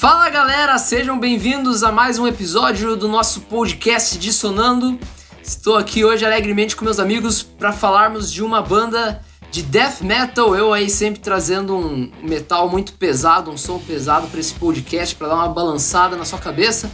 Fala 0.00 0.30
galera, 0.30 0.78
sejam 0.78 1.20
bem-vindos 1.20 1.82
a 1.84 1.92
mais 1.92 2.18
um 2.18 2.26
episódio 2.26 2.96
do 2.96 3.06
nosso 3.06 3.42
podcast 3.42 4.16
Dissonando. 4.16 4.98
Estou 5.42 5.76
aqui 5.76 6.06
hoje 6.06 6.24
alegremente 6.24 6.74
com 6.74 6.86
meus 6.86 6.98
amigos 6.98 7.42
para 7.42 7.70
falarmos 7.70 8.32
de 8.32 8.42
uma 8.42 8.62
banda 8.62 9.20
de 9.50 9.62
death 9.62 10.00
metal. 10.00 10.56
Eu 10.56 10.72
aí 10.72 10.88
sempre 10.88 11.20
trazendo 11.20 11.76
um 11.76 12.10
metal 12.22 12.66
muito 12.66 12.94
pesado, 12.94 13.50
um 13.50 13.58
som 13.58 13.78
pesado 13.78 14.26
para 14.28 14.40
esse 14.40 14.54
podcast 14.54 15.14
para 15.14 15.28
dar 15.28 15.34
uma 15.34 15.48
balançada 15.48 16.16
na 16.16 16.24
sua 16.24 16.38
cabeça. 16.38 16.90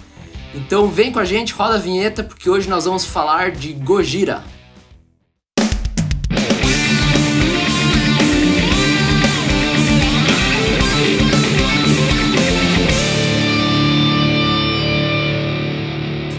Então 0.52 0.88
vem 0.88 1.12
com 1.12 1.20
a 1.20 1.24
gente, 1.24 1.52
roda 1.52 1.76
a 1.76 1.78
vinheta 1.78 2.24
porque 2.24 2.50
hoje 2.50 2.68
nós 2.68 2.86
vamos 2.86 3.04
falar 3.04 3.52
de 3.52 3.72
Gojira. 3.72 4.42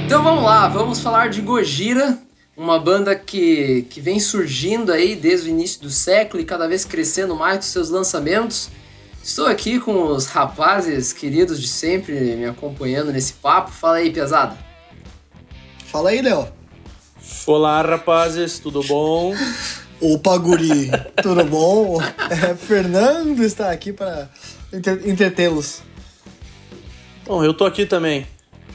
Então 0.07 0.23
vamos 0.23 0.45
lá, 0.45 0.69
vamos 0.69 1.01
falar 1.01 1.27
de 1.27 1.41
Gojira, 1.41 2.17
uma 2.55 2.79
banda 2.79 3.13
que, 3.13 3.85
que 3.89 3.99
vem 3.99 4.21
surgindo 4.21 4.93
aí 4.93 5.17
desde 5.17 5.49
o 5.49 5.51
início 5.51 5.81
do 5.81 5.89
século 5.89 6.41
e 6.41 6.45
cada 6.45 6.65
vez 6.65 6.85
crescendo 6.85 7.35
mais 7.35 7.57
dos 7.57 7.67
seus 7.67 7.89
lançamentos. 7.89 8.69
Estou 9.21 9.47
aqui 9.47 9.81
com 9.81 10.05
os 10.05 10.27
rapazes 10.27 11.11
queridos 11.11 11.61
de 11.61 11.67
sempre 11.67 12.37
me 12.37 12.45
acompanhando 12.45 13.11
nesse 13.11 13.33
papo. 13.33 13.69
Fala 13.69 13.97
aí, 13.97 14.09
pesada. 14.09 14.57
Fala 15.87 16.11
aí, 16.11 16.21
Léo. 16.21 16.47
Olá, 17.45 17.81
rapazes, 17.81 18.59
tudo 18.59 18.81
bom? 18.83 19.35
Opa, 19.99 20.37
guri, 20.37 20.89
tudo 21.21 21.43
bom? 21.43 22.01
É, 22.01 22.55
Fernando 22.55 23.43
está 23.43 23.71
aqui 23.71 23.91
para 23.91 24.29
entretê-los. 25.05 25.81
Bom, 27.25 27.43
eu 27.43 27.53
tô 27.53 27.65
aqui 27.65 27.85
também. 27.85 28.25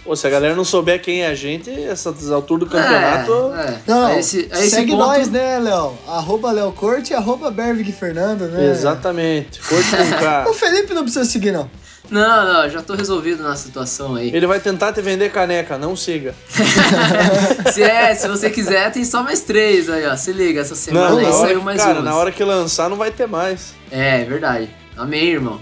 Pô, 0.05 0.17
se 0.17 0.27
a 0.27 0.31
galera 0.31 0.57
não 0.57 0.65
souber 0.65 1.01
quem 1.01 1.23
é 1.23 1.29
a 1.29 1.35
gente, 1.35 1.71
essas 1.71 2.31
alturas 2.31 2.69
do 2.69 2.71
campeonato. 2.71 3.53
É, 3.55 3.67
é. 3.67 3.79
Não, 3.87 4.07
A 4.07 4.19
esse, 4.19 4.49
a 4.51 4.59
esse 4.59 4.71
segue 4.71 4.91
ponto, 4.91 5.07
nós, 5.07 5.31
né, 5.31 5.61
Léo? 5.61 5.97
Arroba 6.09 6.51
Léo 6.51 6.73
Corte 6.73 7.13
e 7.13 7.15
arroba 7.15 7.51
Bervig 7.53 7.93
Fernando, 7.93 8.49
né? 8.49 8.69
Exatamente. 8.71 9.61
Corte 9.61 9.91
com 9.91 10.19
K. 10.19 10.47
O 10.51 10.53
Felipe 10.53 10.93
não 10.93 11.05
precisa 11.05 11.25
seguir, 11.25 11.53
não. 11.53 11.71
Não, 12.11 12.53
não, 12.53 12.69
já 12.69 12.83
tô 12.83 12.95
resolvido 12.95 13.45
na 13.45 13.55
situação 13.55 14.17
aí. 14.17 14.35
Ele 14.35 14.47
vai 14.47 14.59
tentar 14.59 14.93
te 14.93 15.01
vender 15.01 15.31
caneca, 15.31 15.79
não 15.79 15.95
siga. 15.95 16.35
se 17.73 17.83
é, 17.83 18.15
se 18.15 18.29
você 18.29 18.51
quiser, 18.51 18.91
tem 18.91 19.05
só 19.05 19.23
mais 19.23 19.41
três 19.41 19.89
aí, 19.89 20.05
ó. 20.07 20.17
Se 20.17 20.33
liga, 20.33 20.61
essa 20.61 20.75
semana 20.75 21.11
Não, 21.11 21.19
aí 21.19 21.25
hora, 21.25 21.47
saiu 21.47 21.63
mais 21.63 21.81
cara, 21.81 21.95
umas. 21.95 22.05
na 22.05 22.15
hora 22.17 22.33
que 22.33 22.43
lançar 22.43 22.91
não 22.91 22.97
vai 22.97 23.13
ter 23.13 23.29
mais. 23.29 23.73
É, 23.91 24.21
é 24.21 24.25
verdade. 24.25 24.69
Amém, 24.97 25.31
irmão. 25.31 25.61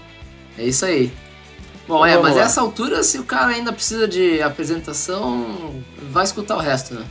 É 0.57 0.63
isso 0.63 0.83
aí. 0.83 1.13
Bom, 1.91 2.05
Então 2.07 2.19
é, 2.19 2.21
mas 2.23 2.35
lá. 2.37 2.43
essa 2.43 2.61
altura, 2.61 3.03
se 3.03 3.19
o 3.19 3.23
cara 3.25 3.47
ainda 3.47 3.73
precisa 3.73 4.07
de 4.07 4.41
apresentação, 4.41 5.75
vai 6.09 6.23
escutar 6.23 6.55
o 6.55 6.59
resto, 6.59 6.93
né? 6.93 7.05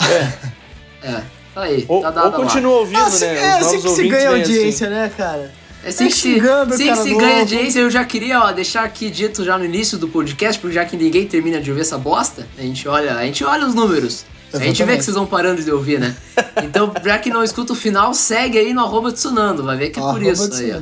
É. 0.00 1.08
É, 1.08 1.22
tá 1.52 1.62
aí, 1.62 1.84
Ou, 1.88 2.00
tá 2.00 2.08
ou 2.08 2.14
dado 2.14 2.30
lá. 2.30 2.44
continua 2.44 2.72
ouvindo, 2.78 3.00
Ah, 3.00 3.06
assim, 3.06 3.24
né? 3.26 3.34
é 3.56 3.60
Os 3.60 3.66
assim 3.66 3.80
que 3.80 3.88
se 3.88 4.08
ganha 4.08 4.30
audiência, 4.30 4.88
né, 4.88 5.12
cara? 5.16 5.52
É 5.84 5.88
assim 5.88 6.06
que, 6.06 6.12
se, 6.14 6.40
assim 6.40 6.88
que 6.92 6.96
se 6.96 7.14
ganha 7.16 7.40
audiência, 7.40 7.80
eu 7.80 7.90
já 7.90 8.04
queria 8.04 8.38
ó, 8.40 8.52
deixar 8.52 8.84
aqui 8.84 9.10
dito 9.10 9.44
já 9.44 9.58
no 9.58 9.64
início 9.64 9.98
do 9.98 10.06
podcast, 10.06 10.60
porque 10.60 10.74
já 10.76 10.84
que 10.84 10.96
ninguém 10.96 11.26
termina 11.26 11.60
de 11.60 11.70
ouvir 11.70 11.80
essa 11.82 11.98
bosta, 11.98 12.46
a 12.56 12.62
gente 12.62 12.86
olha, 12.86 13.16
a 13.16 13.24
gente 13.24 13.42
olha 13.44 13.66
os 13.66 13.74
números. 13.74 14.24
A 14.52 14.58
gente 14.58 14.64
vê 14.64 14.68
Exatamente. 14.70 14.98
que 14.98 15.04
vocês 15.04 15.16
vão 15.16 15.26
parando 15.26 15.62
de 15.62 15.70
ouvir, 15.70 15.98
né? 15.98 16.14
Então, 16.62 16.92
já 17.04 17.18
que 17.18 17.30
não 17.30 17.42
escuta 17.42 17.72
o 17.72 17.76
final, 17.76 18.12
segue 18.12 18.58
aí 18.58 18.74
no 18.74 18.82
arroba 18.82 19.10
Tsunando, 19.10 19.62
vai 19.64 19.76
ver 19.76 19.90
que 19.90 19.98
é 19.98 20.02
por 20.02 20.10
Arroba 20.10 20.30
isso 20.30 20.52
aí, 20.54 20.72
ó. 20.72 20.80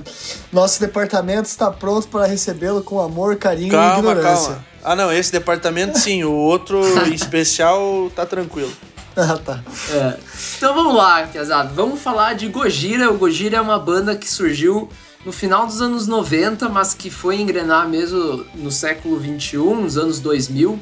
Nosso 0.53 0.81
departamento 0.81 1.49
está 1.49 1.71
pronto 1.71 2.09
para 2.09 2.27
recebê-lo 2.27 2.83
com 2.83 3.01
amor, 3.01 3.37
carinho 3.37 3.69
e 3.69 3.71
Calma, 3.71 3.99
ignorância. 3.99 4.47
calma. 4.49 4.67
Ah, 4.83 4.97
não, 4.97 5.13
esse 5.13 5.31
departamento 5.31 5.99
sim, 5.99 6.25
o 6.25 6.33
outro 6.33 6.81
em 7.07 7.13
especial 7.15 8.11
tá 8.17 8.25
tranquilo. 8.27 8.73
Ah, 9.17 9.37
tá. 9.37 9.61
É. 9.93 10.17
Então 10.57 10.75
vamos 10.75 10.95
lá, 10.95 11.27
pesado. 11.33 11.75
Vamos 11.75 12.01
falar 12.01 12.35
de 12.35 12.49
Gojira. 12.49 13.11
O 13.11 13.19
Gojira 13.19 13.59
é 13.59 13.61
uma 13.61 13.79
banda 13.79 14.17
que 14.17 14.29
surgiu 14.31 14.89
no 15.27 15.33
final 15.33 15.67
dos 15.67 15.83
anos 15.83 16.07
90, 16.07 16.69
mas 16.69 16.95
que 16.95 17.11
foi 17.11 17.41
engrenar 17.41 17.89
mesmo 17.89 18.45
no 18.55 18.71
século 18.71 19.19
21, 19.19 19.83
nos 19.83 19.99
anos 19.99 20.19
2000. 20.21 20.79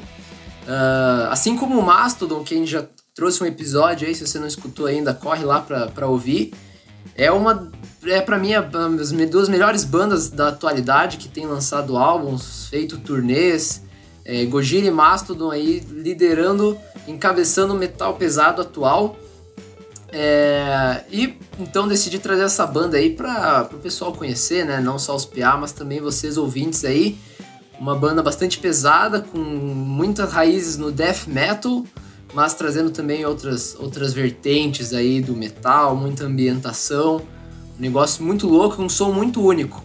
Ah, 0.71 1.29
assim 1.31 1.57
como 1.57 1.79
o 1.79 1.83
Mastodon, 1.83 2.43
que 2.43 2.53
a 2.53 2.57
gente 2.57 2.69
já 2.69 2.85
trouxe 3.15 3.43
um 3.43 3.47
episódio 3.47 4.07
aí, 4.07 4.13
se 4.13 4.25
você 4.25 4.37
não 4.37 4.45
escutou 4.45 4.85
ainda, 4.85 5.15
corre 5.15 5.43
lá 5.43 5.59
pra 5.61 6.07
ouvir. 6.07 6.53
É 7.15 7.31
uma. 7.31 7.71
É 8.05 8.21
pra 8.21 8.37
mim 8.37 8.53
as 8.53 9.11
duas 9.29 9.49
melhores 9.49 9.83
bandas 9.83 10.29
da 10.29 10.49
atualidade 10.49 11.17
que 11.17 11.27
tem 11.27 11.47
lançado 11.47 11.97
álbuns, 11.97 12.67
feito 12.69 12.99
turnês. 12.99 13.81
É, 14.23 14.45
Gojira 14.45 14.85
e 14.85 14.91
Mastodon 14.91 15.49
aí 15.49 15.79
liderando, 15.89 16.77
encabeçando 17.07 17.73
o 17.73 17.77
metal 17.77 18.13
pesado 18.13 18.61
atual. 18.61 19.17
É, 20.11 21.03
e 21.09 21.35
então 21.59 21.87
decidi 21.87 22.19
trazer 22.19 22.43
essa 22.43 22.65
banda 22.65 22.97
aí 22.97 23.09
para 23.09 23.67
o 23.73 23.77
pessoal 23.77 24.13
conhecer, 24.13 24.65
né? 24.65 24.79
Não 24.79 24.99
só 24.99 25.15
os 25.15 25.25
PA, 25.25 25.57
mas 25.57 25.71
também 25.71 25.99
vocês 25.99 26.37
ouvintes 26.37 26.85
aí. 26.85 27.17
Uma 27.79 27.95
banda 27.95 28.21
bastante 28.21 28.59
pesada, 28.59 29.21
com 29.21 29.37
muitas 29.37 30.31
raízes 30.31 30.77
no 30.77 30.91
death 30.91 31.27
metal, 31.27 31.85
mas 32.33 32.53
trazendo 32.53 32.89
também 32.89 33.25
outras, 33.25 33.75
outras 33.79 34.13
vertentes 34.13 34.93
aí 34.93 35.21
do 35.21 35.33
metal, 35.35 35.95
muita 35.95 36.25
ambientação. 36.25 37.21
Um 37.77 37.81
negócio 37.81 38.23
muito 38.23 38.47
louco, 38.47 38.81
um 38.81 38.89
som 38.89 39.11
muito 39.13 39.41
único. 39.41 39.81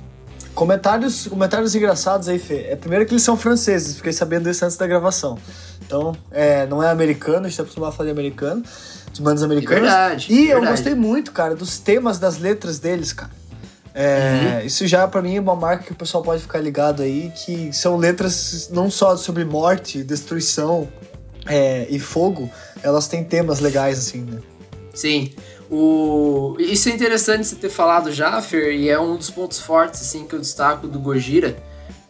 Comentários, 0.55 1.27
comentários 1.27 1.75
engraçados 1.75 2.29
aí, 2.29 2.39
Fê. 2.39 2.67
É 2.69 2.77
primeiro 2.77 3.07
que 3.07 3.13
eles 3.13 3.23
são 3.23 3.37
franceses, 3.37 3.97
fiquei 3.97 4.13
sabendo 4.13 4.49
isso 4.51 4.65
antes 4.65 4.77
da 4.77 4.87
gravação. 4.87 5.39
Então, 5.87 6.15
é, 6.31 6.67
não 6.67 6.83
é 6.83 6.91
americano, 6.91 7.47
a 7.47 7.49
gente 7.49 7.57
tá 7.57 7.63
acostumado 7.63 7.91
a 7.91 7.93
falar 7.93 8.07
de 8.07 8.13
americano, 8.13 8.63
de 9.13 9.21
bandas 9.23 9.43
americanas. 9.43 9.81
verdade, 9.83 10.33
E 10.33 10.43
eu 10.49 10.57
verdade. 10.61 10.71
gostei 10.71 10.95
muito, 10.95 11.33
cara, 11.33 11.55
dos 11.55 11.79
temas 11.79 12.19
das 12.19 12.39
letras 12.39 12.79
deles, 12.79 13.13
cara. 13.13 13.31
É, 13.95 14.59
Uhum. 14.61 14.67
Isso 14.67 14.87
já, 14.87 15.07
pra 15.07 15.23
mim, 15.23 15.37
é 15.37 15.41
uma 15.41 15.55
marca 15.55 15.85
que 15.85 15.93
o 15.93 15.95
pessoal 15.95 16.23
pode 16.23 16.43
ficar 16.43 16.59
ligado 16.61 17.03
aí, 17.03 17.31
que 17.45 17.73
são 17.73 17.97
letras 17.97 18.69
não 18.73 18.91
só 18.91 19.17
sobre 19.17 19.45
morte, 19.45 20.03
destruição 20.03 20.89
é, 21.47 21.87
e 21.89 21.99
fogo, 22.01 22.51
elas 22.83 23.07
têm 23.07 23.23
temas 23.23 23.61
legais, 23.61 23.99
assim, 23.99 24.23
né? 24.23 24.41
Sim. 24.93 25.33
O... 25.71 26.57
Isso 26.59 26.89
é 26.89 26.93
interessante 26.93 27.47
você 27.47 27.57
ter 27.57 27.69
falado 27.69 28.11
já, 28.13 28.41
Fer, 28.43 28.75
e 28.75 28.89
é 28.89 28.99
um 28.99 29.17
dos 29.17 29.31
pontos 29.31 29.59
fortes 29.61 30.01
assim, 30.01 30.27
que 30.27 30.35
eu 30.35 30.41
destaco 30.41 30.87
do 30.89 30.99
Gojira. 30.99 31.57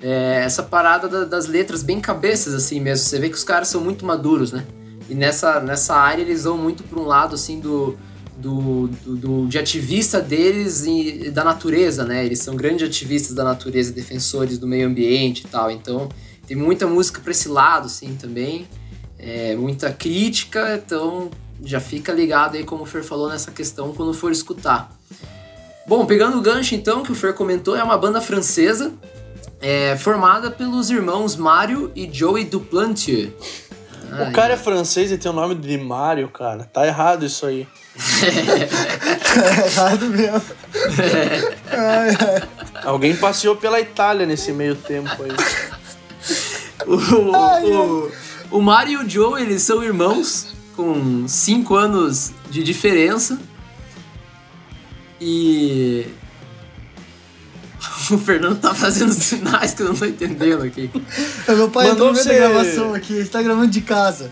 É 0.03 0.43
essa 0.45 0.63
parada 0.63 1.09
da- 1.09 1.25
das 1.25 1.47
letras 1.47 1.83
bem 1.83 2.01
cabeças, 2.01 2.53
assim 2.55 2.81
mesmo. 2.81 3.07
Você 3.07 3.19
vê 3.19 3.29
que 3.29 3.37
os 3.37 3.45
caras 3.45 3.69
são 3.69 3.81
muito 3.81 4.05
maduros, 4.05 4.53
né? 4.53 4.65
E 5.09 5.15
nessa, 5.15 5.61
nessa 5.61 5.95
área 5.95 6.23
eles 6.23 6.45
vão 6.45 6.59
muito 6.59 6.83
para 6.83 6.99
um 7.01 7.05
lado 7.07 7.35
assim 7.35 7.59
do, 7.61 7.97
do, 8.45 8.89
do, 9.07 9.47
de 9.47 9.57
ativista 9.57 10.21
deles 10.21 10.85
e 10.85 11.31
da 11.31 11.43
natureza, 11.43 12.05
né? 12.05 12.25
Eles 12.27 12.41
são 12.41 12.55
grandes 12.55 12.87
ativistas 12.87 13.35
da 13.35 13.43
natureza, 13.43 13.91
defensores 13.91 14.59
do 14.59 14.67
meio 14.67 14.87
ambiente 14.87 15.45
e 15.47 15.49
tal. 15.49 15.71
Então 15.71 16.11
tem 16.47 16.55
muita 16.55 16.87
música 16.87 17.23
para 17.23 17.31
esse 17.31 17.49
lado, 17.49 17.87
assim, 17.87 18.15
também. 18.17 18.69
É, 19.19 19.57
muita 19.57 19.91
crítica, 19.91 20.75
então 20.85 21.31
já 21.65 21.81
fica 21.81 22.13
ligado 22.13 22.57
aí, 22.57 22.65
como 22.65 22.83
o 22.83 22.87
Fer 22.87 23.03
falou, 23.03 23.31
nessa 23.31 23.51
questão 23.51 23.95
quando 23.95 24.13
for 24.13 24.31
escutar. 24.31 24.95
Bom, 25.87 26.05
pegando 26.05 26.37
o 26.37 26.43
gancho 26.43 26.75
então, 26.75 27.03
que 27.03 27.13
o 27.13 27.15
Fer 27.15 27.33
comentou, 27.33 27.75
é 27.75 27.83
uma 27.83 27.97
banda 27.97 28.21
francesa, 28.21 28.93
é, 29.59 29.97
formada 29.97 30.51
pelos 30.51 30.91
irmãos 30.91 31.35
Mário 31.37 31.91
e 31.97 32.11
Joey 32.13 32.45
Duplantier. 32.45 33.33
O 34.23 34.33
cara 34.33 34.55
é 34.55 34.57
francês 34.57 35.11
e 35.11 35.19
tem 35.19 35.31
o 35.31 35.35
nome 35.35 35.55
de 35.55 35.77
Mario, 35.79 36.29
cara. 36.29 36.65
Tá 36.73 36.87
errado 36.87 37.25
isso 37.25 37.45
aí. 37.47 37.67
É 38.23 39.67
errado 39.67 40.07
mesmo. 40.07 40.43
Ai, 41.71 42.09
ai. 42.11 42.49
Alguém 42.85 43.17
passeou 43.17 43.57
pela 43.57 43.81
Itália 43.81 44.27
nesse 44.27 44.53
meio 44.53 44.77
tempo 44.77 45.11
aí. 45.23 45.31
O, 46.87 46.95
o, 46.97 48.13
o 48.59 48.61
Mario 48.61 49.03
e 49.03 49.05
o 49.05 49.09
Joe, 49.09 49.41
eles 49.41 49.63
são 49.63 49.83
irmãos 49.83 50.55
com 50.77 51.27
5 51.27 51.75
anos 51.75 52.33
de 52.51 52.63
diferença. 52.63 53.39
E. 55.21 56.07
O 58.11 58.19
Fernando 58.19 58.59
tá 58.59 58.75
fazendo 58.75 59.13
sinais 59.15 59.73
que 59.75 59.83
eu 59.83 59.89
não 59.89 59.95
tô 59.95 60.05
entendendo 60.05 60.63
aqui. 60.63 60.91
Meu 61.49 61.71
pai 61.71 61.89
Mandou 61.89 62.11
entrou 62.11 62.23
você- 62.25 62.35
gravação 62.35 62.95
aqui, 62.95 63.17
gente 63.19 63.31
tá 63.31 63.41
gravando 63.43 63.69
de 63.69 63.81
casa. 63.81 64.31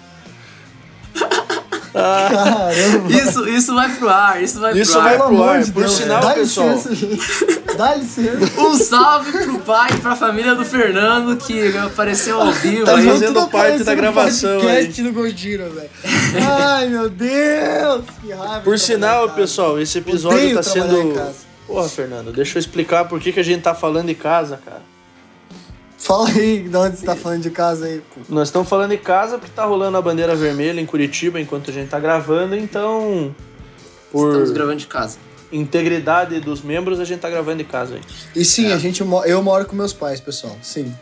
Caramba. 1.92 3.12
Isso, 3.12 3.46
isso 3.48 3.74
vai 3.74 3.94
pro 3.94 4.08
ar, 4.08 4.42
isso 4.42 4.58
vai 4.58 4.72
Isso 4.78 4.92
pro 4.92 5.02
vai 5.02 5.12
ar. 5.12 5.18
pro 5.18 5.28
Pelo 5.28 5.42
amor 5.42 5.56
ar. 5.56 5.62
de 5.62 5.72
Por 5.72 5.80
Deus, 5.84 5.92
sinal, 5.94 6.20
dá 6.22 6.30
pessoal. 6.32 6.68
licença, 6.70 6.94
gente. 6.94 7.62
Dá 7.76 7.94
licença. 7.94 8.38
Um 8.62 8.74
salve 8.78 9.30
pro 9.44 9.58
pai 9.58 9.90
e 9.92 9.96
pra 9.98 10.16
família 10.16 10.54
do 10.54 10.64
Fernando 10.64 11.36
que 11.36 11.76
apareceu 11.76 12.40
ao 12.40 12.50
vivo 12.52 12.86
Tá 12.86 12.96
aí. 12.96 13.06
fazendo 13.06 13.46
parte 13.48 13.84
da 13.84 13.94
gravação 13.94 14.58
podcast 14.60 15.02
no 15.02 15.12
Gojira, 15.12 15.68
velho. 15.68 15.90
Ai, 16.50 16.88
meu 16.88 17.10
Deus. 17.10 18.04
Que 18.22 18.32
raiva. 18.32 18.60
Por 18.60 18.78
sinal, 18.78 19.28
pessoal, 19.30 19.78
esse 19.78 19.98
episódio 19.98 20.38
Odeio 20.38 20.54
tá 20.56 20.62
sendo. 20.62 21.42
Porra, 21.66 21.88
Fernando, 21.88 22.32
deixa 22.32 22.58
eu 22.58 22.60
explicar 22.60 23.06
por 23.08 23.20
que, 23.20 23.32
que 23.32 23.40
a 23.40 23.42
gente 23.42 23.62
tá 23.62 23.74
falando 23.74 24.08
em 24.10 24.14
casa, 24.14 24.58
cara. 24.64 24.82
Fala 25.98 26.28
aí 26.28 26.68
de 26.68 26.76
onde 26.76 26.96
você 26.98 27.06
tá 27.06 27.14
falando 27.14 27.42
de 27.42 27.50
casa 27.50 27.86
aí, 27.86 28.02
pô. 28.12 28.20
Nós 28.28 28.48
estamos 28.48 28.68
falando 28.68 28.90
de 28.90 28.98
casa 28.98 29.38
porque 29.38 29.52
tá 29.54 29.64
rolando 29.64 29.96
a 29.96 30.02
bandeira 30.02 30.34
vermelha 30.34 30.80
em 30.80 30.86
Curitiba 30.86 31.40
enquanto 31.40 31.70
a 31.70 31.72
gente 31.72 31.88
tá 31.88 32.00
gravando, 32.00 32.56
então. 32.56 33.34
Por 34.10 34.28
Estamos 34.30 34.50
gravando 34.50 34.76
de 34.78 34.86
casa. 34.88 35.18
integridade 35.52 36.40
dos 36.40 36.60
membros, 36.60 36.98
a 36.98 37.04
gente 37.04 37.20
tá 37.20 37.30
gravando 37.30 37.58
de 37.58 37.64
casa 37.64 37.94
aí. 37.94 38.00
E 38.34 38.44
sim, 38.44 38.70
É. 38.70 38.72
a 38.74 38.78
gente, 38.78 39.00
eu 39.00 39.42
moro 39.42 39.64
com 39.64 39.76
meus 39.76 39.92
pais, 39.92 40.18
pessoal. 40.20 40.56
Sim. 40.60 40.92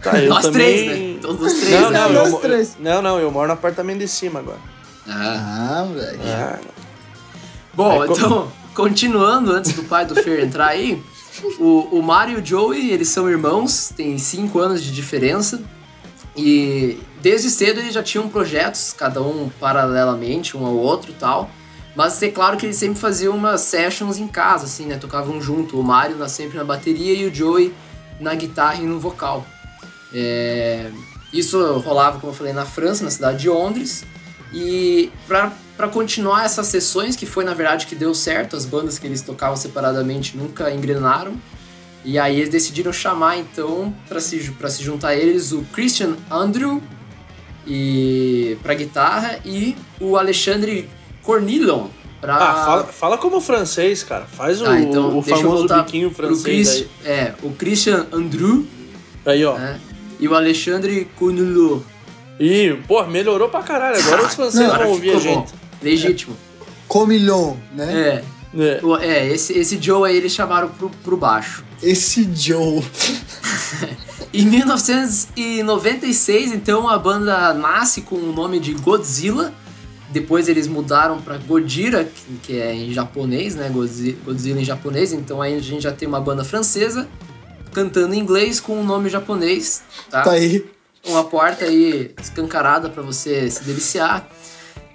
Tá, 0.00 0.20
eu 0.22 0.28
Nós 0.30 0.44
também. 0.44 0.52
três, 0.86 0.98
né? 1.14 1.18
Todos 1.20 1.52
os 1.52 1.60
três, 1.60 1.80
Não, 1.80 1.90
né? 1.90 1.98
não, 1.98 2.12
Nós 2.12 2.26
eu, 2.26 2.30
mo- 2.30 2.38
três. 2.38 2.76
não, 2.78 3.02
não, 3.02 3.18
eu 3.18 3.30
moro 3.32 3.48
no 3.48 3.54
apartamento 3.54 3.98
de 3.98 4.08
cima 4.08 4.38
agora. 4.38 4.58
Ah. 5.08 5.80
Ah, 5.80 5.84
moleque. 5.84 6.18
Ah, 6.28 6.58
Bom, 7.74 8.06
co- 8.06 8.12
então, 8.14 8.52
continuando, 8.74 9.52
antes 9.52 9.72
do 9.72 9.84
pai 9.84 10.04
do 10.04 10.14
Fer 10.14 10.44
entrar 10.44 10.68
aí, 10.68 11.02
o, 11.58 11.88
o 11.98 12.02
Mario 12.02 12.38
e 12.38 12.42
o 12.42 12.46
Joey, 12.46 12.90
eles 12.90 13.08
são 13.08 13.28
irmãos, 13.28 13.92
têm 13.96 14.18
5 14.18 14.58
anos 14.58 14.82
de 14.82 14.92
diferença. 14.92 15.62
E 16.36 16.98
desde 17.22 17.48
cedo 17.50 17.78
eles 17.80 17.94
já 17.94 18.02
tinham 18.02 18.28
projetos, 18.28 18.92
cada 18.96 19.22
um 19.22 19.48
paralelamente, 19.60 20.56
um 20.56 20.66
ao 20.66 20.74
outro 20.76 21.10
e 21.10 21.14
tal. 21.14 21.48
Mas 21.94 22.20
é 22.22 22.28
claro 22.28 22.56
que 22.56 22.66
eles 22.66 22.76
sempre 22.76 22.98
faziam 22.98 23.36
umas 23.36 23.60
sessions 23.60 24.18
em 24.18 24.26
casa, 24.26 24.64
assim, 24.64 24.86
né? 24.86 24.96
Tocavam 24.96 25.40
junto. 25.40 25.78
O 25.78 25.82
Mario 25.84 26.16
na- 26.16 26.28
sempre 26.28 26.58
na 26.58 26.64
bateria 26.64 27.14
e 27.14 27.24
o 27.26 27.32
Joey 27.32 27.72
na 28.18 28.34
guitarra 28.34 28.76
e 28.82 28.86
no 28.86 28.98
vocal. 28.98 29.46
É, 30.12 30.90
Isso 31.32 31.60
rolava, 31.78 32.18
como 32.20 32.32
eu 32.32 32.36
falei, 32.36 32.52
na 32.52 32.64
França, 32.64 33.04
na 33.04 33.10
cidade 33.10 33.38
de 33.38 33.48
Londres. 33.48 34.04
E 34.54 35.10
pra 35.26 35.88
continuar 35.92 36.44
essas 36.44 36.68
sessões, 36.68 37.16
que 37.16 37.26
foi 37.26 37.44
na 37.44 37.52
verdade 37.54 37.86
que 37.86 37.94
deu 37.96 38.14
certo, 38.14 38.54
as 38.56 38.64
bandas 38.64 38.98
que 38.98 39.06
eles 39.06 39.20
tocavam 39.20 39.56
separadamente 39.56 40.36
nunca 40.36 40.70
engrenaram. 40.72 41.34
E 42.04 42.18
aí 42.18 42.36
eles 42.36 42.50
decidiram 42.50 42.92
chamar 42.92 43.38
então, 43.38 43.92
pra 44.08 44.20
se, 44.20 44.38
pra 44.52 44.68
se 44.70 44.82
juntar 44.84 45.08
a 45.08 45.16
eles, 45.16 45.52
o 45.52 45.62
Christian 45.72 46.16
Andrew 46.30 46.80
e, 47.66 48.56
pra 48.62 48.74
guitarra 48.74 49.38
e 49.44 49.74
o 50.00 50.16
Alexandre 50.16 50.88
Cornilon 51.22 51.88
pra. 52.20 52.36
Ah, 52.36 52.64
fala, 52.64 52.84
fala 52.84 53.18
como 53.18 53.40
francês, 53.40 54.02
cara. 54.02 54.26
Faz 54.26 54.60
o, 54.60 54.66
Ah, 54.66 54.78
então, 54.80 55.18
o 55.18 55.22
famoso 55.22 55.66
biquinho 55.66 56.10
francês 56.10 56.42
Chris- 56.42 56.86
É, 57.04 57.34
o 57.42 57.50
Christian 57.52 58.06
Andrew 58.12 58.66
aí. 59.24 59.44
Ó. 59.44 59.56
né, 59.58 59.80
e 60.20 60.28
o 60.28 60.34
Alexandre 60.34 61.06
Cornilon. 61.16 61.80
Ih, 62.40 62.78
pô, 62.88 63.04
melhorou 63.06 63.48
pra 63.48 63.62
caralho. 63.62 63.96
Agora 64.02 64.26
os 64.26 64.34
franceses 64.34 64.66
vão 64.76 64.88
ouvir 64.90 65.10
a 65.10 65.14
bom. 65.14 65.20
gente. 65.20 65.52
Legítimo. 65.82 66.36
Comilhon, 66.88 67.54
né? 67.74 67.94
É. 67.94 68.24
É. 68.56 68.80
O- 68.84 68.96
É, 68.96 69.26
esse, 69.28 69.52
esse 69.58 69.80
Joe 69.80 70.08
aí 70.08 70.16
eles 70.16 70.32
chamaram 70.32 70.68
pro, 70.68 70.88
pro 71.02 71.16
baixo. 71.16 71.64
Esse 71.82 72.28
Joe. 72.34 72.82
Em 74.32 74.46
1996, 74.46 76.52
então, 76.52 76.88
a 76.88 76.98
banda 76.98 77.52
nasce 77.54 78.00
com 78.02 78.16
o 78.16 78.32
nome 78.32 78.58
de 78.58 78.72
Godzilla. 78.74 79.52
Depois 80.10 80.48
eles 80.48 80.66
mudaram 80.68 81.20
para 81.20 81.36
Godira, 81.38 82.04
que, 82.04 82.34
que 82.42 82.60
é 82.60 82.72
em 82.74 82.92
japonês, 82.92 83.54
né? 83.56 83.68
Godzi- 83.68 84.16
Godzilla 84.24 84.60
em 84.60 84.64
japonês. 84.64 85.12
Então 85.12 85.42
aí 85.42 85.56
a 85.56 85.60
gente 85.60 85.82
já 85.82 85.92
tem 85.92 86.06
uma 86.06 86.20
banda 86.20 86.44
francesa 86.44 87.08
cantando 87.72 88.14
em 88.14 88.18
inglês 88.20 88.60
com 88.60 88.78
um 88.78 88.84
nome 88.84 89.08
japonês, 89.10 89.82
tá? 90.08 90.22
Tá 90.22 90.30
aí. 90.32 90.64
Uma 91.06 91.24
porta 91.24 91.64
aí 91.64 92.14
escancarada 92.20 92.88
para 92.88 93.02
você 93.02 93.50
se 93.50 93.64
deliciar. 93.64 94.28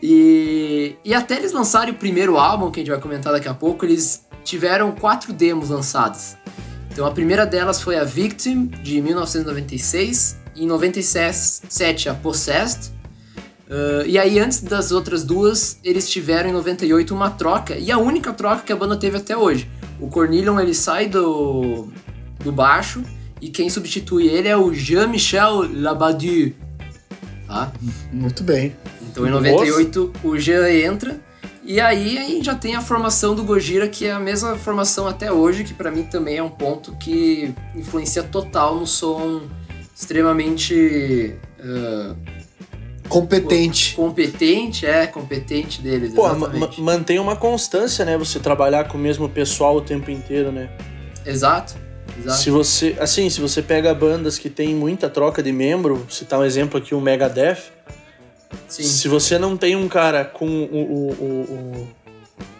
E, 0.02 0.96
e 1.04 1.14
até 1.14 1.36
eles 1.36 1.52
lançarem 1.52 1.94
o 1.94 1.98
primeiro 1.98 2.38
álbum, 2.38 2.72
que 2.72 2.80
a 2.80 2.84
gente 2.84 2.92
vai 2.92 3.02
comentar 3.02 3.34
daqui 3.34 3.48
a 3.48 3.54
pouco, 3.54 3.86
eles 3.86 4.26
tiveram 4.44 4.92
quatro 4.92 5.34
demos 5.34 5.70
lançadas. 5.70 6.38
Então 6.92 7.06
a 7.06 7.12
primeira 7.12 7.46
delas 7.46 7.82
foi 7.82 7.98
a 7.98 8.04
Victim, 8.04 8.68
de 8.68 9.02
1996, 9.02 10.38
e 10.56 10.64
em 10.64 10.68
97 10.68 12.10
a 12.10 12.14
Possessed. 12.14 12.92
Uh, 13.70 14.04
e 14.08 14.18
aí 14.18 14.40
antes 14.40 14.62
das 14.62 14.92
outras 14.92 15.24
duas, 15.24 15.80
eles 15.84 16.10
tiveram 16.10 16.50
em 16.50 16.54
98 16.54 17.14
uma 17.14 17.30
troca, 17.30 17.76
e 17.76 17.92
a 17.92 17.98
única 17.98 18.34
troca 18.34 18.64
que 18.64 18.74
a 18.74 18.76
banda 18.76 18.98
teve 18.98 19.18
até 19.18 19.38
hoje. 19.38 19.70
O 20.00 20.08
Cornelion 20.08 20.60
ele 20.60 20.74
sai 20.74 21.08
do, 21.08 21.88
do 22.40 22.52
baixo, 22.52 23.04
e 23.42 23.50
quem 23.50 23.70
substitui 23.70 24.28
ele 24.28 24.48
é 24.48 24.58
o 24.58 24.74
Jean-Michel 24.74 25.70
Labadieu. 25.74 26.54
Tá? 27.48 27.72
Muito 28.12 28.44
bem. 28.44 28.76
Então 29.02 29.26
em 29.28 29.32
98 29.32 30.14
o 30.24 30.38
Jean 30.38 30.70
entra 30.70 31.20
e 31.64 31.80
aí 31.80 32.18
a 32.18 32.24
gente 32.24 32.46
já 32.46 32.56
tem 32.56 32.76
a 32.76 32.82
formação 32.82 33.36
do 33.36 33.44
Gojira, 33.44 33.88
que 33.88 34.06
é 34.06 34.12
a 34.12 34.20
mesma 34.20 34.56
formação 34.56 35.08
até 35.08 35.32
hoje, 35.32 35.64
que 35.64 35.74
pra 35.74 35.92
mim 35.92 36.04
também 36.04 36.38
é 36.38 36.44
um 36.44 36.50
ponto 36.50 36.96
que 36.98 37.54
influencia 37.76 38.24
total 38.24 38.76
no 38.80 38.88
som 38.88 39.42
extremamente 39.96 41.36
ah, 41.60 42.16
Competente. 43.08 43.96
competente, 43.96 44.86
é, 44.86 45.08
competente 45.08 45.82
deles, 45.82 46.14
Pô, 46.14 46.32
ma- 46.36 46.52
mantém 46.78 47.18
uma 47.18 47.36
constância, 47.36 48.06
né? 48.06 48.16
Você 48.18 48.40
trabalhar 48.40 48.88
com 48.88 48.98
o 48.98 49.02
mesmo 49.02 49.28
pessoal 49.28 49.76
o 49.78 49.82
tempo 49.82 50.12
inteiro, 50.12 50.52
né? 50.52 50.70
Exato, 51.26 51.76
exato. 52.20 52.42
Se 52.42 52.50
você, 52.50 52.96
assim, 53.00 53.30
se 53.30 53.40
você 53.42 53.62
pega 53.62 53.94
bandas 53.94 54.38
que 54.38 54.50
tem 54.50 54.74
muita 54.76 55.10
troca 55.10 55.42
de 55.44 55.52
membro, 55.52 56.06
citar 56.10 56.40
um 56.40 56.46
exemplo 56.46 56.78
aqui, 56.80 56.94
o 56.96 57.02
Megadeth, 57.02 57.58
Sim. 58.68 58.84
se 58.84 59.08
você 59.08 59.38
não 59.38 59.56
tem 59.58 59.76
um 59.76 59.88
cara 59.88 60.24
com 60.26 60.46
o, 60.48 60.76
o- 60.76 61.12
o- 61.12 61.88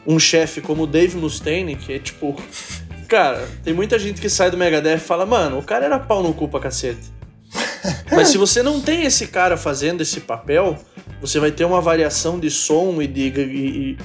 o- 0.06 0.14
um 0.16 0.20
chefe 0.20 0.62
como 0.62 0.84
o 0.84 0.88
Dave 0.88 1.16
Mustaine, 1.18 1.76
que 1.76 1.94
é 1.94 2.00
tipo, 2.00 2.36
cara, 3.08 3.48
tem 3.64 3.74
muita 3.74 3.98
gente 4.00 4.20
que 4.22 4.30
sai 4.30 4.50
do 4.52 4.58
Megadeth 4.58 4.96
e 4.98 5.00
fala, 5.00 5.26
mano, 5.26 5.60
o 5.60 5.64
cara 5.64 5.86
era 5.86 6.00
pau 6.00 6.22
no 6.24 6.34
cu 6.34 6.48
pra 6.48 6.60
cacete. 6.60 7.12
Mas 8.12 8.28
se 8.30 8.38
você 8.38 8.62
não 8.62 8.80
tem 8.82 9.04
esse 9.06 9.28
cara 9.28 9.56
fazendo 9.58 10.02
esse 10.02 10.20
papel, 10.22 10.78
você 11.22 11.40
vai 11.40 11.52
ter 11.52 11.66
uma 11.66 11.82
variação 11.82 12.40
de 12.40 12.50
som 12.50 13.02
e 13.02 13.08
de. 13.08 13.22
e- 13.30 13.92
e- 13.92 13.98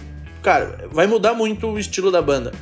cara, 0.43 0.89
vai 0.93 1.07
mudar 1.07 1.35
muito 1.35 1.67
o 1.67 1.79
estilo 1.79 2.11
da 2.11 2.21
banda. 2.23 2.53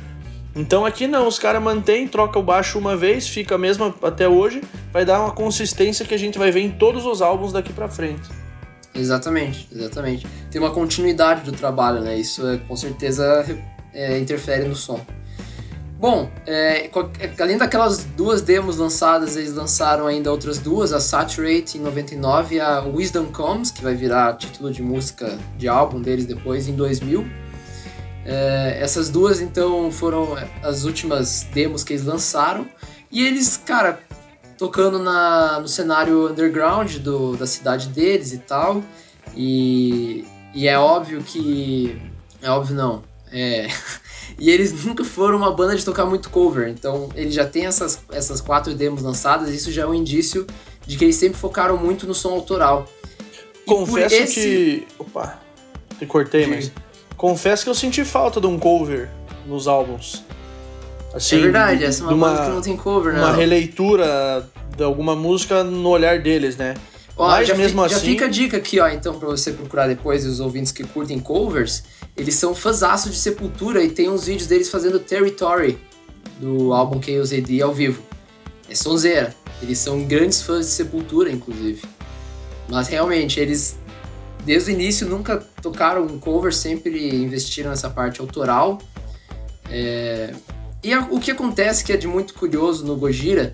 Então 0.55 0.85
aqui 0.85 1.07
não, 1.07 1.27
os 1.27 1.39
caras 1.39 1.61
mantêm, 1.61 2.07
troca 2.07 2.37
o 2.37 2.43
baixo 2.43 2.77
uma 2.77 2.95
vez, 2.95 3.27
fica 3.27 3.55
a 3.55 3.57
mesma 3.57 3.93
até 4.03 4.27
hoje, 4.27 4.61
vai 4.91 5.03
dar 5.03 5.19
uma 5.19 5.31
consistência 5.31 6.05
que 6.05 6.13
a 6.13 6.17
gente 6.17 6.37
vai 6.37 6.51
ver 6.51 6.61
em 6.61 6.71
todos 6.71 7.05
os 7.05 7.21
álbuns 7.21 7.51
daqui 7.51 7.73
pra 7.73 7.89
frente. 7.89 8.29
Exatamente, 8.93 9.67
exatamente. 9.73 10.27
Tem 10.51 10.61
uma 10.61 10.69
continuidade 10.69 11.41
do 11.41 11.51
trabalho, 11.51 12.01
né? 12.01 12.15
Isso 12.15 12.47
é, 12.47 12.57
com 12.57 12.75
certeza 12.75 13.43
é, 13.91 14.19
interfere 14.19 14.67
no 14.67 14.75
som. 14.75 15.03
Bom, 16.03 16.29
é, 16.45 16.87
é, 16.87 17.31
além 17.39 17.57
daquelas 17.57 18.03
duas 18.03 18.41
demos 18.41 18.77
lançadas, 18.77 19.37
eles 19.37 19.53
lançaram 19.53 20.05
ainda 20.05 20.29
outras 20.29 20.59
duas, 20.59 20.91
a 20.91 20.99
Saturate 20.99 21.77
em 21.77 21.81
99 21.81 22.55
e 22.55 22.59
a 22.59 22.81
Wisdom 22.81 23.27
Comes, 23.27 23.71
que 23.71 23.81
vai 23.81 23.95
virar 23.95 24.33
título 24.33 24.69
de 24.69 24.83
música 24.83 25.39
de 25.57 25.67
álbum 25.67 26.01
deles 26.01 26.25
depois 26.25 26.67
em 26.67 26.75
2000. 26.75 27.25
É, 28.25 28.77
essas 28.81 29.09
duas, 29.09 29.41
então, 29.41 29.91
foram 29.91 30.35
as 30.61 30.83
últimas 30.85 31.43
demos 31.53 31.83
que 31.83 31.93
eles 31.93 32.05
lançaram. 32.05 32.67
E 33.11 33.25
eles, 33.25 33.57
cara, 33.57 33.99
tocando 34.57 34.97
na, 34.99 35.59
no 35.59 35.67
cenário 35.67 36.29
underground 36.29 36.95
do, 36.97 37.35
da 37.35 37.45
cidade 37.45 37.89
deles 37.89 38.31
e 38.33 38.37
tal. 38.39 38.83
E, 39.35 40.25
e 40.53 40.67
é 40.67 40.77
óbvio 40.77 41.21
que. 41.21 42.01
É 42.41 42.49
óbvio 42.49 42.75
não. 42.75 43.03
É, 43.31 43.67
e 44.39 44.49
eles 44.49 44.83
nunca 44.85 45.03
foram 45.03 45.37
uma 45.37 45.51
banda 45.51 45.75
de 45.75 45.83
tocar 45.83 46.05
muito 46.05 46.29
cover. 46.29 46.69
Então 46.69 47.09
eles 47.15 47.33
já 47.33 47.45
têm 47.45 47.65
essas, 47.65 47.99
essas 48.11 48.39
quatro 48.41 48.73
demos 48.73 49.01
lançadas. 49.01 49.49
Isso 49.49 49.71
já 49.71 49.83
é 49.83 49.85
um 49.85 49.93
indício 49.93 50.45
de 50.85 50.97
que 50.97 51.03
eles 51.05 51.15
sempre 51.15 51.37
focaram 51.37 51.77
muito 51.77 52.05
no 52.07 52.13
som 52.13 52.31
autoral. 52.31 52.87
Confesso 53.65 54.15
esse- 54.15 54.33
que. 54.33 54.87
Opa, 54.99 55.39
te 55.97 56.05
cortei, 56.05 56.45
mas. 56.47 56.71
Confesso 57.27 57.63
que 57.63 57.69
eu 57.69 57.73
senti 57.73 58.03
falta 58.03 58.41
de 58.41 58.47
um 58.47 58.59
cover 58.59 59.09
nos 59.47 59.65
álbuns. 59.65 60.21
Assim, 61.13 61.37
é 61.37 61.39
verdade, 61.39 61.77
de- 61.79 61.85
essa 61.85 62.03
é 62.03 62.07
uma, 62.07 62.13
de 62.13 62.19
banda 62.19 62.45
que 62.49 62.51
não 62.53 62.61
tem 62.61 62.75
cover, 62.75 63.13
né? 63.13 63.19
uma 63.19 63.31
releitura 63.31 64.45
de 64.75 64.83
alguma 64.83 65.15
música 65.15 65.63
no 65.63 65.87
olhar 65.87 66.19
deles, 66.19 66.57
né? 66.57 66.73
Ó, 67.15 67.25
Mas 67.29 67.47
já, 67.47 67.55
mesmo 67.55 67.81
fi- 67.83 67.89
já 67.91 67.95
assim- 67.95 68.05
fica 68.07 68.25
a 68.25 68.27
dica 68.27 68.57
aqui, 68.57 68.77
ó, 68.77 68.89
então, 68.89 69.17
pra 69.17 69.29
você 69.29 69.53
procurar 69.53 69.87
depois, 69.87 70.25
e 70.25 70.27
os 70.27 70.41
ouvintes 70.41 70.73
que 70.73 70.83
curtem 70.83 71.17
covers, 71.17 71.85
eles 72.17 72.35
são 72.35 72.53
fãzaço 72.53 73.09
de 73.09 73.15
Sepultura 73.15 73.81
e 73.81 73.89
tem 73.89 74.09
uns 74.09 74.25
vídeos 74.25 74.47
deles 74.49 74.69
fazendo 74.69 74.99
Territory, 74.99 75.79
do 76.41 76.73
álbum 76.73 77.01
Chaos 77.01 77.31
AD 77.31 77.61
ao 77.61 77.73
vivo. 77.73 78.01
É 78.69 78.75
sonzeira. 78.75 79.33
Eles 79.61 79.77
são 79.77 80.03
grandes 80.03 80.41
fãs 80.41 80.65
de 80.65 80.71
Sepultura, 80.73 81.31
inclusive. 81.31 81.83
Mas 82.67 82.89
realmente, 82.89 83.39
eles, 83.39 83.77
desde 84.45 84.71
o 84.71 84.73
início, 84.73 85.07
nunca 85.07 85.37
tocaram 85.61 86.03
um 86.03 86.19
cover, 86.19 86.53
sempre 86.53 87.09
investiram 87.15 87.69
nessa 87.69 87.89
parte 87.89 88.19
autoral. 88.21 88.81
É, 89.69 90.33
E 90.85 90.91
a- 90.93 91.07
o 91.09 91.17
que 91.17 91.31
acontece, 91.31 91.81
que 91.81 91.93
é 91.93 91.97
de 91.97 92.07
muito 92.07 92.33
curioso 92.33 92.85
no 92.85 92.97
Gojira, 92.97 93.53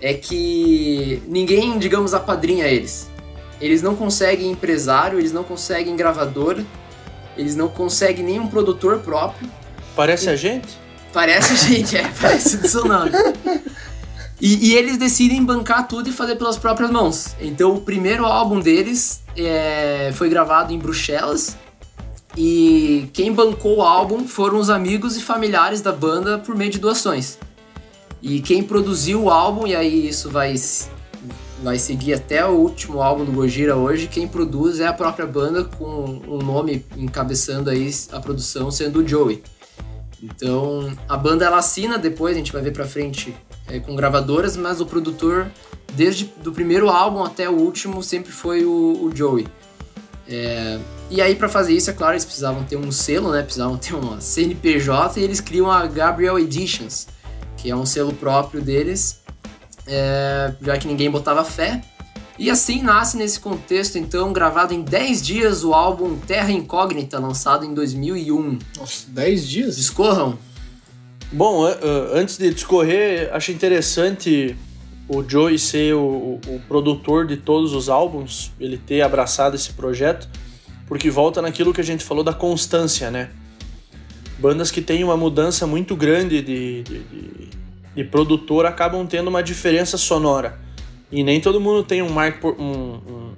é 0.00 0.12
que 0.12 1.22
ninguém, 1.28 1.78
digamos, 1.78 2.12
apadrinha 2.12 2.66
eles. 2.66 3.08
Eles 3.60 3.80
não 3.80 3.94
conseguem 3.94 4.50
empresário, 4.50 5.20
eles 5.20 5.30
não 5.32 5.44
conseguem 5.44 5.94
gravador, 5.94 6.60
eles 7.36 7.54
não 7.54 7.68
conseguem 7.68 8.24
nenhum 8.24 8.48
produtor 8.48 8.98
próprio. 8.98 9.48
Parece 9.94 10.28
a 10.28 10.34
gente? 10.34 10.66
Parece, 11.12 11.54
gente, 11.68 11.96
é, 11.96 12.10
parece 12.20 12.56
dissonante. 12.56 13.16
E, 14.44 14.72
e, 14.72 14.74
eles 14.74 14.98
decidem 14.98 15.42
bancar 15.42 15.88
tudo 15.88 16.10
e 16.10 16.12
fazer 16.12 16.36
pelas 16.36 16.58
próprias 16.58 16.90
mãos. 16.90 17.34
Então 17.40 17.76
o 17.76 17.80
primeiro 17.80 18.26
álbum 18.26 18.60
deles 18.60 19.22
é, 19.34 20.12
foi 20.12 20.28
gravado 20.28 20.70
em 20.70 20.78
Bruxelas. 20.78 21.56
E 22.36 23.08
quem 23.14 23.32
bancou 23.32 23.78
o 23.78 23.82
álbum 23.82 24.28
foram 24.28 24.58
os 24.58 24.68
amigos 24.68 25.16
e 25.16 25.22
familiares 25.22 25.80
da 25.80 25.92
banda 25.92 26.36
por 26.38 26.54
meio 26.54 26.70
de 26.70 26.78
doações. 26.78 27.38
E 28.20 28.42
quem 28.42 28.62
produziu 28.62 29.22
o 29.22 29.30
álbum, 29.30 29.66
e 29.66 29.74
aí 29.74 30.08
isso 30.08 30.28
vai, 30.28 30.54
vai 31.62 31.78
seguir 31.78 32.12
até 32.12 32.44
o 32.44 32.50
último 32.50 33.00
álbum 33.00 33.24
do 33.24 33.32
Gojira 33.32 33.76
hoje, 33.76 34.08
quem 34.08 34.28
produz 34.28 34.78
é 34.78 34.86
a 34.86 34.92
própria 34.92 35.26
banda, 35.26 35.64
com 35.64 36.20
um 36.28 36.42
nome 36.42 36.84
encabeçando 36.98 37.70
aí 37.70 37.90
a 38.12 38.20
produção 38.20 38.70
sendo 38.70 39.00
o 39.00 39.08
Joey. 39.08 39.42
Então 40.24 40.90
a 41.06 41.16
banda 41.18 41.44
ela 41.44 41.58
assina 41.58 41.98
depois, 41.98 42.34
a 42.34 42.38
gente 42.38 42.50
vai 42.50 42.62
ver 42.62 42.72
pra 42.72 42.86
frente 42.86 43.36
é, 43.68 43.78
com 43.78 43.94
gravadoras, 43.94 44.56
mas 44.56 44.80
o 44.80 44.86
produtor, 44.86 45.50
desde 45.92 46.24
do 46.42 46.50
primeiro 46.50 46.88
álbum 46.88 47.22
até 47.22 47.48
o 47.48 47.52
último, 47.52 48.02
sempre 48.02 48.32
foi 48.32 48.64
o, 48.64 49.04
o 49.04 49.14
Joey. 49.14 49.46
É, 50.26 50.78
e 51.10 51.20
aí 51.20 51.34
para 51.34 51.48
fazer 51.48 51.74
isso, 51.74 51.90
é 51.90 51.92
claro, 51.92 52.14
eles 52.14 52.24
precisavam 52.24 52.64
ter 52.64 52.76
um 52.76 52.90
selo, 52.90 53.30
né? 53.30 53.42
Precisavam 53.42 53.76
ter 53.76 53.94
uma 53.94 54.18
CNPJ 54.18 55.20
e 55.20 55.22
eles 55.22 55.40
criam 55.40 55.70
a 55.70 55.86
Gabriel 55.86 56.38
Editions, 56.38 57.06
que 57.58 57.70
é 57.70 57.76
um 57.76 57.84
selo 57.84 58.14
próprio 58.14 58.62
deles, 58.62 59.20
é, 59.86 60.54
já 60.62 60.78
que 60.78 60.88
ninguém 60.88 61.10
botava 61.10 61.44
fé. 61.44 61.82
E 62.38 62.50
assim 62.50 62.82
nasce 62.82 63.16
nesse 63.16 63.38
contexto, 63.38 63.96
então, 63.96 64.32
gravado 64.32 64.74
em 64.74 64.82
10 64.82 65.22
dias, 65.22 65.64
o 65.64 65.72
álbum 65.72 66.18
Terra 66.18 66.50
Incógnita, 66.50 67.18
lançado 67.18 67.64
em 67.64 67.72
2001. 67.72 68.58
Nossa, 68.76 69.06
10 69.08 69.48
dias? 69.48 69.76
Discorram. 69.76 70.36
Bom, 71.30 71.64
antes 72.12 72.36
de 72.36 72.52
discorrer, 72.52 73.30
acho 73.32 73.52
interessante 73.52 74.56
o 75.08 75.22
Joey 75.22 75.58
ser 75.58 75.94
o, 75.94 76.40
o, 76.46 76.60
produtor 76.66 77.26
de 77.26 77.36
todos 77.36 77.72
os 77.72 77.88
álbuns, 77.88 78.52
ele 78.58 78.78
ter 78.78 79.02
abraçado 79.02 79.54
esse 79.54 79.72
projeto, 79.72 80.28
porque 80.86 81.10
volta 81.10 81.42
naquilo 81.42 81.72
que 81.72 81.80
a 81.80 81.84
gente 81.84 82.04
falou 82.04 82.24
da 82.24 82.32
constância, 82.32 83.10
né? 83.10 83.30
Bandas 84.38 84.70
que 84.70 84.80
têm 84.80 85.04
uma 85.04 85.16
mudança 85.16 85.66
muito 85.66 85.94
grande 85.94 86.42
de, 86.42 86.82
de, 86.82 86.98
de, 86.98 87.48
de 87.94 88.04
produtor 88.04 88.66
acabam 88.66 89.06
tendo 89.06 89.28
uma 89.28 89.42
diferença 89.42 89.96
sonora. 89.96 90.63
E 91.14 91.22
nem 91.22 91.40
todo 91.40 91.60
mundo 91.60 91.84
tem 91.84 92.02
um 92.02 92.08
Mark. 92.10 92.44
Um, 92.44 92.50
um, 92.58 93.32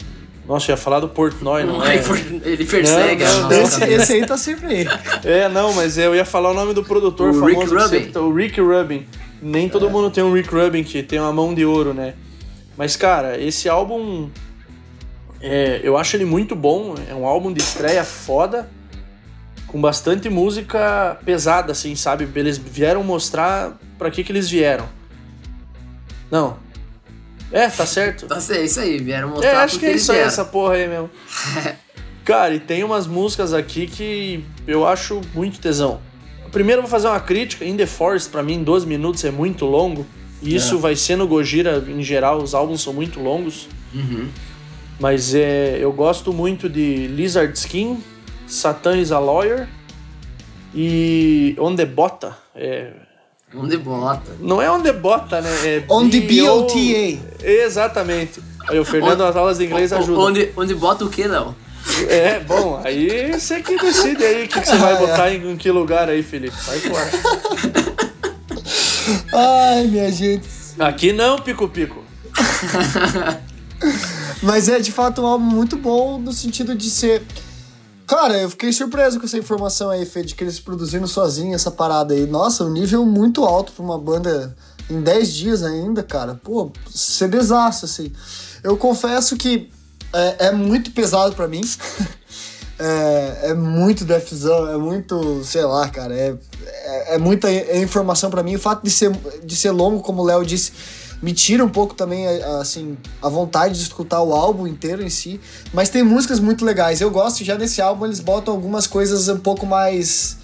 nossa, 0.49 0.71
eu 0.71 0.73
ia 0.73 0.77
falar 0.79 0.99
do 0.99 1.11
Portnoy, 1.11 1.63
não 1.63 1.85
é? 1.85 1.97
Ele 2.43 2.65
persegue. 2.65 3.23
Não, 3.23 3.43
não. 3.43 3.53
Esse, 3.53 3.85
esse, 3.85 4.13
aí 4.15 4.27
tá 4.27 4.39
sempre 4.39 4.67
aí. 4.67 4.87
É, 5.23 5.47
não, 5.51 5.75
mas 5.75 5.99
eu 5.99 6.15
ia 6.15 6.25
falar 6.25 6.53
o 6.53 6.55
nome 6.55 6.73
do 6.73 6.83
produtor 6.83 7.31
o 7.31 7.35
famoso. 7.35 7.75
Rick 7.75 7.75
Rubin. 7.75 8.13
Você, 8.13 8.19
o 8.19 8.35
Rick 8.35 8.61
Rubin. 8.63 9.07
Nem 9.43 9.69
todo 9.69 9.89
é. 9.89 9.91
mundo 9.91 10.11
tem 10.11 10.25
um 10.25 10.33
Rick 10.33 10.49
Rubin 10.49 10.83
que 10.83 11.03
tem 11.03 11.21
uma 11.21 11.33
mão 11.35 11.53
de 11.53 11.67
ouro, 11.67 11.93
né? 11.93 12.15
Mas, 12.79 12.97
cara, 12.97 13.39
esse 13.39 13.69
álbum. 13.69 14.31
É, 15.43 15.81
eu 15.83 15.99
acho 15.99 16.17
ele 16.17 16.25
muito 16.25 16.57
bom. 16.57 16.95
É 17.11 17.15
um 17.15 17.27
álbum 17.27 17.53
de 17.53 17.61
estreia 17.61 18.05
foda. 18.05 18.71
Com 19.67 19.79
bastante 19.79 20.31
música 20.31 21.19
pesada, 21.27 21.73
assim, 21.73 21.95
sabe? 21.95 22.27
Eles 22.35 22.57
vieram 22.57 23.05
mostrar 23.05 23.77
para 23.99 24.11
que, 24.11 24.25
que 24.25 24.33
eles 24.33 24.49
vieram. 24.49 24.89
Não, 26.31 26.57
é, 27.53 27.69
tá 27.69 27.87
certo. 27.87 28.27
Tá 28.27 28.41
certo, 28.41 28.61
é 28.61 28.65
isso 28.65 28.81
aí, 28.81 28.99
vieram 28.99 29.29
mostrar 29.29 29.51
É, 29.51 29.57
acho 29.57 29.79
que 29.79 29.87
é 29.87 29.93
isso 29.93 30.13
aí, 30.13 30.19
essa 30.19 30.45
porra 30.45 30.75
aí 30.75 30.89
mesmo. 30.89 31.11
Cara, 32.25 32.55
e 32.55 32.59
tem 32.59 32.83
umas 32.83 33.07
músicas 33.07 33.53
aqui 33.53 33.87
que 33.87 34.45
eu 34.67 34.87
acho 34.87 35.21
muito 35.33 35.61
tesão. 35.61 36.01
Primeiro 36.51 36.81
eu 36.81 36.83
vou 36.83 36.91
fazer 36.91 37.07
uma 37.07 37.21
crítica, 37.21 37.65
In 37.65 37.77
The 37.77 37.87
Forest 37.87 38.31
pra 38.31 38.43
mim 38.43 38.65
12 38.65 38.87
minutos 38.87 39.25
é 39.25 39.31
muito 39.31 39.65
longo. 39.65 40.05
E 40.43 40.55
isso 40.55 40.75
é. 40.75 40.79
vai 40.79 40.97
ser 40.97 41.17
no 41.17 41.27
Gojira, 41.27 41.85
em 41.87 42.03
geral, 42.03 42.43
os 42.43 42.55
álbuns 42.55 42.83
são 42.83 42.93
muito 42.93 43.21
longos. 43.21 43.69
Uhum. 43.95 44.29
Mas 44.99 45.35
é, 45.35 45.79
eu 45.81 45.93
gosto 45.93 46.33
muito 46.33 46.69
de 46.69 47.07
Lizard 47.07 47.57
Skin, 47.57 48.03
Satan 48.47 48.97
is 48.99 49.13
a 49.13 49.19
Lawyer 49.19 49.69
e 50.75 51.55
On 51.59 51.75
The 51.75 51.85
Bota. 51.85 52.37
É, 52.55 52.93
Onde 53.55 53.77
bota. 53.77 54.33
Não 54.41 54.61
é 54.61 54.71
onde 54.71 54.93
bota, 54.93 55.41
né? 55.41 55.51
É 55.65 55.85
onde 55.89 56.21
BOTA. 56.21 56.79
Exatamente. 57.43 58.41
Aí 58.69 58.79
o 58.79 58.85
Fernando 58.85 59.21
nas 59.21 59.37
aulas 59.37 59.59
de 59.59 59.65
inglês 59.65 59.93
ajuda. 59.93 60.21
Onde, 60.21 60.51
onde 60.57 60.75
bota 60.75 61.05
o 61.05 61.09
que, 61.09 61.29
não? 61.29 61.55
É, 62.09 62.41
bom, 62.41 62.81
aí 62.85 63.33
você 63.33 63.63
que 63.63 63.79
decide 63.79 64.25
aí 64.25 64.45
o 64.45 64.49
que, 64.49 64.61
que, 64.61 64.67
você 64.67 64.77
vai 64.77 64.99
botar 65.07 65.33
em, 65.33 65.53
em, 65.53 65.57
que 65.57 65.71
lugar 65.71 66.09
aí, 66.09 66.23
Felipe. 66.23 66.57
Vai 66.67 66.79
fora. 66.81 67.11
Ai, 69.33 69.87
minha 69.87 70.11
gente. 70.11 70.49
Aqui 70.79 71.13
não, 71.13 71.39
pico-pico. 71.39 72.05
Mas 74.43 74.69
é 74.69 74.81
de 74.81 74.91
fato 74.91 75.23
um 75.23 75.27
álbum 75.27 75.45
muito 75.45 75.77
bom 75.77 76.19
no 76.19 76.33
sentido 76.33 76.75
de 76.75 76.91
ser 76.91 77.23
Cara, 78.07 78.39
eu 78.39 78.49
fiquei 78.49 78.73
surpreso 78.73 79.19
com 79.19 79.27
essa 79.27 79.37
informação 79.37 79.91
aí, 79.91 80.07
Fê, 80.07 80.23
de 80.23 80.35
que 80.35 80.45
eles 80.45 80.61
produzindo 80.61 81.09
sozinho 81.09 81.55
essa 81.55 81.71
parada 81.71 82.15
aí. 82.15 82.27
Nossa, 82.27 82.65
um 82.65 82.71
nível 82.71 83.05
muito 83.05 83.45
alto 83.45 83.73
pra 83.73 83.85
uma 83.85 83.99
banda 83.99 84.57
em 84.89 85.01
10 85.01 85.33
dias 85.33 85.63
ainda, 85.65 86.05
cara. 86.05 86.41
Pô, 86.43 86.71
ser 86.89 87.29
desastre, 87.29 87.87
assim. 87.87 88.13
Eu 88.63 88.77
confesso 88.77 89.37
que 89.37 89.71
é, 90.13 90.47
é 90.47 90.53
muito 90.53 90.93
pesado 90.93 91.35
para 91.35 91.49
mim. 91.49 91.63
é, 92.79 93.51
é, 93.51 93.55
muito 93.55 94.05
defzão, 94.05 94.69
é 94.69 94.77
muito, 94.77 95.43
sei 95.45 95.65
lá, 95.65 95.89
cara. 95.89 96.15
É, 96.15 96.37
é, 96.65 97.15
é 97.15 97.19
muita 97.19 97.51
informação 97.77 98.31
para 98.31 98.43
mim. 98.43 98.55
O 98.55 98.61
fato 98.61 98.85
de 98.85 98.91
ser, 98.91 99.11
de 99.45 99.57
ser 99.57 99.73
longo, 99.73 100.01
como 100.01 100.23
o 100.23 100.25
Léo 100.25 100.45
disse 100.45 100.73
me 101.23 101.33
tira 101.33 101.65
um 101.65 101.69
pouco 101.69 101.95
também, 101.95 102.27
assim, 102.61 102.97
a 103.23 103.29
vontade 103.29 103.75
de 103.75 103.83
escutar 103.83 104.21
o 104.23 104.33
álbum 104.33 104.67
inteiro 104.67 105.03
em 105.03 105.09
si. 105.09 105.41
Mas 105.73 105.89
tem 105.89 106.03
músicas 106.03 106.39
muito 106.39 106.65
legais. 106.65 107.01
Eu 107.01 107.11
gosto, 107.11 107.45
já 107.45 107.57
nesse 107.57 107.81
álbum 107.81 108.07
eles 108.07 108.21
botam 108.21 108.53
algumas 108.53 108.87
coisas 108.87 109.29
um 109.29 109.39
pouco 109.39 109.67
mais, 109.67 110.37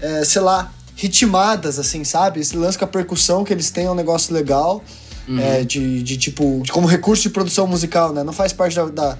é, 0.00 0.24
sei 0.24 0.42
lá, 0.42 0.72
ritmadas, 0.96 1.78
assim, 1.78 2.02
sabe? 2.02 2.40
Esse 2.40 2.56
lance 2.56 2.76
com 2.76 2.84
a 2.84 2.88
percussão 2.88 3.44
que 3.44 3.52
eles 3.52 3.70
têm 3.70 3.86
é 3.86 3.90
um 3.90 3.94
negócio 3.94 4.34
legal. 4.34 4.82
Uhum. 5.28 5.38
É, 5.38 5.62
de, 5.62 6.02
de 6.02 6.16
tipo, 6.16 6.62
como 6.70 6.86
recurso 6.86 7.22
de 7.22 7.30
produção 7.30 7.66
musical, 7.66 8.14
né? 8.14 8.24
Não 8.24 8.32
faz 8.32 8.52
parte 8.52 8.74
da, 8.74 8.86
da, 8.86 9.18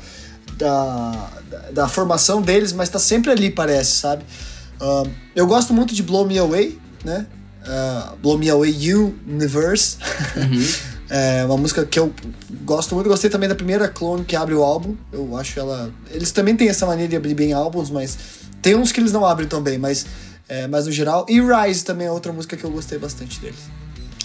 da, 0.57 1.31
da 1.73 1.89
formação 1.89 2.41
deles, 2.41 2.73
mas 2.73 2.89
tá 2.89 2.99
sempre 2.99 3.31
ali, 3.31 3.51
parece, 3.51 3.93
sabe? 3.93 4.25
Uh, 4.81 5.09
eu 5.37 5.47
gosto 5.47 5.75
muito 5.75 5.95
de 5.95 6.03
Blow 6.03 6.27
Me 6.27 6.39
Away, 6.39 6.79
né? 7.05 7.27
Uh, 7.63 8.17
Blow 8.17 8.39
Me 8.39 8.51
Away 8.51 8.71
You 8.71 9.15
Universe. 9.27 9.99
Uhum. 10.37 10.67
é 11.11 11.45
uma 11.45 11.57
música 11.57 11.85
que 11.85 11.99
eu 11.99 12.13
gosto 12.65 12.95
muito. 12.95 13.09
Gostei 13.09 13.31
também 13.31 13.49
da 13.49 13.55
primeira 13.55 13.89
clone 13.89 14.25
que 14.25 14.37
abre 14.37 14.55
o 14.55 14.63
álbum. 14.63 14.97
Eu 15.13 15.37
acho 15.37 15.59
ela. 15.59 15.93
Eles 16.11 16.31
também 16.33 16.57
têm 16.57 16.69
essa 16.69 16.87
maneira 16.87 17.09
de 17.09 17.17
abrir 17.17 17.35
bem 17.35 17.53
álbuns, 17.53 17.91
mas 17.91 18.17
tem 18.63 18.75
uns 18.75 18.93
que 18.93 19.01
eles 19.01 19.13
não 19.13 19.25
abrem 19.25 19.49
tão 19.49 19.63
bem, 19.63 19.79
mas, 19.79 20.07
é, 20.49 20.67
mas 20.67 20.87
no 20.87 20.93
geral. 20.93 21.27
E 21.29 21.41
Rise 21.41 21.85
também 21.85 22.07
é 22.07 22.11
outra 22.11 22.33
música 22.33 22.57
que 22.57 22.65
eu 22.65 22.71
gostei 22.71 22.99
bastante 22.99 23.41
deles. 23.41 23.61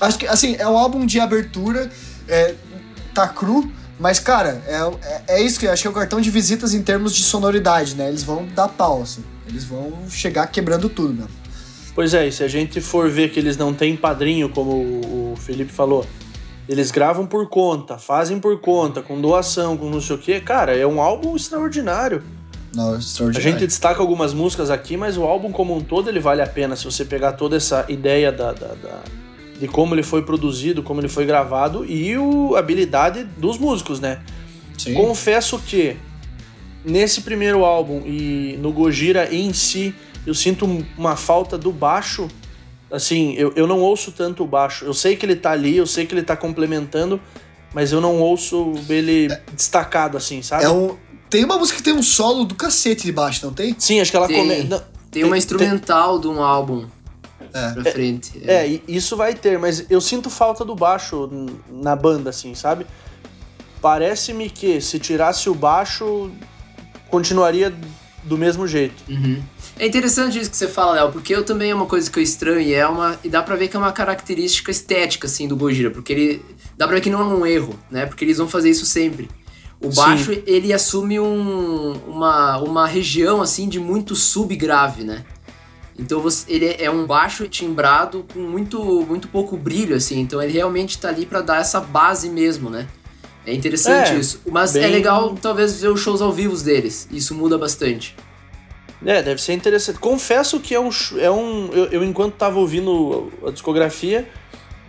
Acho 0.01 0.17
que, 0.17 0.27
assim, 0.27 0.55
é 0.57 0.67
um 0.67 0.77
álbum 0.77 1.05
de 1.05 1.19
abertura, 1.19 1.89
é, 2.27 2.55
tá 3.13 3.27
cru, 3.27 3.71
mas, 3.99 4.19
cara, 4.19 4.61
é, 4.67 4.75
é, 4.75 5.23
é, 5.35 5.41
isso 5.41 5.59
que 5.59 5.65
eu 5.65 5.71
acho 5.71 5.81
que 5.81 5.87
é 5.87 5.91
o 5.91 5.93
cartão 5.93 6.19
de 6.19 6.29
visitas 6.29 6.73
em 6.73 6.81
termos 6.81 7.13
de 7.13 7.23
sonoridade, 7.23 7.95
né? 7.95 8.09
Eles 8.09 8.23
vão 8.23 8.45
dar 8.47 8.67
pau, 8.67 9.01
assim. 9.01 9.23
Eles 9.47 9.63
vão 9.63 10.09
chegar 10.09 10.47
quebrando 10.47 10.89
tudo 10.89 11.13
mesmo. 11.13 11.42
Pois 11.95 12.13
é, 12.13 12.27
e 12.27 12.31
se 12.31 12.43
a 12.43 12.47
gente 12.47 12.81
for 12.81 13.09
ver 13.09 13.29
que 13.29 13.39
eles 13.39 13.55
não 13.55 13.73
têm 13.73 13.95
padrinho, 13.95 14.49
como 14.49 14.71
o 14.71 15.35
Felipe 15.37 15.71
falou, 15.71 16.05
eles 16.67 16.89
gravam 16.91 17.25
por 17.25 17.47
conta, 17.47 17.97
fazem 17.97 18.39
por 18.39 18.59
conta, 18.59 19.01
com 19.01 19.19
doação, 19.21 19.77
com 19.77 19.89
não 19.89 20.01
sei 20.01 20.15
o 20.15 20.19
quê, 20.19 20.39
cara, 20.39 20.75
é 20.75 20.87
um 20.87 21.01
álbum 21.01 21.35
extraordinário. 21.35 22.23
Não, 22.73 22.97
extraordinário. 22.97 23.47
A 23.47 23.51
gente 23.51 23.67
destaca 23.67 24.01
algumas 24.01 24.33
músicas 24.33 24.71
aqui, 24.71 24.97
mas 24.97 25.17
o 25.17 25.23
álbum 25.23 25.51
como 25.51 25.75
um 25.75 25.81
todo 25.81 26.09
ele 26.09 26.19
vale 26.19 26.41
a 26.41 26.47
pena 26.47 26.75
se 26.75 26.85
você 26.85 27.05
pegar 27.05 27.33
toda 27.33 27.57
essa 27.57 27.85
ideia 27.89 28.31
da, 28.31 28.51
da, 28.53 28.67
da 28.69 29.01
de 29.59 29.67
como 29.67 29.93
ele 29.93 30.03
foi 30.03 30.23
produzido, 30.23 30.81
como 30.81 30.99
ele 30.99 31.07
foi 31.07 31.25
gravado 31.25 31.85
e 31.85 32.13
a 32.55 32.59
habilidade 32.59 33.23
dos 33.37 33.57
músicos, 33.57 33.99
né? 33.99 34.19
Sim. 34.77 34.93
Confesso 34.95 35.59
que 35.59 35.95
nesse 36.83 37.21
primeiro 37.21 37.63
álbum 37.63 38.01
e 38.05 38.57
no 38.59 38.71
Gojira 38.71 39.33
em 39.33 39.53
si, 39.53 39.93
eu 40.25 40.33
sinto 40.33 40.65
uma 40.97 41.15
falta 41.15 41.57
do 41.57 41.71
baixo. 41.71 42.27
Assim, 42.91 43.33
eu, 43.33 43.51
eu 43.55 43.65
não 43.65 43.79
ouço 43.79 44.11
tanto 44.11 44.43
o 44.43 44.47
baixo. 44.47 44.85
Eu 44.85 44.93
sei 44.93 45.15
que 45.15 45.25
ele 45.25 45.35
tá 45.35 45.51
ali, 45.51 45.75
eu 45.75 45.87
sei 45.87 46.05
que 46.05 46.13
ele 46.13 46.23
tá 46.23 46.35
complementando, 46.35 47.19
mas 47.73 47.91
eu 47.91 47.99
não 47.99 48.19
ouço 48.19 48.73
ele 48.87 49.31
é, 49.31 49.41
destacado, 49.51 50.15
assim, 50.15 50.41
sabe? 50.41 50.63
É 50.63 50.69
um, 50.69 50.95
tem 51.29 51.43
uma 51.43 51.57
música 51.57 51.77
que 51.77 51.83
tem 51.83 51.93
um 51.93 52.03
solo 52.03 52.45
do 52.45 52.53
cacete 52.53 53.03
de 53.03 53.11
baixo, 53.11 53.43
não 53.45 53.53
tem? 53.53 53.75
Sim, 53.79 53.99
acho 53.99 54.11
que 54.11 54.17
ela 54.17 54.27
tem, 54.27 54.37
come... 54.37 54.55
tem, 54.67 54.81
tem 55.09 55.23
uma 55.23 55.37
instrumental 55.37 56.19
tem... 56.19 56.21
de 56.21 56.37
um 56.37 56.43
álbum 56.43 56.85
é. 57.51 57.71
pra 57.71 57.91
frente. 57.91 58.41
É. 58.45 58.67
é, 58.67 58.81
isso 58.87 59.17
vai 59.17 59.33
ter, 59.33 59.57
mas 59.57 59.85
eu 59.89 59.99
sinto 59.99 60.29
falta 60.29 60.63
do 60.63 60.75
baixo 60.75 61.51
na 61.71 61.95
banda, 61.95 62.29
assim, 62.29 62.53
sabe? 62.53 62.85
Parece-me 63.81 64.49
que 64.49 64.79
se 64.79 64.99
tirasse 64.99 65.49
o 65.49 65.55
baixo, 65.55 66.31
continuaria 67.09 67.73
do 68.23 68.37
mesmo 68.37 68.67
jeito. 68.67 69.03
Uhum. 69.09 69.41
É 69.77 69.87
interessante 69.87 70.39
isso 70.39 70.51
que 70.51 70.57
você 70.57 70.67
fala, 70.67 70.93
Léo, 70.93 71.11
porque 71.11 71.33
eu 71.35 71.43
também 71.43 71.71
é 71.71 71.75
uma 71.75 71.87
coisa 71.87 72.09
que 72.09 72.19
eu 72.19 72.23
estranho 72.23 72.61
e 72.61 72.73
é 72.73 72.87
uma. 72.87 73.19
E 73.23 73.29
dá 73.29 73.41
pra 73.41 73.55
ver 73.55 73.67
que 73.67 73.75
é 73.75 73.79
uma 73.79 73.91
característica 73.91 74.69
estética, 74.69 75.25
assim, 75.25 75.47
do 75.47 75.55
Gojira, 75.55 75.89
porque 75.89 76.13
ele. 76.13 76.45
Dá 76.77 76.85
pra 76.85 76.95
ver 76.95 77.01
que 77.01 77.09
não 77.09 77.21
é 77.21 77.25
um 77.25 77.45
erro, 77.45 77.79
né? 77.89 78.05
Porque 78.05 78.23
eles 78.23 78.37
vão 78.37 78.47
fazer 78.47 78.69
isso 78.69 78.85
sempre. 78.85 79.29
O 79.81 79.89
baixo, 79.89 80.33
Sim. 80.33 80.43
ele 80.45 80.71
assume 80.71 81.19
um, 81.19 81.93
uma, 82.07 82.57
uma 82.59 82.87
região, 82.87 83.41
assim, 83.41 83.67
de 83.67 83.79
muito 83.79 84.15
subgrave, 84.15 85.03
né? 85.03 85.25
Então 85.99 86.21
você, 86.21 86.51
ele 86.51 86.75
é 86.79 86.89
um 86.89 87.05
baixo 87.05 87.47
timbrado 87.47 88.25
com 88.33 88.39
muito, 88.39 88.81
muito 89.07 89.27
pouco 89.27 89.57
brilho, 89.57 89.95
assim. 89.95 90.19
Então 90.19 90.41
ele 90.41 90.53
realmente 90.53 90.97
tá 90.97 91.09
ali 91.09 91.25
para 91.25 91.41
dar 91.41 91.59
essa 91.59 91.81
base 91.81 92.29
mesmo, 92.29 92.69
né? 92.69 92.87
É 93.45 93.53
interessante 93.53 94.11
é, 94.11 94.17
isso. 94.17 94.41
Mas 94.49 94.75
é 94.75 94.79
bem... 94.79 94.89
é 94.89 94.91
legal, 94.91 95.35
talvez, 95.35 95.81
ver 95.81 95.89
os 95.89 95.99
shows 95.99 96.21
ao 96.21 96.31
vivo 96.31 96.55
deles. 96.63 97.07
Isso 97.11 97.35
muda 97.35 97.57
bastante. 97.57 98.15
É, 99.05 99.21
deve 99.21 99.41
ser 99.41 99.53
interessante. 99.53 99.99
Confesso 99.99 100.59
que 100.59 100.73
é 100.73 100.79
um. 100.79 100.89
É 101.17 101.29
um 101.29 101.69
eu, 101.73 101.85
eu 101.85 102.03
enquanto 102.03 102.33
tava 102.35 102.59
ouvindo 102.59 103.31
a 103.45 103.51
discografia, 103.51 104.29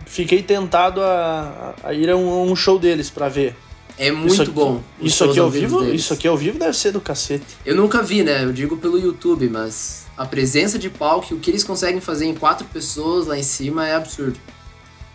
fiquei 0.05 0.41
tentado 0.41 1.01
a, 1.01 1.75
a 1.83 1.93
ir 1.93 2.09
a 2.09 2.15
um, 2.15 2.29
a 2.29 2.43
um 2.43 2.55
show 2.55 2.79
deles 2.79 3.09
para 3.09 3.27
ver. 3.27 3.55
É 3.97 4.11
muito 4.11 4.33
isso 4.33 4.41
aqui, 4.41 4.51
bom. 4.51 4.81
Isso 4.99 5.23
aqui 5.23 5.39
ao 5.39 5.49
vivo? 5.49 5.79
Deles. 5.81 6.01
Isso 6.01 6.13
aqui 6.13 6.27
ao 6.27 6.35
vivo 6.35 6.59
deve 6.59 6.77
ser 6.77 6.91
do 6.91 6.99
cacete. 6.99 7.45
Eu 7.65 7.75
nunca 7.75 8.01
vi, 8.01 8.23
né? 8.23 8.43
Eu 8.43 8.51
digo 8.51 8.77
pelo 8.77 8.99
YouTube, 8.99 9.49
mas 9.49 10.05
a 10.17 10.25
presença 10.25 10.77
de 10.77 10.89
palco, 10.89 11.33
o 11.33 11.39
que 11.39 11.49
eles 11.49 11.63
conseguem 11.63 12.01
fazer 12.01 12.25
em 12.25 12.35
quatro 12.35 12.65
pessoas 12.67 13.27
lá 13.27 13.37
em 13.37 13.43
cima 13.43 13.87
é 13.87 13.95
absurdo. 13.95 14.37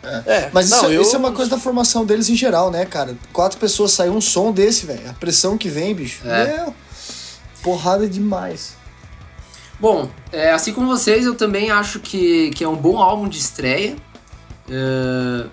É. 0.03 0.23
é. 0.27 0.51
Mas 0.53 0.71
isso, 0.71 0.83
não, 0.83 0.93
eu... 0.93 1.03
isso, 1.03 1.15
é 1.15 1.19
uma 1.19 1.33
coisa 1.33 1.51
da 1.51 1.59
formação 1.59 2.07
deles 2.07 2.31
em 2.31 2.35
geral, 2.35 2.71
né, 2.71 2.87
cara? 2.87 3.17
Quatro 3.33 3.59
pessoas 3.59 3.93
saem 3.93 4.11
um 4.11 4.21
som 4.21 4.51
desse, 4.51 4.87
velho. 4.87 5.11
A 5.11 5.13
pressão 5.13 5.59
que 5.59 5.69
vem, 5.69 5.95
bicho. 5.95 6.27
É. 6.27 6.57
Meu, 6.57 6.75
porrada 7.63 8.09
demais. 8.09 8.80
Bom, 9.81 10.11
é, 10.31 10.53
assim 10.53 10.75
como 10.75 10.87
vocês, 10.87 11.25
eu 11.25 11.35
também 11.35 11.71
acho 11.71 12.01
que, 12.01 12.51
que 12.51 12.63
é 12.63 12.69
um 12.69 12.77
bom 12.77 12.99
álbum 12.99 13.27
de 13.27 13.39
estreia. 13.39 13.97
Uh, 14.69 15.49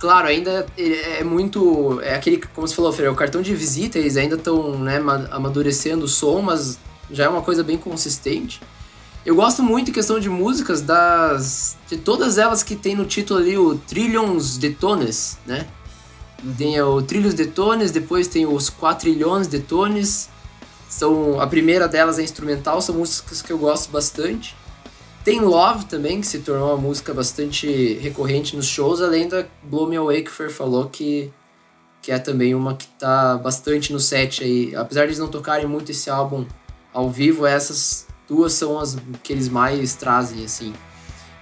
claro, 0.00 0.26
ainda 0.26 0.66
é, 0.76 1.20
é 1.20 1.24
muito. 1.24 2.00
É 2.02 2.14
aquele, 2.14 2.38
como 2.54 2.66
você 2.66 2.74
falou, 2.74 2.92
Fer, 2.92 3.06
é 3.06 3.10
o 3.10 3.14
cartão 3.14 3.42
de 3.42 3.54
visita, 3.54 3.98
eles 3.98 4.16
ainda 4.16 4.36
estão 4.36 4.78
né, 4.78 4.96
amadurecendo 5.30 6.06
o 6.06 6.08
som, 6.08 6.40
mas 6.40 6.78
já 7.10 7.24
é 7.24 7.28
uma 7.28 7.42
coisa 7.42 7.62
bem 7.62 7.76
consistente. 7.76 8.60
Eu 9.24 9.34
gosto 9.34 9.62
muito 9.62 9.90
em 9.90 9.92
questão 9.92 10.18
de 10.18 10.30
músicas 10.30 10.80
das 10.80 11.76
de 11.86 11.98
todas 11.98 12.38
elas 12.38 12.62
que 12.62 12.74
tem 12.74 12.96
no 12.96 13.04
título 13.04 13.40
ali 13.40 13.58
o 13.58 13.74
Trillions 13.76 14.56
de 14.56 14.70
Tones, 14.70 15.36
né? 15.44 15.66
Uhum. 16.42 16.54
Tem 16.54 16.80
o 16.80 17.02
Trilhos 17.02 17.34
de 17.34 17.46
Tones, 17.46 17.90
depois 17.90 18.28
tem 18.28 18.46
os 18.46 18.70
Quatrilhões 18.70 19.46
de 19.46 19.58
Tones. 19.58 20.30
São 20.88 21.40
a 21.40 21.46
primeira 21.46 21.86
delas 21.86 22.18
é 22.18 22.22
instrumental, 22.22 22.80
são 22.80 22.94
músicas 22.94 23.42
que 23.42 23.52
eu 23.52 23.58
gosto 23.58 23.90
bastante. 23.90 24.56
Tem 25.24 25.40
Love 25.40 25.84
também, 25.84 26.20
que 26.20 26.26
se 26.26 26.38
tornou 26.38 26.68
uma 26.68 26.76
música 26.76 27.12
bastante 27.12 27.94
recorrente 27.94 28.56
nos 28.56 28.66
shows, 28.66 29.02
além 29.02 29.28
da 29.28 29.44
Blow 29.62 29.88
Me 29.88 29.96
Away 29.96 30.22
que 30.22 30.30
o 30.30 30.32
Fer 30.32 30.50
falou 30.50 30.88
que 30.88 31.30
que 32.00 32.12
é 32.12 32.18
também 32.18 32.54
uma 32.54 32.74
que 32.74 32.86
tá 32.86 33.36
bastante 33.36 33.92
no 33.92 34.00
set 34.00 34.42
aí. 34.42 34.74
Apesar 34.74 35.02
de 35.02 35.08
eles 35.08 35.18
não 35.18 35.28
tocarem 35.28 35.66
muito 35.66 35.90
esse 35.90 36.08
álbum 36.08 36.46
ao 36.92 37.10
vivo, 37.10 37.44
essas 37.44 38.06
duas 38.26 38.52
são 38.52 38.78
as 38.78 38.96
que 39.22 39.32
eles 39.32 39.48
mais 39.48 39.94
trazem, 39.94 40.44
assim. 40.44 40.72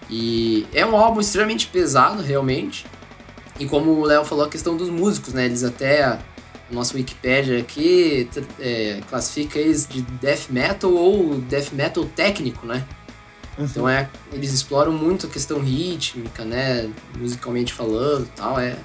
E 0.09 0.67
é 0.73 0.85
um 0.87 0.97
álbum 0.97 1.21
extremamente 1.21 1.67
pesado, 1.67 2.23
realmente. 2.23 2.87
E 3.59 3.67
como 3.67 3.93
o 3.93 4.05
Léo 4.05 4.25
falou, 4.25 4.45
a 4.45 4.49
questão 4.49 4.77
dos 4.77 4.89
músicos, 4.89 5.33
né? 5.33 5.45
Eles 5.47 5.65
até. 5.65 6.19
Nosso 6.71 6.97
Wikipedia 6.97 7.59
aqui 7.59 8.29
é, 8.59 9.01
classifica 9.09 9.59
eles 9.59 9.87
de 9.87 10.03
death 10.03 10.51
metal 10.51 10.93
ou 10.93 11.39
death 11.39 11.73
metal 11.73 12.05
técnico, 12.05 12.67
né? 12.67 12.85
Uhum. 13.57 13.65
Então 13.65 13.89
é, 13.89 14.09
eles 14.33 14.53
exploram 14.53 14.93
muito 14.93 15.27
a 15.27 15.31
questão 15.31 15.61
rítmica, 15.61 16.45
né? 16.45 16.91
Musicalmente 17.17 17.73
falando 17.73 18.29
tal. 18.35 18.59
É, 18.59 18.77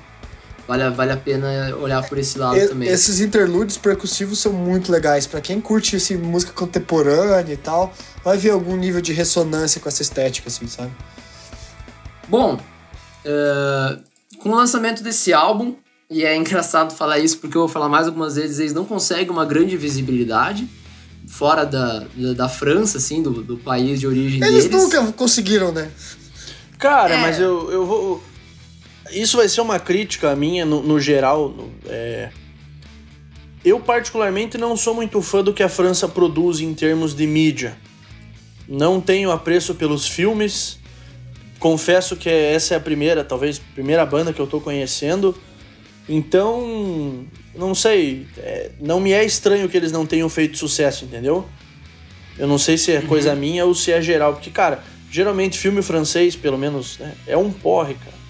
vale, 0.67 0.89
vale 0.91 1.11
a 1.11 1.17
pena 1.17 1.75
olhar 1.75 2.07
por 2.07 2.17
esse 2.17 2.37
lado 2.37 2.57
e, 2.57 2.67
também. 2.67 2.87
Esses 2.87 3.19
interlúdios 3.19 3.77
percussivos 3.77 4.39
são 4.39 4.53
muito 4.53 4.91
legais. 4.91 5.25
para 5.25 5.41
quem 5.41 5.59
curte 5.59 5.95
assim, 5.95 6.17
música 6.17 6.53
contemporânea 6.53 7.53
e 7.53 7.57
tal, 7.57 7.93
vai 8.23 8.37
ver 8.37 8.51
algum 8.51 8.75
nível 8.75 9.01
de 9.01 9.11
ressonância 9.11 9.81
com 9.81 9.89
essa 9.89 10.01
estética, 10.01 10.49
assim, 10.49 10.67
sabe? 10.67 10.91
Bom, 12.27 12.55
uh, 13.25 14.01
com 14.39 14.49
o 14.49 14.55
lançamento 14.55 15.03
desse 15.03 15.33
álbum, 15.33 15.75
e 16.11 16.23
é 16.23 16.35
engraçado 16.35 16.93
falar 16.93 17.17
isso 17.19 17.39
porque 17.39 17.57
eu 17.57 17.61
vou 17.61 17.69
falar 17.69 17.89
mais 17.89 18.05
algumas 18.05 18.35
vezes, 18.35 18.59
eles 18.59 18.73
não 18.73 18.85
conseguem 18.85 19.29
uma 19.29 19.45
grande 19.45 19.75
visibilidade 19.77 20.67
fora 21.27 21.65
da, 21.65 22.05
da, 22.15 22.33
da 22.33 22.49
França, 22.49 22.97
assim, 22.97 23.23
do, 23.23 23.41
do 23.41 23.57
país 23.57 23.99
de 23.99 24.05
origem 24.05 24.43
eles 24.43 24.65
deles. 24.65 24.65
Eles 24.65 24.83
nunca 24.83 25.11
conseguiram, 25.13 25.71
né? 25.71 25.89
Cara, 26.77 27.15
é. 27.15 27.21
mas 27.21 27.39
eu, 27.39 27.71
eu 27.71 27.85
vou 27.85 28.21
isso 29.11 29.37
vai 29.37 29.49
ser 29.49 29.61
uma 29.61 29.79
crítica 29.79 30.35
minha 30.35 30.65
no, 30.65 30.81
no 30.81 30.99
geral. 30.99 31.49
No, 31.49 31.71
é... 31.87 32.29
Eu, 33.63 33.79
particularmente, 33.79 34.57
não 34.57 34.75
sou 34.75 34.93
muito 34.93 35.21
fã 35.21 35.43
do 35.43 35.53
que 35.53 35.61
a 35.61 35.69
França 35.69 36.07
produz 36.07 36.59
em 36.59 36.73
termos 36.73 37.13
de 37.13 37.27
mídia. 37.27 37.77
Não 38.67 38.99
tenho 38.99 39.31
apreço 39.31 39.75
pelos 39.75 40.07
filmes. 40.07 40.79
Confesso 41.59 42.15
que 42.15 42.29
essa 42.29 42.73
é 42.73 42.77
a 42.77 42.79
primeira, 42.79 43.23
talvez, 43.23 43.59
primeira 43.59 44.05
banda 44.05 44.33
que 44.33 44.39
eu 44.39 44.47
tô 44.47 44.59
conhecendo. 44.59 45.35
Então, 46.11 47.25
não 47.55 47.73
sei. 47.73 48.27
É, 48.37 48.71
não 48.81 48.99
me 48.99 49.13
é 49.13 49.23
estranho 49.23 49.69
que 49.69 49.77
eles 49.77 49.93
não 49.93 50.05
tenham 50.05 50.27
feito 50.27 50.57
sucesso, 50.57 51.05
entendeu? 51.05 51.47
Eu 52.37 52.47
não 52.47 52.57
sei 52.57 52.77
se 52.77 52.91
é 52.91 53.01
coisa 53.01 53.31
uhum. 53.31 53.39
minha 53.39 53.65
ou 53.65 53.73
se 53.73 53.93
é 53.93 54.01
geral. 54.01 54.33
Porque, 54.33 54.49
cara, 54.49 54.83
geralmente 55.09 55.57
filme 55.57 55.81
francês, 55.81 56.35
pelo 56.35 56.57
menos, 56.57 56.97
né, 56.97 57.13
é 57.25 57.37
um 57.37 57.49
porre, 57.49 57.93
cara. 57.93 58.21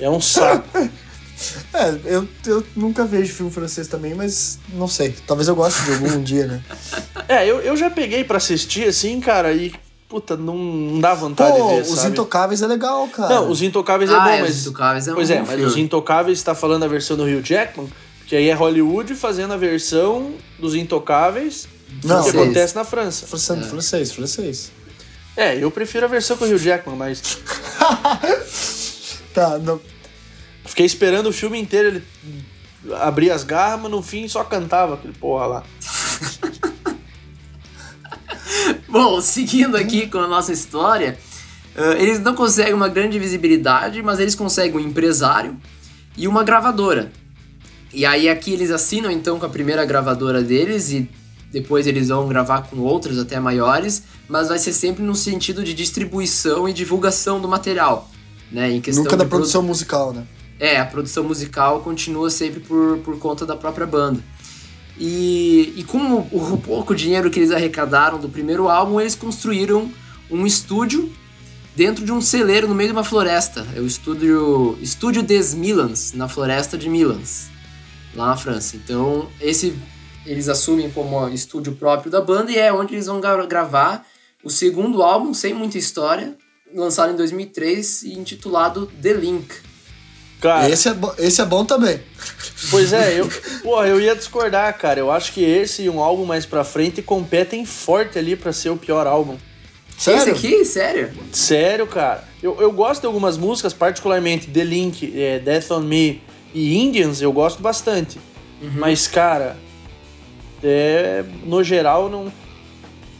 É 0.00 0.10
um 0.10 0.20
saco. 0.20 0.66
é, 1.72 2.00
eu, 2.06 2.26
eu 2.46 2.66
nunca 2.74 3.04
vejo 3.04 3.32
filme 3.34 3.52
francês 3.52 3.86
também, 3.86 4.14
mas 4.14 4.58
não 4.72 4.88
sei. 4.88 5.14
Talvez 5.26 5.46
eu 5.46 5.54
goste 5.54 5.84
de 5.84 5.92
algum 5.92 6.20
dia, 6.22 6.46
né? 6.46 6.62
É, 7.28 7.48
eu, 7.48 7.60
eu 7.60 7.76
já 7.76 7.88
peguei 7.88 8.24
para 8.24 8.38
assistir, 8.38 8.88
assim, 8.88 9.20
cara, 9.20 9.52
e 9.52 9.72
puta, 10.10 10.36
não, 10.36 10.56
não 10.56 11.00
dá 11.00 11.14
vontade 11.14 11.56
Pô, 11.56 11.68
de 11.68 11.74
ver, 11.76 11.82
Os 11.82 11.88
sabe? 12.00 12.10
Intocáveis 12.10 12.60
é 12.60 12.66
legal, 12.66 13.06
cara. 13.08 13.36
Não, 13.36 13.48
Os 13.48 13.62
Intocáveis 13.62 14.10
é 14.10 14.14
ah, 14.14 14.20
bom, 14.20 14.28
é, 14.28 14.40
mas... 14.42 14.50
Os 14.50 14.66
Intocáveis 14.66 15.08
é 15.08 15.12
Pois 15.14 15.30
é, 15.30 15.40
mas 15.40 15.64
Os 15.64 15.76
Intocáveis 15.76 16.42
tá 16.42 16.54
falando 16.54 16.82
a 16.82 16.88
versão 16.88 17.16
do 17.16 17.24
Rio 17.24 17.40
Jackman, 17.40 17.88
que 18.26 18.34
aí 18.34 18.48
é 18.48 18.52
Hollywood 18.52 19.14
fazendo 19.14 19.54
a 19.54 19.56
versão 19.56 20.34
dos 20.58 20.74
Intocáveis 20.74 21.68
não, 22.02 22.24
que 22.24 22.30
acontece 22.30 22.74
na 22.74 22.84
França. 22.84 23.26
Francês, 23.26 23.60
é. 23.60 23.68
francês, 23.68 24.12
francês. 24.12 24.72
É, 25.36 25.56
eu 25.56 25.70
prefiro 25.70 26.04
a 26.04 26.08
versão 26.08 26.36
com 26.36 26.44
o 26.44 26.48
Rio 26.48 26.58
Jackman, 26.58 26.96
mas... 26.96 27.38
tá, 29.32 29.58
não... 29.58 29.80
Fiquei 30.66 30.84
esperando 30.84 31.28
o 31.28 31.32
filme 31.32 31.58
inteiro 31.60 31.88
ele 31.88 32.04
abrir 33.00 33.30
as 33.30 33.44
garras, 33.44 33.80
mas 33.80 33.90
no 33.90 34.02
fim 34.02 34.26
só 34.26 34.42
cantava 34.42 34.94
aquele 34.94 35.14
porra 35.14 35.46
lá. 35.46 35.62
Bom, 38.90 39.20
seguindo 39.20 39.76
aqui 39.76 40.08
com 40.08 40.18
a 40.18 40.26
nossa 40.26 40.52
história, 40.52 41.16
uh, 41.76 41.92
eles 41.92 42.18
não 42.18 42.34
conseguem 42.34 42.74
uma 42.74 42.88
grande 42.88 43.20
visibilidade, 43.20 44.02
mas 44.02 44.18
eles 44.18 44.34
conseguem 44.34 44.76
um 44.76 44.80
empresário 44.80 45.56
e 46.16 46.26
uma 46.26 46.42
gravadora. 46.42 47.12
E 47.92 48.04
aí 48.04 48.28
aqui 48.28 48.52
eles 48.52 48.70
assinam 48.70 49.08
então 49.08 49.38
com 49.38 49.46
a 49.46 49.48
primeira 49.48 49.84
gravadora 49.84 50.42
deles 50.42 50.90
e 50.90 51.08
depois 51.52 51.86
eles 51.86 52.08
vão 52.08 52.26
gravar 52.26 52.62
com 52.62 52.78
outras 52.78 53.16
até 53.16 53.38
maiores, 53.38 54.02
mas 54.28 54.48
vai 54.48 54.58
ser 54.58 54.72
sempre 54.72 55.04
no 55.04 55.14
sentido 55.14 55.62
de 55.62 55.72
distribuição 55.72 56.68
e 56.68 56.72
divulgação 56.72 57.40
do 57.40 57.46
material, 57.46 58.08
né? 58.50 58.72
Em 58.72 58.80
questão 58.80 59.04
Nunca 59.04 59.16
da 59.16 59.24
produção 59.24 59.62
musical, 59.62 60.12
né? 60.12 60.24
É, 60.58 60.78
a 60.78 60.84
produção 60.84 61.24
musical 61.24 61.80
continua 61.80 62.28
sempre 62.28 62.58
por, 62.60 62.98
por 62.98 63.18
conta 63.18 63.46
da 63.46 63.56
própria 63.56 63.86
banda. 63.86 64.20
E, 65.02 65.72
e 65.76 65.84
com 65.84 65.98
o, 65.98 66.52
o 66.52 66.58
pouco 66.58 66.94
dinheiro 66.94 67.30
que 67.30 67.40
eles 67.40 67.50
arrecadaram 67.50 68.18
do 68.18 68.28
primeiro 68.28 68.68
álbum, 68.68 69.00
eles 69.00 69.14
construíram 69.14 69.90
um 70.30 70.46
estúdio 70.46 71.10
dentro 71.74 72.04
de 72.04 72.12
um 72.12 72.20
celeiro 72.20 72.68
no 72.68 72.74
meio 72.74 72.90
de 72.90 72.92
uma 72.92 73.02
floresta. 73.02 73.66
É 73.74 73.80
o 73.80 73.86
estúdio, 73.86 74.78
estúdio 74.82 75.22
des 75.22 75.54
Milans, 75.54 76.12
na 76.12 76.28
floresta 76.28 76.76
de 76.76 76.90
Milans, 76.90 77.48
lá 78.14 78.26
na 78.26 78.36
França. 78.36 78.76
Então, 78.76 79.26
esse 79.40 79.74
eles 80.26 80.50
assumem 80.50 80.90
como 80.90 81.26
estúdio 81.30 81.74
próprio 81.76 82.12
da 82.12 82.20
banda 82.20 82.52
e 82.52 82.58
é 82.58 82.70
onde 82.70 82.94
eles 82.94 83.06
vão 83.06 83.20
gravar 83.20 84.06
o 84.44 84.50
segundo 84.50 85.02
álbum, 85.02 85.32
sem 85.32 85.54
muita 85.54 85.78
história, 85.78 86.36
lançado 86.74 87.12
em 87.14 87.16
2003 87.16 88.02
e 88.02 88.18
intitulado 88.18 88.86
The 89.00 89.14
Link. 89.14 89.69
Cara, 90.40 90.70
esse 90.70 90.88
é, 90.88 90.96
esse 91.18 91.40
é 91.40 91.44
bom 91.44 91.64
também. 91.64 92.00
Pois 92.70 92.92
é, 92.92 93.20
eu, 93.20 93.28
porra, 93.62 93.86
eu 93.86 94.00
ia 94.00 94.16
discordar, 94.16 94.76
cara. 94.78 94.98
Eu 94.98 95.10
acho 95.10 95.32
que 95.32 95.44
esse 95.44 95.82
e 95.82 95.90
um 95.90 96.00
álbum 96.00 96.24
mais 96.24 96.46
pra 96.46 96.64
frente 96.64 97.02
competem 97.02 97.64
forte 97.66 98.18
ali 98.18 98.34
para 98.34 98.52
ser 98.52 98.70
o 98.70 98.76
pior 98.76 99.06
álbum. 99.06 99.36
Sério? 99.98 100.20
Esse 100.22 100.30
aqui? 100.30 100.64
Sério? 100.64 101.10
Sério, 101.30 101.86
cara. 101.86 102.24
Eu, 102.42 102.56
eu 102.58 102.72
gosto 102.72 103.02
de 103.02 103.06
algumas 103.06 103.36
músicas, 103.36 103.74
particularmente 103.74 104.46
The 104.46 104.64
Link, 104.64 105.12
é, 105.14 105.38
Death 105.38 105.70
on 105.72 105.80
Me 105.80 106.22
e 106.54 106.78
Indians, 106.78 107.20
eu 107.20 107.32
gosto 107.32 107.60
bastante. 107.60 108.18
Uhum. 108.62 108.70
Mas, 108.76 109.06
cara, 109.06 109.58
é, 110.64 111.22
no 111.44 111.62
geral, 111.62 112.08
não. 112.08 112.32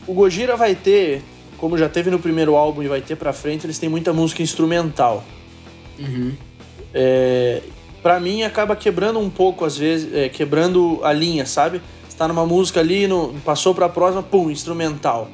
o 0.06 0.14
Gojira 0.14 0.56
vai 0.56 0.74
ter, 0.74 1.22
como 1.58 1.76
já 1.76 1.88
teve 1.88 2.10
no 2.10 2.18
primeiro 2.18 2.56
álbum 2.56 2.82
e 2.82 2.88
vai 2.88 3.02
ter 3.02 3.16
pra 3.16 3.34
frente, 3.34 3.66
eles 3.66 3.78
têm 3.78 3.90
muita 3.90 4.14
música 4.14 4.42
instrumental. 4.42 5.22
Uhum. 5.98 6.34
É, 6.92 7.62
para 8.02 8.18
mim 8.18 8.42
acaba 8.42 8.74
quebrando 8.74 9.18
um 9.18 9.30
pouco 9.30 9.64
às 9.64 9.76
vezes, 9.76 10.12
é, 10.14 10.28
quebrando 10.28 11.00
a 11.02 11.12
linha, 11.12 11.46
sabe? 11.46 11.80
Está 12.08 12.26
numa 12.28 12.44
música 12.46 12.80
ali, 12.80 13.06
no, 13.06 13.34
passou 13.44 13.74
para 13.74 13.86
a 13.86 13.88
próxima, 13.88 14.22
pum, 14.22 14.50
instrumental. 14.50 15.28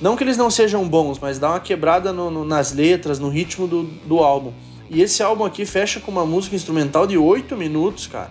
Não 0.00 0.16
que 0.16 0.22
eles 0.22 0.36
não 0.36 0.50
sejam 0.50 0.86
bons, 0.88 1.18
mas 1.18 1.38
dá 1.38 1.50
uma 1.50 1.60
quebrada 1.60 2.12
no, 2.12 2.30
no, 2.30 2.44
nas 2.44 2.72
letras, 2.72 3.18
no 3.18 3.28
ritmo 3.28 3.66
do, 3.66 3.82
do 3.82 4.18
álbum. 4.18 4.52
E 4.90 5.02
esse 5.02 5.22
álbum 5.22 5.44
aqui 5.44 5.66
fecha 5.66 6.00
com 6.00 6.10
uma 6.10 6.24
música 6.24 6.54
instrumental 6.54 7.06
de 7.06 7.18
8 7.18 7.56
minutos, 7.56 8.06
cara. 8.06 8.30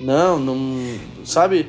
Não, 0.00 0.38
não. 0.38 0.98
Sabe? 1.24 1.68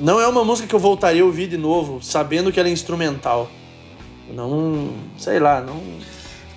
Não 0.00 0.20
é 0.20 0.26
uma 0.28 0.44
música 0.44 0.68
que 0.68 0.74
eu 0.74 0.78
voltaria 0.78 1.22
a 1.22 1.24
ouvir 1.24 1.48
de 1.48 1.56
novo, 1.56 2.02
sabendo 2.02 2.52
que 2.52 2.60
ela 2.60 2.68
é 2.68 2.72
instrumental. 2.72 3.50
Não. 4.32 4.90
Sei 5.18 5.38
lá, 5.38 5.60
não. 5.60 5.80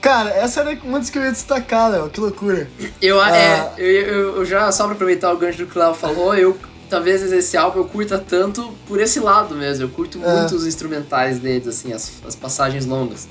Cara, 0.05 0.29
essa 0.29 0.59
era 0.59 0.77
uma 0.83 0.99
das 0.99 1.09
que 1.09 1.17
eu 1.17 1.23
ia 1.23 1.31
destacar, 1.31 1.89
Léo. 1.89 2.11
Que 2.11 2.19
loucura. 2.19 2.69
Eu, 3.01 3.19
ah. 3.19 3.35
é, 3.35 3.73
eu, 3.75 4.35
eu, 4.35 4.45
já, 4.45 4.71
só 4.71 4.83
pra 4.83 4.93
aproveitar 4.93 5.33
o 5.33 5.37
gancho 5.37 5.57
do 5.57 5.65
que 5.65 5.75
o 5.75 5.81
Léo 5.81 5.95
falou, 5.95 6.35
eu 6.35 6.55
talvez 6.87 7.23
esse 7.23 7.57
álbum 7.57 7.79
eu 7.79 7.85
curta 7.85 8.19
tanto 8.19 8.71
por 8.87 9.01
esse 9.01 9.19
lado 9.19 9.55
mesmo. 9.55 9.85
Eu 9.85 9.89
curto 9.89 10.23
é. 10.23 10.35
muito 10.35 10.53
os 10.53 10.67
instrumentais 10.67 11.39
deles, 11.39 11.67
assim, 11.67 11.91
as, 11.91 12.11
as 12.23 12.35
passagens 12.35 12.85
longas. 12.85 13.27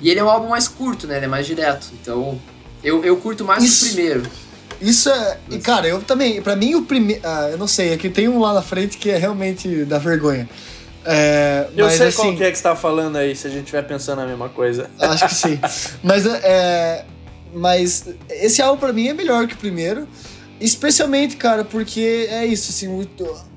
E 0.00 0.08
ele 0.08 0.20
é 0.20 0.22
um 0.22 0.28
álbum 0.28 0.50
mais 0.50 0.68
curto, 0.68 1.08
né? 1.08 1.16
Ele 1.16 1.24
é 1.24 1.28
mais 1.28 1.48
direto. 1.48 1.88
Então, 2.00 2.40
eu, 2.84 3.04
eu 3.04 3.16
curto 3.16 3.44
mais 3.44 3.64
Isso. 3.64 3.84
o 3.84 3.88
primeiro. 3.88 4.22
Isso 4.80 5.10
é. 5.10 5.38
E, 5.50 5.58
cara, 5.58 5.88
eu 5.88 6.00
também. 6.00 6.40
Pra 6.40 6.54
mim, 6.54 6.76
o 6.76 6.82
primeiro. 6.82 7.22
Ah, 7.24 7.48
eu 7.50 7.58
não 7.58 7.66
sei, 7.66 7.92
é 7.92 7.96
que 7.96 8.08
tem 8.08 8.28
um 8.28 8.38
lá 8.38 8.54
na 8.54 8.62
frente 8.62 8.98
que 8.98 9.10
é 9.10 9.16
realmente 9.16 9.84
da 9.84 9.98
vergonha. 9.98 10.48
É, 11.04 11.68
eu 11.76 11.84
mas, 11.84 11.94
sei 11.94 12.08
assim, 12.08 12.16
qual 12.16 12.36
que 12.36 12.44
é 12.44 12.50
que 12.50 12.56
você 12.56 12.62
tá 12.62 12.74
falando 12.74 13.16
aí, 13.16 13.36
se 13.36 13.46
a 13.46 13.50
gente 13.50 13.64
estiver 13.64 13.82
pensando 13.82 14.20
a 14.20 14.26
mesma 14.26 14.48
coisa. 14.48 14.90
Acho 14.98 15.28
que 15.28 15.34
sim. 15.34 15.60
mas, 16.02 16.26
é, 16.26 17.04
mas 17.52 18.08
esse 18.30 18.62
álbum 18.62 18.80
pra 18.80 18.92
mim 18.92 19.08
é 19.08 19.12
melhor 19.14 19.46
que 19.46 19.54
o 19.54 19.58
primeiro. 19.58 20.08
Especialmente, 20.60 21.36
cara, 21.36 21.64
porque 21.64 22.26
é 22.30 22.46
isso, 22.46 22.70
assim, 22.70 23.08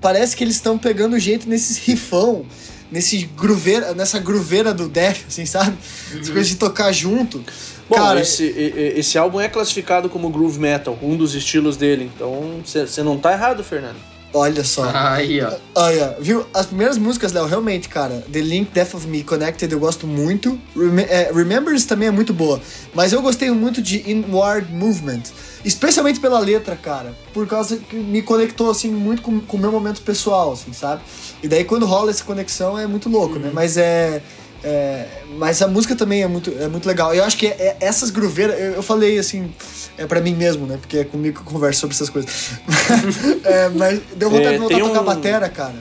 parece 0.01 0.36
que 0.36 0.43
eles 0.43 0.55
estão 0.55 0.77
pegando 0.77 1.17
jeito 1.17 1.47
nesses 1.47 1.77
rifão, 1.77 2.45
nesse 2.91 3.25
gruveira, 3.38 3.93
nessa 3.93 4.19
gruveira 4.19 4.73
do 4.73 4.89
Def, 4.89 5.25
assim, 5.27 5.45
sabe? 5.45 5.77
Uhum. 6.12 6.19
As 6.19 6.29
coisas 6.29 6.47
de 6.49 6.55
tocar 6.55 6.91
junto. 6.91 7.43
Bom, 7.88 7.95
cara, 7.95 8.19
esse, 8.19 8.43
esse 8.43 9.17
álbum 9.17 9.39
é 9.39 9.47
classificado 9.47 10.10
como 10.10 10.29
groove 10.29 10.60
metal, 10.60 10.97
um 11.01 11.15
dos 11.15 11.36
estilos 11.36 11.77
dele, 11.77 12.12
então 12.13 12.62
você 12.65 13.01
não 13.01 13.17
tá 13.17 13.31
errado, 13.31 13.63
Fernando. 13.63 14.16
Olha 14.38 14.63
só. 14.63 14.89
Aí, 14.93 15.41
ó. 15.41 15.52
Olha, 15.73 16.15
viu? 16.19 16.45
As 16.54 16.67
primeiras 16.67 16.97
músicas, 16.97 17.34
Léo, 17.34 17.47
realmente, 17.47 17.89
cara, 17.89 18.23
The 18.32 18.39
Link, 18.39 18.71
Death 18.71 18.93
of 18.93 19.08
Me, 19.08 19.23
Connected, 19.23 19.71
eu 19.71 19.80
gosto 19.80 20.06
muito. 20.06 20.60
Rem 20.76 21.06
é, 21.10 21.32
Remembrance 21.34 21.88
também 21.88 22.08
é 22.08 22.12
muito 22.12 22.34
boa. 22.34 22.62
Mas 22.93 23.13
eu 23.13 23.21
gostei 23.21 23.50
muito 23.50 23.82
de 23.82 24.10
Inward 24.10 24.71
Movement. 24.71 25.23
Especialmente 25.65 26.19
pela 26.19 26.39
letra, 26.39 26.76
cara. 26.76 27.15
Por 27.34 27.47
causa 27.47 27.78
que 27.78 27.95
me 27.95 28.21
conectou, 28.21 28.69
assim, 28.69 28.91
muito 28.91 29.23
com 29.23 29.58
o 29.58 29.60
meu 29.60 29.71
momento 29.71 30.02
pessoal, 30.02 30.54
assim, 30.54 30.71
sabe? 30.71 31.02
E 31.41 31.47
daí 31.47 31.63
quando 31.63 31.86
rola 31.86 32.12
essa 32.12 32.23
conexão 32.23 32.78
é 32.78 32.86
muito 32.86 33.10
louco, 33.10 33.36
uhum. 33.36 33.41
né? 33.41 33.52
Mas 33.52 33.76
é. 33.76 34.21
É, 34.63 35.06
mas 35.38 35.62
a 35.62 35.67
música 35.67 35.96
também 35.96 36.24
é 36.24 36.28
muito, 36.28 36.52
é 36.60 36.67
muito 36.67 36.88
legal. 36.88 37.13
Eu 37.13 37.24
acho 37.24 37.38
que 37.38 37.48
é, 37.48 37.56
é, 37.60 37.78
essas 37.80 38.10
gruveiras, 38.10 38.60
eu, 38.60 38.72
eu, 38.74 38.84
falei 38.84 39.17
assim, 39.20 39.54
é 39.98 40.06
para 40.06 40.20
mim 40.20 40.34
mesmo, 40.34 40.65
né? 40.65 40.78
Porque 40.78 40.98
é 40.98 41.04
comigo 41.04 41.36
que 41.36 41.48
eu 41.48 41.54
converso 41.54 41.82
sobre 41.82 41.96
essas 41.96 42.10
coisas. 42.10 42.52
é, 43.46 43.70
mas 43.70 44.02
deu 44.15 44.30
vontade 44.30 44.54
de 44.54 44.60
voltar 44.60 44.76
a 44.76 44.80
tocar 44.80 45.02
um... 45.02 45.06
batera, 45.06 45.50
cara. 45.50 45.76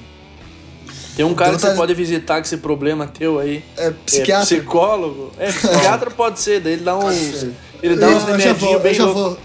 Tem 1.16 1.24
um 1.24 1.34
cara 1.34 1.54
que 1.54 1.62
você 1.62 1.74
pode 1.74 1.94
visitar 1.94 2.36
com 2.36 2.42
esse 2.42 2.58
problema 2.58 3.06
teu 3.06 3.38
aí. 3.38 3.64
É 3.78 3.90
psiquiatra. 3.90 4.54
É 4.54 4.58
psicólogo. 4.58 5.32
É, 5.38 5.46
psiquiatra 5.50 6.10
pode 6.10 6.40
ser, 6.40 6.60
daí 6.60 6.74
ele 6.74 6.84
dá 6.84 6.96
uns. 6.96 7.46
Ele 7.82 7.96
dá 7.96 8.08
uns 8.08 8.24
remedinhos 8.24 8.82
bem 8.82 8.92
eu 8.92 8.94
já, 8.94 9.06
vou, 9.06 9.38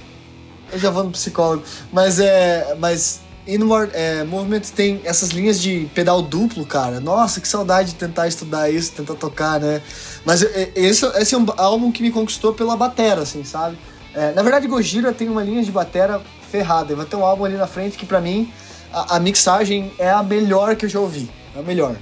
eu 0.73 0.79
já 0.79 0.89
vou 0.89 1.03
no 1.05 1.11
psicólogo. 1.11 1.63
Mas 1.91 2.19
é. 2.19 2.75
Mas 2.77 3.21
Inward 3.47 3.91
é, 3.95 4.23
Movement 4.23 4.61
tem 4.75 5.01
essas 5.03 5.29
linhas 5.29 5.61
de 5.61 5.89
pedal 5.93 6.21
duplo, 6.21 6.65
cara. 6.65 6.99
Nossa, 6.99 7.41
que 7.41 7.47
saudade 7.47 7.91
de 7.91 7.95
tentar 7.95 8.27
estudar 8.27 8.69
isso, 8.69 8.91
tentar 8.91 9.15
tocar, 9.15 9.59
né? 9.59 9.81
Mas 10.25 10.41
esse, 10.75 11.05
esse 11.05 11.35
é 11.35 11.37
um 11.37 11.45
álbum 11.57 11.91
que 11.91 12.01
me 12.01 12.11
conquistou 12.11 12.53
pela 12.53 12.77
batera, 12.77 13.21
assim, 13.21 13.43
sabe? 13.43 13.77
É, 14.13 14.31
na 14.33 14.43
verdade, 14.43 14.67
Gojira 14.67 15.13
tem 15.13 15.29
uma 15.29 15.43
linha 15.43 15.63
de 15.63 15.71
batera 15.71 16.21
ferrada. 16.51 16.95
Vai 16.95 17.05
ter 17.05 17.15
um 17.15 17.25
álbum 17.25 17.45
ali 17.45 17.55
na 17.55 17.67
frente 17.67 17.97
que, 17.97 18.05
para 18.05 18.19
mim, 18.19 18.51
a, 18.93 19.15
a, 19.15 19.19
mixagem 19.19 19.91
é 19.97 20.09
a 20.09 20.21
melhor 20.21 20.75
que 20.75 20.85
eu 20.85 20.89
já 20.89 20.99
ouvi. 20.99 21.29
É 21.55 21.59
a 21.59 21.63
melhor. 21.63 21.95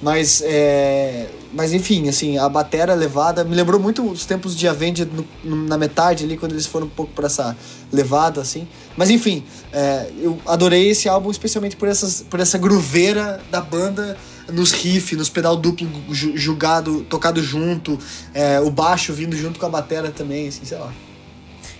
Mas, 0.00 0.42
é, 0.44 1.26
mas 1.52 1.72
enfim, 1.72 2.08
assim, 2.08 2.38
a 2.38 2.48
batera 2.48 2.94
levada 2.94 3.42
me 3.44 3.54
lembrou 3.54 3.80
muito 3.80 4.08
os 4.08 4.24
tempos 4.24 4.56
de 4.56 4.68
Avenged 4.68 5.10
no, 5.42 5.56
na 5.66 5.78
metade 5.78 6.24
ali, 6.24 6.36
quando 6.36 6.52
eles 6.52 6.66
foram 6.66 6.86
um 6.86 6.90
pouco 6.90 7.12
para 7.12 7.26
essa 7.26 7.56
levada, 7.92 8.40
assim. 8.40 8.68
Mas 8.96 9.10
enfim, 9.10 9.44
é, 9.72 10.10
eu 10.20 10.38
adorei 10.46 10.90
esse 10.90 11.08
álbum 11.08 11.30
especialmente 11.30 11.76
por, 11.76 11.88
essas, 11.88 12.22
por 12.22 12.40
essa 12.40 12.58
gruveira 12.58 13.40
da 13.50 13.60
banda 13.60 14.16
nos 14.52 14.72
riffs, 14.72 15.16
nos 15.16 15.28
pedal 15.28 15.56
duplo 15.56 15.88
jogado, 16.12 17.04
tocado 17.04 17.42
junto, 17.42 17.98
é, 18.34 18.60
o 18.60 18.70
baixo 18.70 19.12
vindo 19.12 19.36
junto 19.36 19.58
com 19.58 19.66
a 19.66 19.70
batera 19.70 20.10
também, 20.10 20.48
assim, 20.48 20.64
sei 20.64 20.78
lá. 20.78 20.92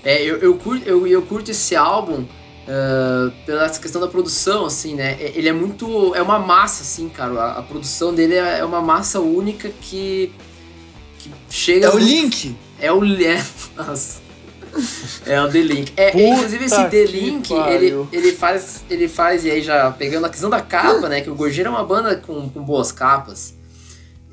É, 0.05 0.23
eu, 0.23 0.37
eu, 0.39 0.57
curto, 0.57 0.87
eu, 0.89 1.07
eu 1.07 1.23
curto 1.23 1.51
esse 1.51 1.75
álbum 1.75 2.25
uh, 2.69 3.33
pela 3.47 3.69
questão 3.71 4.01
da 4.01 4.07
produção, 4.07 4.67
assim, 4.67 4.95
né? 4.95 5.17
É, 5.21 5.33
ele 5.35 5.49
é 5.49 5.53
muito. 5.53 6.15
É 6.15 6.23
uma 6.23 6.39
massa, 6.39 6.83
assim, 6.83 7.09
cara. 7.09 7.33
A, 7.33 7.59
a 7.59 7.63
produção 7.63 8.15
dele 8.15 8.35
é, 8.35 8.59
é 8.59 8.65
uma 8.65 8.83
massa 8.83 9.21
única 9.21 9.71
que. 9.81 10.33
que 11.19 11.31
chega. 11.49 11.87
É 11.87 11.91
o 11.91 11.99
Link! 11.99 12.57
É 12.79 12.93
o. 12.93 13.05
É, 13.05 13.45
nossa. 13.77 14.29
É 15.27 15.41
o 15.41 15.51
The 15.51 15.61
Link. 15.61 15.93
É, 15.97 16.31
inclusive 16.31 16.67
esse 16.67 16.85
The 16.89 17.05
Link, 17.05 17.51
ele, 17.53 18.07
ele 18.13 18.33
faz. 18.33 18.85
Ele 18.89 19.09
faz, 19.09 19.45
e 19.45 19.51
aí 19.51 19.63
já 19.63 19.91
pegando 19.91 20.27
a 20.27 20.29
questão 20.29 20.51
da 20.51 20.61
capa, 20.61 21.09
né? 21.09 21.21
Que 21.23 21.31
o 21.31 21.35
Gojira 21.35 21.69
é 21.69 21.71
uma 21.71 21.85
banda 21.85 22.17
com, 22.17 22.49
com 22.49 22.63
boas 22.63 22.93
capas. 22.93 23.55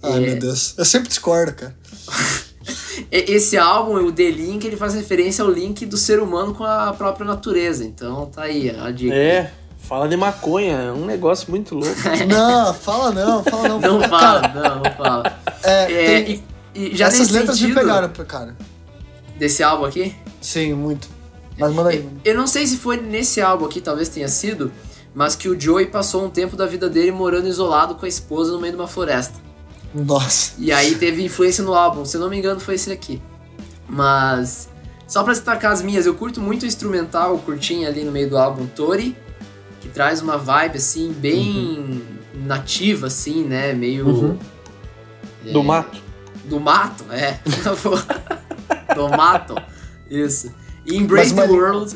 Ai, 0.04 0.18
é... 0.18 0.20
meu 0.20 0.40
Deus. 0.40 0.76
Eu 0.78 0.86
sempre 0.86 1.08
discordo, 1.08 1.54
cara. 1.54 1.76
Esse 3.12 3.58
álbum, 3.58 3.96
o 3.96 4.12
The 4.12 4.30
Link, 4.30 4.66
ele 4.66 4.78
faz 4.78 4.94
referência 4.94 5.44
ao 5.44 5.52
link 5.52 5.86
do 5.86 5.98
ser 5.98 6.20
humano 6.20 6.54
com 6.54 6.64
a 6.64 6.94
própria 6.94 7.26
natureza. 7.26 7.84
Então 7.84 8.26
tá 8.28 8.44
aí 8.44 8.70
a 8.70 8.92
dica. 8.92 9.14
É, 9.14 9.52
fala 9.80 10.08
de 10.08 10.18
maconha, 10.18 10.78
é 10.78 10.92
um 10.92 11.06
negócio 11.06 11.50
muito 11.50 11.76
louco. 11.76 11.96
não, 12.28 12.74
fala 12.74 13.12
não, 13.12 13.44
fala 13.44 13.68
não. 13.70 13.80
Não 13.86 14.02
fala, 14.02 14.42
cara, 14.42 14.70
não, 14.70 14.84
não 14.84 14.92
fala. 14.92 15.40
É, 15.64 15.84
é 15.84 16.22
tem... 16.22 16.44
e, 16.74 16.94
e 16.94 16.98
já 16.98 17.08
Essas 17.08 17.30
letras 17.30 17.58
sentido... 17.58 17.76
me 17.76 17.82
pegaram, 17.82 18.10
cara. 18.26 18.56
Desse 19.38 19.62
álbum 19.64 19.86
aqui? 19.86 20.16
Sim, 20.42 20.74
muito. 20.74 21.10
Mas 21.58 21.74
manda 21.74 21.90
aí. 21.90 21.98
Eu, 21.98 22.34
eu 22.34 22.38
não 22.38 22.48
sei 22.48 22.66
se 22.68 22.78
foi 22.78 22.98
nesse 22.98 23.42
álbum 23.42 23.66
aqui, 23.66 23.82
talvez 23.82 24.10
tenha 24.10 24.28
sido, 24.28 24.72
mas 25.14 25.36
que 25.36 25.48
o 25.48 25.60
Joey 25.60 25.86
passou 25.86 26.26
um 26.26 26.30
tempo 26.30 26.56
da 26.56 26.66
vida 26.66 26.90
dele 26.90 27.12
morando 27.12 27.48
isolado 27.48 27.96
com 27.96 28.06
a 28.06 28.10
esposa 28.10 28.52
no 28.52 28.60
meio 28.60 28.74
de 28.74 28.80
uma 28.80 28.88
floresta. 28.88 29.45
Nossa. 29.96 30.54
E 30.58 30.74
aí 30.74 30.96
teve 30.96 31.24
influência 31.24 31.64
no 31.64 31.74
álbum, 31.74 32.04
se 32.04 32.18
eu 32.18 32.22
não 32.22 32.30
me 32.30 32.38
engano 32.38 32.60
foi 32.60 32.76
esse 32.76 32.92
aqui. 32.92 33.22
Mas 33.88 34.68
só 35.08 35.24
pra 35.24 35.32
destacar 35.32 35.72
as 35.72 35.82
minhas, 35.82 36.06
eu 36.06 36.14
curto 36.16 36.42
muito 36.42 36.64
o 36.64 36.66
instrumental, 36.66 37.38
curtinho 37.40 37.88
ali 37.88 38.04
no 38.04 38.12
meio 38.12 38.30
do 38.30 38.38
álbum 38.38 38.66
Tori, 38.66 39.16
que 39.80 39.88
traz 39.88 40.22
uma 40.22 40.38
vibe 40.38 40.78
assim 40.78 41.14
bem 41.14 41.78
uhum. 41.78 42.02
nativa 42.46 43.08
assim, 43.08 43.44
né, 43.44 43.72
meio 43.72 44.08
uhum. 44.08 44.38
é, 45.46 45.52
do 45.52 45.64
mato. 45.64 46.04
Do 46.44 46.60
mato, 46.60 47.06
é. 47.12 47.40
do 48.94 49.10
mato. 49.10 49.56
Isso. 50.10 50.54
E 50.86 50.98
Embrace 50.98 51.34
mas, 51.34 51.48
the 51.48 51.52
World. 51.52 51.96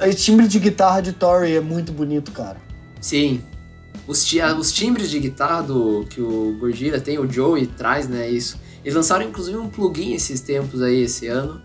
Esse 0.00 0.16
timbre 0.18 0.48
de 0.48 0.58
guitarra 0.58 1.00
de 1.00 1.12
Tori 1.12 1.54
é 1.54 1.60
muito 1.60 1.92
bonito, 1.92 2.32
cara. 2.32 2.56
Sim, 3.00 3.42
os, 4.08 4.26
os 4.58 4.72
timbres 4.72 5.10
de 5.10 5.20
guitarra 5.20 5.62
do, 5.62 6.06
que 6.08 6.20
o 6.20 6.56
Gojira 6.58 6.98
tem, 6.98 7.18
o 7.18 7.30
Joey 7.30 7.66
traz, 7.66 8.08
né? 8.08 8.28
Isso. 8.28 8.58
Eles 8.82 8.94
lançaram 8.94 9.28
inclusive 9.28 9.58
um 9.58 9.68
plugin 9.68 10.14
esses 10.14 10.40
tempos 10.40 10.80
aí, 10.80 11.02
esse 11.02 11.26
ano, 11.26 11.60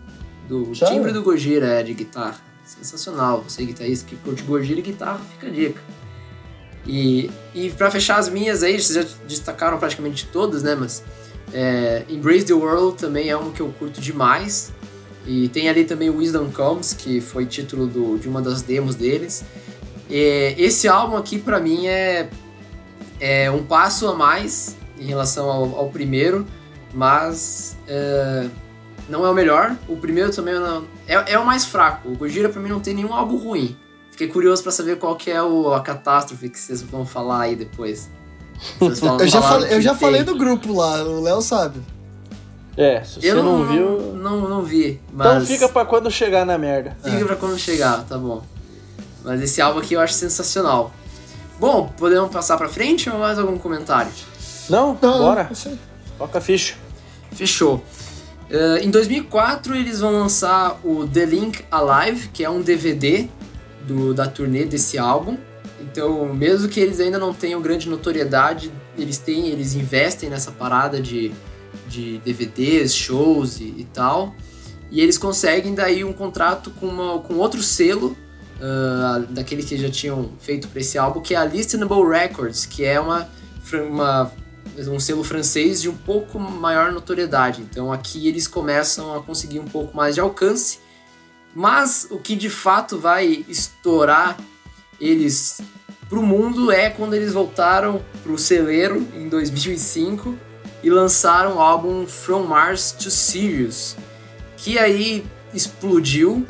do 0.46 0.74
Sério? 0.74 0.94
timbre 0.94 1.12
do 1.12 1.22
Gojira 1.22 1.66
é, 1.66 1.82
de 1.82 1.94
guitarra. 1.94 2.38
Sensacional. 2.66 3.44
Você 3.48 3.64
guitarrista 3.64 4.06
que 4.06 4.16
curte 4.16 4.42
Gojira 4.42 4.78
e 4.78 4.82
guitarra, 4.82 5.20
fica 5.32 5.46
a 5.46 5.50
dica. 5.50 5.80
E, 6.86 7.30
e 7.54 7.70
para 7.70 7.90
fechar 7.90 8.18
as 8.18 8.28
minhas 8.28 8.62
aí, 8.62 8.78
vocês 8.78 9.06
já 9.06 9.10
destacaram 9.26 9.78
praticamente 9.78 10.28
todas, 10.30 10.62
né? 10.62 10.74
Mas 10.74 11.02
é, 11.52 12.04
Embrace 12.10 12.44
the 12.44 12.52
World 12.52 12.98
também 12.98 13.30
é 13.30 13.36
um 13.36 13.52
que 13.52 13.62
eu 13.62 13.72
curto 13.78 14.02
demais. 14.02 14.70
E 15.26 15.48
tem 15.48 15.70
ali 15.70 15.84
também 15.84 16.10
Wisdom 16.10 16.50
Comes, 16.50 16.92
que 16.92 17.22
foi 17.22 17.46
título 17.46 17.86
do, 17.86 18.18
de 18.18 18.28
uma 18.28 18.42
das 18.42 18.60
demos 18.60 18.94
deles. 18.94 19.42
É, 20.16 20.54
esse 20.56 20.86
álbum 20.86 21.16
aqui 21.16 21.40
para 21.40 21.58
mim 21.58 21.88
é, 21.88 22.28
é 23.18 23.50
um 23.50 23.64
passo 23.64 24.06
a 24.06 24.14
mais 24.14 24.76
em 24.96 25.06
relação 25.06 25.50
ao, 25.50 25.76
ao 25.76 25.88
primeiro, 25.88 26.46
mas 26.92 27.76
é, 27.88 28.46
não 29.08 29.26
é 29.26 29.28
o 29.30 29.34
melhor. 29.34 29.74
O 29.88 29.96
primeiro 29.96 30.30
também 30.32 30.54
não, 30.54 30.84
é, 31.08 31.32
é 31.32 31.36
o 31.36 31.44
mais 31.44 31.64
fraco. 31.64 32.08
O 32.08 32.16
Gojira 32.16 32.48
para 32.48 32.62
mim 32.62 32.68
não 32.68 32.78
tem 32.78 32.94
nenhum 32.94 33.12
álbum 33.12 33.36
ruim. 33.36 33.76
Fiquei 34.12 34.28
curioso 34.28 34.62
para 34.62 34.70
saber 34.70 35.00
qual 35.00 35.16
que 35.16 35.32
é 35.32 35.42
o, 35.42 35.74
a 35.74 35.80
catástrofe 35.80 36.48
que 36.48 36.60
vocês 36.60 36.80
vão 36.80 37.04
falar 37.04 37.40
aí 37.40 37.56
depois. 37.56 38.08
Falam- 38.78 39.18
Eu 39.18 39.26
já, 39.26 39.42
falei, 39.42 39.74
eu 39.74 39.80
já 39.80 39.96
falei 39.96 40.22
do 40.22 40.36
grupo 40.38 40.72
lá, 40.74 41.02
o 41.02 41.20
Léo 41.20 41.42
sabe. 41.42 41.80
É, 42.76 43.02
se 43.02 43.20
você 43.20 43.32
Eu 43.32 43.42
não, 43.42 43.58
não, 43.58 43.66
viu. 43.66 44.12
Não, 44.14 44.48
não 44.48 44.62
vi. 44.62 45.00
Então 45.12 45.34
Mas 45.34 45.48
fica 45.48 45.68
pra 45.68 45.84
quando 45.84 46.08
chegar 46.08 46.46
na 46.46 46.56
merda. 46.56 46.96
Fica 47.02 47.24
pra 47.24 47.34
quando 47.34 47.58
chegar, 47.58 48.04
tá 48.04 48.16
bom. 48.16 48.42
Mas 49.24 49.40
esse 49.42 49.60
álbum 49.60 49.80
aqui 49.80 49.94
eu 49.94 50.00
acho 50.00 50.14
sensacional. 50.14 50.92
Bom, 51.58 51.92
podemos 51.96 52.30
passar 52.30 52.56
pra 52.56 52.68
frente 52.68 53.08
ou 53.08 53.18
mais 53.18 53.38
algum 53.38 53.58
comentário? 53.58 54.12
Não? 54.68 54.98
Não, 55.00 55.18
Bora. 55.18 55.50
Toca 56.18 56.38
a 56.38 56.40
ficha. 56.40 56.74
Fechou. 57.32 57.82
Eh, 58.50 58.80
em 58.82 58.90
2004 58.90 59.74
eles 59.74 60.00
vão 60.00 60.12
lançar 60.12 60.78
o 60.84 61.06
The 61.06 61.24
Link 61.24 61.64
Alive, 61.70 62.28
que 62.28 62.44
é 62.44 62.50
um 62.50 62.60
DVD 62.60 63.28
do, 63.86 64.12
da 64.12 64.26
turnê 64.26 64.64
desse 64.64 64.98
álbum. 64.98 65.38
Então, 65.80 66.32
mesmo 66.34 66.68
que 66.68 66.80
eles 66.80 67.00
ainda 67.00 67.18
não 67.18 67.32
tenham 67.32 67.60
grande 67.60 67.88
notoriedade, 67.88 68.70
eles 68.96 69.18
têm, 69.18 69.48
eles 69.48 69.74
investem 69.74 70.30
nessa 70.30 70.50
parada 70.50 71.00
de, 71.00 71.32
de 71.88 72.18
DVDs, 72.18 72.94
shows 72.94 73.60
e, 73.60 73.64
e 73.64 73.86
tal. 73.92 74.34
E 74.90 75.00
eles 75.00 75.18
conseguem 75.18 75.74
daí 75.74 76.04
um 76.04 76.12
contrato 76.12 76.70
com, 76.70 76.86
uma, 76.86 77.18
com 77.20 77.34
outro 77.34 77.62
selo, 77.62 78.16
ah, 78.60 79.24
daquele 79.28 79.62
que 79.62 79.76
já 79.76 79.90
tinham 79.90 80.32
feito 80.40 80.68
para 80.68 80.80
esse 80.80 80.96
álbum, 80.98 81.20
que 81.20 81.34
é 81.34 81.38
a 81.38 81.44
Listenable 81.44 82.08
Records, 82.08 82.66
que 82.66 82.84
é 82.84 83.00
uma, 83.00 83.28
uma 83.72 84.32
um 84.88 84.98
selo 84.98 85.22
francês 85.22 85.82
de 85.82 85.88
um 85.88 85.96
pouco 85.96 86.38
maior 86.38 86.92
notoriedade. 86.92 87.62
Então 87.62 87.92
aqui 87.92 88.28
eles 88.28 88.46
começam 88.46 89.14
a 89.14 89.22
conseguir 89.22 89.60
um 89.60 89.66
pouco 89.66 89.96
mais 89.96 90.14
de 90.14 90.20
alcance. 90.20 90.78
Mas 91.54 92.08
o 92.10 92.18
que 92.18 92.34
de 92.34 92.50
fato 92.50 92.98
vai 92.98 93.44
estourar 93.48 94.36
eles 95.00 95.60
pro 96.08 96.22
mundo 96.22 96.70
é 96.70 96.90
quando 96.90 97.14
eles 97.14 97.32
voltaram 97.32 98.02
pro 98.22 98.36
celeiro 98.36 99.06
em 99.14 99.28
2005 99.28 100.36
e 100.82 100.90
lançaram 100.90 101.56
o 101.56 101.60
álbum 101.60 102.06
From 102.06 102.42
Mars 102.42 102.92
to 102.92 103.10
Sirius, 103.10 103.96
que 104.56 104.78
aí 104.78 105.24
explodiu, 105.52 106.46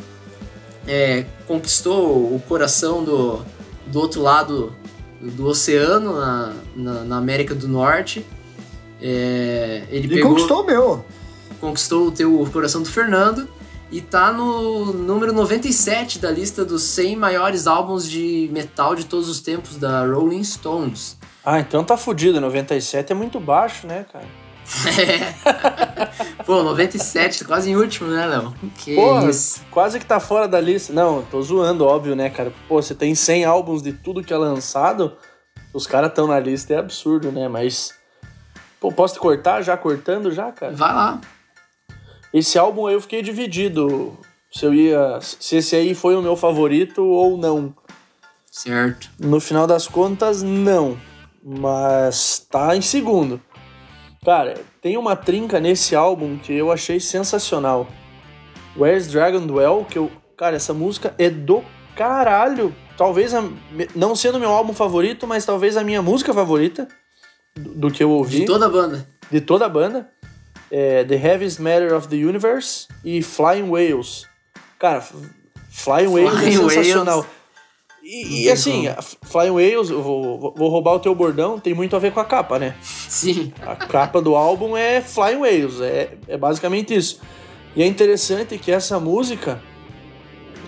é, 0.87 1.25
conquistou 1.47 2.35
o 2.35 2.42
coração 2.49 3.05
do, 3.05 3.42
do 3.87 4.01
outro 4.01 4.23
lado 4.23 4.75
do 5.20 5.47
oceano, 5.47 6.18
na, 6.18 6.53
na, 6.77 7.05
na 7.05 7.16
América 7.16 7.55
do 7.55 7.66
Norte. 7.68 8.25
É, 9.01 9.85
ele 9.90 10.07
E 10.07 10.09
pegou, 10.09 10.31
conquistou 10.31 10.62
o 10.62 10.66
meu. 10.66 11.05
conquistou 11.61 12.09
o 12.09 12.12
teu 12.12 12.49
coração 12.53 12.83
do 12.83 12.88
Fernando 12.88 13.49
e 13.90 14.01
tá 14.01 14.33
no 14.33 14.92
número 14.92 15.33
97 15.33 16.18
da 16.18 16.31
lista 16.31 16.64
dos 16.64 16.83
100 16.83 17.16
maiores 17.16 17.66
álbuns 17.66 18.09
de 18.09 18.49
metal 18.53 18.94
de 18.94 19.05
todos 19.05 19.29
os 19.29 19.40
tempos 19.40 19.77
da 19.77 20.07
Rolling 20.07 20.42
Stones. 20.42 21.16
Ah, 21.44 21.61
então 21.61 21.85
tá 21.85 21.97
fudido. 21.97 22.40
97 22.40 23.12
é 23.12 23.14
muito 23.14 23.38
baixo, 23.38 23.87
né, 23.87 24.07
cara? 24.11 24.25
Pô, 26.44 26.62
97, 26.62 27.44
quase 27.44 27.70
em 27.70 27.77
último, 27.77 28.09
né, 28.11 28.27
Léo? 28.27 28.55
Que 28.79 28.94
Porra, 28.94 29.31
isso. 29.31 29.62
quase 29.70 29.98
que 29.98 30.07
tá 30.07 30.18
fora 30.20 30.46
da 30.48 30.61
lista. 30.61 30.92
Não, 30.92 31.22
tô 31.22 31.40
zoando, 31.42 31.85
óbvio, 31.85 32.14
né, 32.14 32.31
cara? 32.31 32.53
Pô, 32.68 32.81
você 32.81 32.94
tem 32.94 33.14
100 33.14 33.44
álbuns 33.44 33.83
de 33.83 33.92
tudo 33.92 34.22
que 34.22 34.33
é 34.33 34.37
lançado, 34.37 35.16
os 35.72 35.87
caras 35.87 36.12
tão 36.12 36.27
na 36.27 36.38
lista, 36.38 36.74
é 36.74 36.79
absurdo, 36.79 37.31
né? 37.33 37.48
Mas. 37.48 37.94
Pô, 38.81 38.92
posso 38.92 39.14
te 39.14 39.20
cortar 39.20 39.62
já 39.62 39.77
cortando 39.77 40.31
já, 40.31 40.53
cara? 40.53 40.72
Vai 40.72 40.92
lá. 40.92 41.20
Esse 42.33 42.59
álbum 42.59 42.87
aí 42.87 42.94
eu 42.94 43.00
fiquei 43.00 43.22
dividido. 43.22 44.16
Se 44.53 44.64
eu 44.64 44.74
ia. 44.74 45.18
Se 45.20 45.57
esse 45.57 45.74
aí 45.74 45.94
foi 45.94 46.14
o 46.14 46.22
meu 46.22 46.37
favorito 46.37 47.03
ou 47.05 47.37
não. 47.37 47.74
Certo. 48.50 49.11
No 49.18 49.40
final 49.40 49.66
das 49.66 49.88
contas, 49.88 50.42
não. 50.42 50.96
Mas 51.42 52.46
tá 52.50 52.77
em 52.77 52.81
segundo. 52.81 53.40
Cara, 54.25 54.55
tem 54.81 54.97
uma 54.97 55.15
trinca 55.15 55.61
nesse 55.61 55.95
álbum 55.95 56.39
que 56.39 56.53
eu 56.53 56.73
achei 56.73 56.99
sensacional. 56.99 57.87
Where's 58.77 59.07
Dragon 59.07 59.47
Dwell, 59.47 59.87
que 59.89 59.99
eu. 59.99 60.11
Cara, 60.37 60.57
essa 60.57 60.73
música 60.73 61.15
é 61.19 61.29
do 61.29 61.63
caralho. 61.95 62.75
Talvez, 62.97 63.35
a, 63.35 63.45
não 63.95 64.17
sendo 64.17 64.41
meu 64.41 64.51
álbum 64.51 64.73
favorito, 64.73 65.27
mas 65.27 65.45
talvez 65.45 65.77
a 65.77 65.85
minha 65.85 66.01
música 66.01 66.33
favorita 66.33 66.89
do, 67.55 67.75
do 67.75 67.91
que 67.91 68.03
eu 68.03 68.11
ouvi. 68.11 68.41
De 68.41 68.47
toda 68.47 68.67
a 68.67 68.69
banda. 68.69 69.07
de 69.31 69.41
toda 69.41 69.67
a 69.67 69.69
banda. 69.69 70.11
É 70.71 71.05
The 71.05 71.15
Heaviest 71.15 71.61
Matter 71.61 71.95
of 71.95 72.09
the 72.09 72.17
Universe 72.17 72.89
e 73.05 73.23
Flying 73.23 73.69
Whales. 73.69 74.27
Cara, 74.79 75.03
Flying 75.71 76.09
Whales 76.09 76.39
Flying 76.39 76.55
é 76.55 76.59
Whales. 76.59 77.27
E, 78.05 78.45
e 78.45 78.51
assim, 78.51 78.85
Flying 79.23 79.51
Whales, 79.51 79.88
eu 79.88 80.03
vou, 80.03 80.53
vou- 80.55 80.69
roubar 80.69 80.93
o 80.95 81.01
teu 81.01 81.14
bordão, 81.14 81.59
tem 81.59 81.73
muito 81.73 81.97
a 81.97 81.99
ver 81.99 82.12
com 82.12 82.21
a 82.21 82.25
capa, 82.25 82.59
né? 82.59 82.75
Sim. 82.83 83.51
A 83.62 83.75
capa 83.75 84.21
do 84.21 84.35
álbum 84.37 84.77
é 84.77 85.01
Flying 85.01 85.37
Whales, 85.38 85.81
é, 85.81 86.12
é 86.29 86.37
basicamente 86.37 86.95
isso. 86.95 87.21
E 87.75 87.83
é 87.83 87.87
interessante 87.87 88.59
que 88.59 88.71
essa 88.71 89.01
música, 89.01 89.59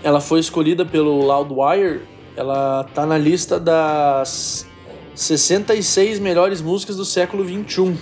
ela 0.03 0.19
foi 0.21 0.41
escolhida 0.41 0.87
pelo 0.87 1.15
Loudwire, 1.27 2.01
ela 2.35 2.85
tá 2.95 3.05
na 3.05 3.19
lista 3.19 3.61
das 3.61 4.67
66 5.15 6.19
melhores 6.19 6.63
músicas 6.63 6.97
do 6.97 7.05
século 7.05 7.45
21. 7.45 7.97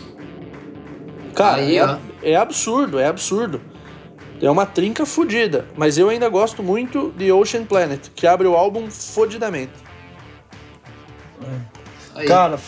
Cara, 1.35 1.57
Aí, 1.57 1.77
é, 1.77 1.99
é 2.23 2.37
absurdo, 2.37 3.01
é 3.01 3.07
absurdo. 3.09 3.61
É 4.45 4.51
uma 4.51 4.67
trinca 4.67 5.07
fodida, 5.07 5.65
mas 5.77 5.97
eu 5.97 6.09
ainda 6.11 6.29
gosto 6.29 6.63
muito 6.63 7.13
de 7.17 7.33
Ocean 7.33 7.65
Planet, 7.65 8.09
que 8.15 8.27
abre 8.27 8.47
o 8.47 8.55
álbum 8.55 8.91
fodidamente. 8.91 9.73
Aí. 12.15 12.27
Cara, 12.27 12.59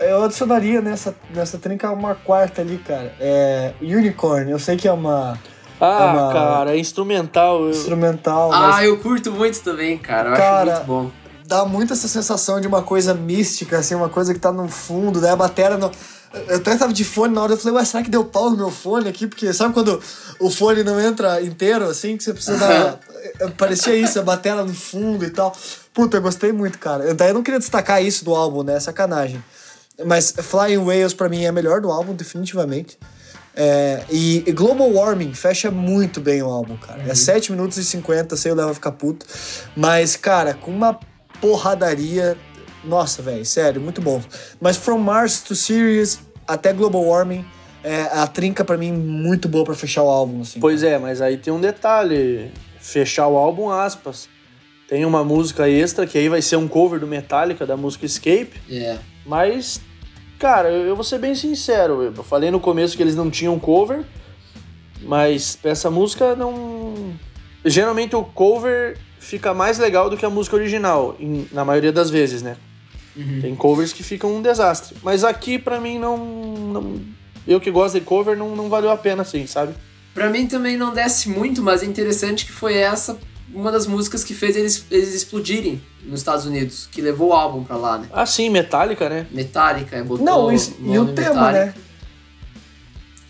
eu 0.00 0.24
adicionaria 0.24 0.80
nessa, 0.80 1.14
nessa 1.34 1.58
trinca 1.58 1.90
uma 1.90 2.14
quarta 2.14 2.62
ali, 2.62 2.78
cara. 2.78 3.14
É 3.20 3.72
Unicorn, 3.80 4.50
eu 4.50 4.58
sei 4.58 4.76
que 4.76 4.86
é 4.88 4.92
uma 4.92 5.38
Ah, 5.78 5.98
É 6.00 6.04
uma- 6.18 6.32
cara, 6.32 6.74
é 6.74 6.78
instrumental. 6.78 7.64
eu- 7.64 7.70
instrumental, 7.70 8.50
ah, 8.50 8.60
mas 8.68 8.86
eu 8.86 8.96
curto 8.98 9.30
muito 9.30 9.60
também, 9.60 9.98
cara. 9.98 10.30
Eu 10.30 10.36
Cara, 10.36 10.72
acho 10.78 10.86
muito 10.90 11.04
bom. 11.04 11.10
dá 11.44 11.66
muito 11.66 11.92
essa 11.92 12.08
sensação 12.08 12.58
de 12.62 12.66
uma 12.66 12.80
coisa 12.80 13.12
mística, 13.12 13.76
assim, 13.78 13.94
uma 13.94 14.08
coisa 14.08 14.32
que 14.32 14.40
tá 14.40 14.50
no 14.50 14.68
fundo, 14.68 15.20
daí 15.20 15.32
a 15.32 15.36
bateria 15.36 15.76
não. 15.76 15.90
Eu 16.48 16.56
até 16.56 16.76
tava 16.76 16.92
de 16.92 17.04
fone 17.04 17.34
na 17.34 17.42
hora, 17.42 17.52
eu 17.52 17.56
falei, 17.56 17.78
ué, 17.78 17.84
será 17.84 18.02
que 18.02 18.10
deu 18.10 18.24
pau 18.24 18.50
no 18.50 18.56
meu 18.56 18.70
fone 18.70 19.08
aqui? 19.08 19.26
Porque 19.26 19.52
sabe 19.52 19.72
quando 19.72 20.00
o 20.38 20.50
fone 20.50 20.82
não 20.82 21.00
entra 21.00 21.40
inteiro, 21.40 21.84
assim, 21.88 22.16
que 22.16 22.22
você 22.24 22.32
precisa 22.34 22.58
dar. 22.58 23.00
Eh, 23.40 23.48
Parecia 23.56 23.96
isso, 23.96 24.18
a 24.18 24.22
bateria 24.22 24.62
no 24.62 24.74
fundo 24.74 25.24
e 25.24 25.30
tal. 25.30 25.56
Puta, 25.94 26.16
eu 26.18 26.22
gostei 26.22 26.52
muito, 26.52 26.78
cara. 26.78 27.04
Eu- 27.04 27.14
Daí 27.14 27.28
eu 27.30 27.34
não 27.34 27.42
queria 27.42 27.58
destacar 27.58 28.04
isso 28.04 28.24
do 28.24 28.34
álbum, 28.34 28.62
né? 28.62 28.78
Sacanagem. 28.80 29.42
Mas 30.04 30.30
Flying 30.36 30.76
Whales 30.78 31.14
pra 31.14 31.28
mim 31.28 31.44
é 31.44 31.52
melhor 31.52 31.80
do 31.80 31.90
álbum, 31.90 32.12
definitivamente. 32.14 32.98
É, 33.58 34.02
e, 34.10 34.44
e 34.46 34.52
Global 34.52 34.92
Warming 34.92 35.32
fecha 35.32 35.70
muito 35.70 36.20
bem 36.20 36.42
o 36.42 36.46
álbum, 36.50 36.76
cara. 36.76 37.02
É 37.08 37.14
7 37.14 37.50
minutos 37.52 37.78
e 37.78 37.84
50, 37.84 38.36
sei 38.36 38.52
o 38.52 38.54
Léo 38.54 38.66
vai 38.66 38.74
ficar 38.74 38.92
puto. 38.92 39.24
Mas, 39.74 40.14
cara, 40.16 40.52
com 40.52 40.70
uma 40.70 41.00
porradaria. 41.40 42.36
Nossa, 42.86 43.20
velho, 43.22 43.44
sério, 43.44 43.80
muito 43.80 44.00
bom. 44.00 44.22
Mas 44.60 44.76
From 44.76 44.98
Mars 44.98 45.40
to 45.42 45.54
Sirius 45.54 46.20
até 46.46 46.72
Global 46.72 47.02
Warming, 47.04 47.44
é 47.82 48.02
a 48.02 48.26
trinca 48.26 48.64
pra 48.64 48.76
mim 48.76 48.92
muito 48.92 49.48
boa 49.48 49.64
pra 49.64 49.74
fechar 49.74 50.02
o 50.02 50.08
álbum, 50.08 50.40
assim. 50.42 50.60
Pois 50.60 50.82
é, 50.82 50.98
mas 50.98 51.20
aí 51.20 51.36
tem 51.36 51.52
um 51.52 51.60
detalhe. 51.60 52.50
Fechar 52.80 53.26
o 53.28 53.36
álbum, 53.36 53.68
aspas. 53.70 54.28
Tem 54.88 55.04
uma 55.04 55.24
música 55.24 55.68
extra, 55.68 56.06
que 56.06 56.16
aí 56.16 56.28
vai 56.28 56.40
ser 56.40 56.56
um 56.56 56.68
cover 56.68 57.00
do 57.00 57.06
Metallica, 57.06 57.66
da 57.66 57.76
música 57.76 58.06
Escape. 58.06 58.52
É. 58.70 58.98
Mas, 59.24 59.80
cara, 60.38 60.70
eu 60.70 60.86
eu 60.86 60.94
vou 60.94 61.04
ser 61.04 61.18
bem 61.18 61.34
sincero. 61.34 62.02
Eu 62.02 62.22
falei 62.22 62.50
no 62.52 62.60
começo 62.60 62.96
que 62.96 63.02
eles 63.02 63.16
não 63.16 63.28
tinham 63.28 63.58
cover, 63.58 64.04
mas 65.02 65.58
essa 65.64 65.90
música 65.90 66.34
não. 66.36 67.14
Geralmente 67.64 68.14
o 68.14 68.22
cover 68.22 68.96
fica 69.18 69.52
mais 69.52 69.78
legal 69.78 70.08
do 70.08 70.16
que 70.16 70.24
a 70.24 70.30
música 70.30 70.54
original, 70.54 71.16
em- 71.18 71.48
na 71.50 71.64
maioria 71.64 71.90
das 71.92 72.08
vezes, 72.10 72.42
né? 72.42 72.56
Uhum. 73.16 73.40
Tem 73.40 73.54
covers 73.56 73.92
que 73.92 74.02
ficam 74.02 74.34
um 74.34 74.42
desastre. 74.42 74.96
Mas 75.02 75.24
aqui, 75.24 75.58
pra 75.58 75.80
mim, 75.80 75.98
não. 75.98 76.16
não- 76.18 77.00
eu 77.46 77.60
que 77.60 77.70
gosto 77.70 77.94
de 77.98 78.04
cover, 78.04 78.36
não, 78.36 78.56
não 78.56 78.68
valeu 78.68 78.90
a 78.90 78.96
pena, 78.96 79.22
assim, 79.22 79.46
sabe? 79.46 79.72
Pra 80.12 80.28
mim 80.28 80.46
também 80.46 80.76
não 80.76 80.92
desce 80.92 81.28
muito, 81.28 81.62
mas 81.62 81.82
é 81.82 81.86
interessante 81.86 82.44
que 82.44 82.52
foi 82.52 82.74
essa 82.74 83.18
uma 83.54 83.70
das 83.70 83.86
músicas 83.86 84.24
que 84.24 84.34
fez 84.34 84.56
eles, 84.56 84.84
eles 84.90 85.14
explodirem 85.14 85.80
nos 86.02 86.20
Estados 86.20 86.44
Unidos, 86.44 86.88
que 86.90 87.00
levou 87.00 87.28
o 87.28 87.32
álbum 87.32 87.62
pra 87.62 87.76
lá, 87.76 87.98
né? 87.98 88.08
Ah, 88.12 88.26
sim, 88.26 88.50
Metallica, 88.50 89.08
né? 89.08 89.26
Metallica, 89.30 90.02
botou 90.02 90.24
Não, 90.26 90.52
isso, 90.52 90.76
e 90.80 90.98
o 90.98 91.06
tema, 91.14 91.30
Metallica. 91.30 91.66
né? 91.66 91.74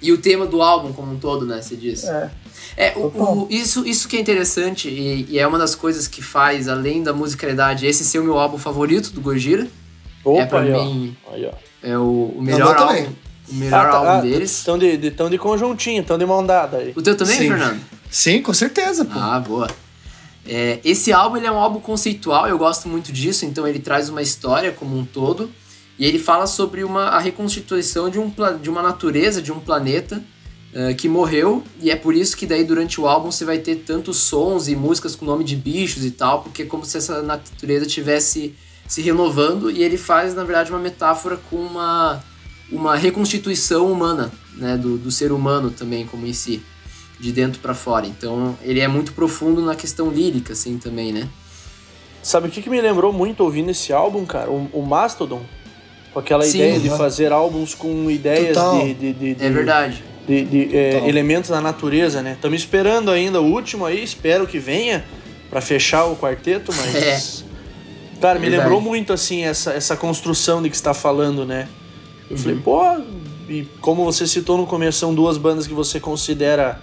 E 0.01 0.13
o 0.13 0.19
tema 0.19 0.47
do 0.47 0.63
álbum 0.63 0.93
como 0.93 1.13
um 1.13 1.19
todo, 1.19 1.47
né? 1.47 1.61
Você 1.61 1.77
disse. 1.77 2.09
É. 2.09 2.31
É, 2.77 2.93
o, 2.97 3.07
o- 3.07 3.47
isso, 3.51 3.87
isso 3.87 4.09
que 4.09 4.17
é 4.17 4.21
interessante 4.21 4.89
e, 4.89 5.27
e 5.31 5.39
é 5.39 5.47
uma 5.47 5.59
das 5.59 5.75
coisas 5.75 6.07
que 6.09 6.23
faz, 6.23 6.69
além 6.69 7.03
da 7.03 7.13
musicalidade, 7.13 7.87
esse 7.87 8.05
ser 8.05 8.19
o 8.21 8.25
meu 8.25 8.39
álbum 8.39 8.57
favorito 8.59 9.11
do 9.11 9.21
Gojira. 9.21 9.67
Opa, 10.25 10.41
é 10.43 10.47
pra 10.47 10.61
aí, 10.61 10.73
ó. 10.73 10.85
mim, 10.85 11.17
Aí, 11.33 11.47
ó. 11.47 11.53
é 11.83 11.97
o, 11.99 12.35
o 12.37 12.43
melhor 12.43 12.75
meu 12.75 12.87
também. 12.87 13.03
álbum. 13.05 13.15
O 13.49 13.55
melhor 13.55 13.91
tá- 13.91 13.97
álbum 13.99 14.11
ah, 14.11 14.21
deles. 14.21 14.63
Tão 14.65 14.77
de, 14.79 14.97
de, 14.97 15.11
tão 15.13 15.31
de 15.31 15.39
conjuntinho, 15.39 16.03
tão 16.03 16.19
de 16.19 16.27
mão 16.27 16.45
dada 16.45 16.79
aí. 16.79 16.93
O 16.97 17.03
teu 17.03 17.17
também, 17.17 17.39
Sim. 17.39 17.49
Fernando? 17.49 17.81
Sim, 18.11 18.43
com 18.43 18.53
certeza, 18.53 19.05
pô. 19.05 19.19
Ah, 19.19 19.39
boa. 19.39 19.69
É, 20.49 20.79
esse 20.85 21.13
álbum 21.13 21.37
ele 21.37 21.47
é 21.47 21.51
um 21.53 21.59
álbum 21.59 21.81
conceitual, 21.81 22.47
eu 22.49 22.57
gosto 22.59 22.89
muito 22.89 23.13
disso, 23.13 23.45
então 23.45 23.67
ele 23.67 23.79
traz 23.81 24.09
uma 24.09 24.23
história 24.23 24.71
como 24.73 24.97
um 24.99 25.05
todo. 25.05 25.51
E 25.99 26.05
ele 26.05 26.19
fala 26.19 26.47
sobre 26.47 26.85
uma, 26.85 27.05
a 27.09 27.19
reconstituição 27.19 28.11
de, 28.11 28.19
um, 28.19 28.31
de 28.61 28.69
uma 28.69 28.83
natureza, 28.83 29.41
de 29.41 29.51
um 29.51 29.59
planeta 29.59 30.23
uh, 30.77 30.95
que 30.95 31.09
morreu, 31.09 31.65
e 31.81 31.91
é 31.91 31.97
por 31.97 32.15
isso 32.15 32.37
que 32.37 32.47
daí 32.47 32.63
durante 32.63 33.01
o 33.01 33.07
álbum 33.07 33.31
você 33.31 33.45
vai 33.45 33.59
ter 33.59 33.77
tantos 33.77 34.19
sons 34.19 34.69
e 34.69 34.77
músicas 34.77 35.17
com 35.17 35.25
nome 35.25 35.43
de 35.43 35.57
bichos 35.57 36.05
e 36.05 36.11
tal, 36.11 36.43
porque 36.43 36.63
é 36.63 36.67
como 36.67 36.85
se 36.85 36.99
essa 36.99 37.23
natureza 37.23 37.87
tivesse 37.87 38.55
se 38.87 39.01
renovando, 39.01 39.71
e 39.71 39.83
ele 39.83 39.97
faz, 39.97 40.35
na 40.35 40.45
verdade, 40.45 40.71
uma 40.71 40.79
metáfora 40.79 41.39
com 41.51 41.57
uma, 41.57 42.23
uma 42.71 42.95
reconstituição 42.97 43.91
humana, 43.91 44.31
né, 44.55 44.77
do, 44.77 44.97
do 44.97 45.11
ser 45.11 45.33
humano 45.33 45.71
também, 45.71 46.07
como 46.07 46.27
em 46.27 46.33
si, 46.33 46.63
de 47.19 47.33
dentro 47.33 47.61
para 47.61 47.75
fora. 47.75 48.07
Então, 48.07 48.57
ele 48.63 48.79
é 48.79 48.87
muito 48.87 49.13
profundo 49.13 49.61
na 49.61 49.75
questão 49.75 50.11
lírica, 50.11 50.53
assim, 50.53 50.79
também, 50.79 51.13
né? 51.13 51.29
Sabe 52.23 52.49
o 52.49 52.51
que, 52.51 52.63
que 52.63 52.71
me 52.71 52.81
lembrou 52.81 53.13
muito 53.13 53.43
ouvindo 53.43 53.71
esse 53.71 53.93
álbum, 53.93 54.25
cara? 54.25 54.51
O, 54.51 54.69
o 54.73 54.83
Mastodon. 54.87 55.43
Com 56.13 56.21
aquela 56.21 56.45
Sim, 56.45 56.59
ideia 56.59 56.81
de 56.81 56.91
fazer 56.91 57.31
álbuns 57.31 57.75
com 57.75 58.11
ideias 58.11 58.57
de, 58.57 58.95
de, 58.95 59.13
de, 59.13 59.35
de, 59.35 59.45
É 59.45 59.51
verdade. 59.51 60.03
De, 60.27 60.45
de 60.45 60.77
é, 60.77 61.09
elementos 61.09 61.51
da 61.51 61.61
natureza, 61.61 62.21
né? 62.21 62.33
Estamos 62.33 62.59
esperando 62.59 63.11
ainda 63.11 63.41
o 63.41 63.45
último 63.45 63.87
aí, 63.87 64.03
espero 64.03 64.47
que 64.47 64.59
venha 64.59 65.05
para 65.49 65.61
fechar 65.61 66.07
o 66.07 66.17
quarteto, 66.17 66.73
mas. 66.75 67.45
É. 68.17 68.21
Cara, 68.21 68.39
me 68.39 68.49
lembrou 68.49 68.81
muito 68.81 69.13
assim 69.13 69.45
essa, 69.45 69.73
essa 69.73 69.95
construção 69.95 70.63
de 70.63 70.71
que 70.71 70.75
está 70.75 70.95
falando, 70.95 71.45
né? 71.45 71.69
Eu 72.31 72.37
uhum. 72.37 72.43
falei, 72.43 72.57
pô, 72.57 72.81
e 73.49 73.65
como 73.81 74.05
você 74.05 74.27
citou 74.27 74.57
no 74.57 74.67
começo, 74.67 74.99
são 74.99 75.15
duas 75.15 75.37
bandas 75.37 75.67
que 75.67 75.75
você 75.75 76.01
considera 76.01 76.81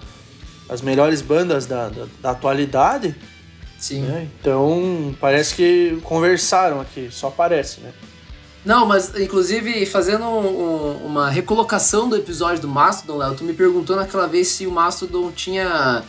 as 0.70 0.82
melhores 0.82 1.22
bandas 1.22 1.66
da, 1.66 1.90
da, 1.90 2.06
da 2.22 2.32
atualidade. 2.32 3.16
Sim. 3.78 4.02
Né? 4.02 4.28
Então, 4.40 5.14
parece 5.20 5.56
que 5.56 6.00
conversaram 6.04 6.80
aqui, 6.80 7.10
só 7.12 7.30
parece, 7.30 7.82
né? 7.82 7.92
Não, 8.66 8.86
mas 8.86 9.14
inclusive 9.20 9.86
fazendo 9.86 10.24
um, 10.24 10.48
um, 10.48 11.06
uma 11.06 11.30
recolocação 11.30 12.08
do 12.08 12.16
episódio 12.16 12.62
do 12.62 12.68
Mastodon, 12.68 13.18
Léo, 13.18 13.36
tu 13.36 13.44
me 13.44 13.54
perguntou 13.54 13.96
naquela 13.96 14.28
vez 14.28 14.48
se 14.48 14.66
o 14.66 14.72
Mastodon 14.72 15.32
tinha. 15.32 16.04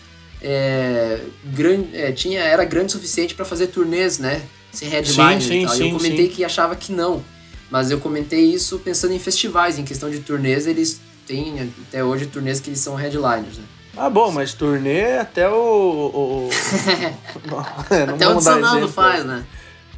É, 0.46 1.20
grande, 1.44 1.96
é, 1.96 2.12
tinha 2.12 2.40
era 2.40 2.64
grande 2.64 2.88
o 2.88 2.90
suficiente 2.90 3.34
para 3.34 3.46
fazer 3.46 3.68
turnês, 3.68 4.18
né? 4.18 4.42
Sem 4.70 4.88
headline 4.88 5.40
sim, 5.40 5.48
sim, 5.48 5.62
e 5.62 5.66
tal. 5.66 5.74
Sim, 5.74 5.90
eu 5.90 5.96
comentei 5.96 6.28
que 6.28 6.44
achava 6.44 6.76
que 6.76 6.92
não. 6.92 7.24
Mas 7.70 7.90
eu 7.90 7.98
comentei 7.98 8.44
isso 8.52 8.78
pensando 8.78 9.14
em 9.14 9.18
festivais, 9.18 9.78
em 9.78 9.84
questão 9.84 10.10
de 10.10 10.20
turnês, 10.20 10.66
eles 10.66 11.00
têm 11.26 11.72
até 11.88 12.04
hoje 12.04 12.26
turnês 12.26 12.60
que 12.60 12.68
eles 12.68 12.80
são 12.80 12.94
headliners, 12.94 13.56
né? 13.56 13.64
Ah, 13.96 14.10
bom, 14.10 14.30
mas 14.30 14.52
turnê 14.52 15.18
até 15.18 15.48
o. 15.48 15.54
o... 15.54 16.50
não, 18.06 18.14
até 18.14 18.28
o 18.28 18.40
Sonando 18.40 18.88
faz, 18.88 19.24
né? 19.24 19.44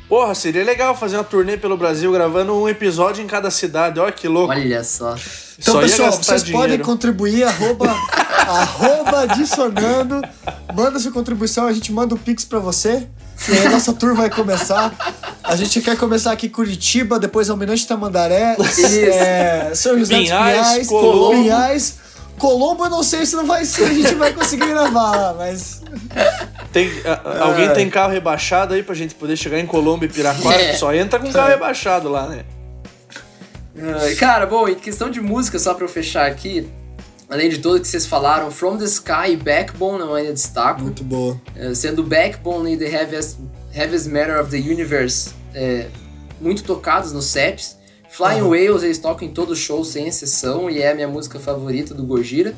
Porra, 0.09 0.35
seria 0.35 0.63
legal 0.63 0.97
fazer 0.97 1.17
uma 1.17 1.25
turnê 1.25 1.57
pelo 1.57 1.77
Brasil 1.77 2.13
gravando 2.13 2.55
um 2.55 2.69
episódio 2.69 3.25
em 3.25 3.27
cada 3.27 3.51
cidade. 3.51 3.99
Olha 3.99 4.13
que 4.13 4.29
louco. 4.29 4.53
Olha 4.53 4.85
só. 4.85 5.17
Então, 5.59 5.75
só 5.75 5.81
pessoal, 5.81 6.13
vocês 6.13 6.45
dinheiro. 6.45 6.69
podem 6.69 6.85
contribuir, 6.85 7.43
arroba, 7.43 7.91
arroba 8.47 9.27
dissonando. 9.35 10.23
Manda 10.75 11.01
sua 11.01 11.11
contribuição, 11.11 11.67
a 11.67 11.73
gente 11.73 11.91
manda 11.93 12.15
o 12.15 12.19
um 12.19 12.21
Pix 12.21 12.45
pra 12.45 12.61
você. 12.61 13.07
E 13.49 13.53
aí 13.53 13.67
a 13.67 13.71
nossa 13.71 13.93
tour 13.93 14.15
vai 14.15 14.31
começar. 14.31 14.95
A 15.43 15.57
gente 15.57 15.81
quer 15.81 15.97
começar 15.97 16.33
aqui 16.33 16.47
em 16.47 16.51
Curitiba, 16.51 17.19
depois 17.19 17.51
Almirante 17.51 17.87
Tamandaré, 17.87 18.57
é, 18.59 19.73
São 19.75 19.99
José 19.99 20.19
dos 20.19 20.25
Pinhais, 20.25 20.87
Colombo. 20.87 21.43
Pinhais. 21.43 22.06
Colombo 22.39 22.85
eu 22.85 22.91
não 22.91 23.03
sei 23.03 23.25
se 23.25 23.35
não 23.37 23.47
vai 23.47 23.65
ser, 23.65 23.85
a 23.85 23.95
gente 23.95 24.15
vai 24.15 24.33
conseguir 24.33 24.67
gravar 24.67 25.17
lá, 25.17 25.35
mas. 25.35 25.83
Tem, 26.73 26.91
a, 27.05 27.45
alguém 27.45 27.73
tem 27.73 27.89
carro 27.89 28.13
rebaixado 28.13 28.75
aí 28.75 28.83
pra 28.83 28.95
gente 28.95 29.15
poder 29.15 29.37
chegar 29.37 29.59
em 29.59 29.67
Colombo 29.67 30.05
e 30.05 30.09
Piraquara? 30.09 30.61
É. 30.61 30.75
Só 30.75 30.95
entra 30.95 31.19
com 31.19 31.33
carro 31.33 31.49
rebaixado 31.49 32.09
lá, 32.09 32.27
né? 32.29 32.45
Cara, 34.19 34.47
bom, 34.47 34.69
em 34.69 34.75
questão 34.75 35.11
de 35.11 35.21
música, 35.21 35.59
só 35.59 35.75
pra 35.75 35.85
eu 35.85 35.89
fechar 35.89 36.27
aqui, 36.27 36.69
além 37.29 37.51
de 37.51 37.59
tudo 37.59 37.81
que 37.81 37.87
vocês 37.87 38.07
falaram, 38.07 38.51
From 38.51 38.79
the 38.79 38.85
Sky 38.85 39.33
e 39.33 39.37
Backbone 39.37 40.01
eu 40.01 40.15
ainda 40.15 40.33
destaco. 40.33 40.83
Muito 40.83 41.05
boa. 41.05 41.41
É, 41.55 41.75
sendo 41.75 42.03
Backbone 42.03 42.75
e 42.75 42.77
The 42.77 42.87
Heaviest, 42.87 43.39
Heaviest 43.75 44.09
Matter 44.09 44.41
of 44.41 44.51
the 44.51 44.57
Universe 44.57 45.31
é, 45.55 45.89
muito 46.41 46.63
tocados 46.65 47.13
nos 47.13 47.27
sets. 47.27 47.76
Flying 48.17 48.41
uhum. 48.41 48.49
Whales 48.49 48.83
eles 48.83 48.99
tocam 48.99 49.29
em 49.29 49.31
todo 49.31 49.55
show 49.55 49.85
sem 49.85 50.09
exceção 50.09 50.71
e 50.71 50.81
é 50.81 50.91
a 50.91 50.95
minha 50.95 51.07
música 51.07 51.39
favorita 51.39 51.93
do 51.93 52.03
Gojira. 52.03 52.57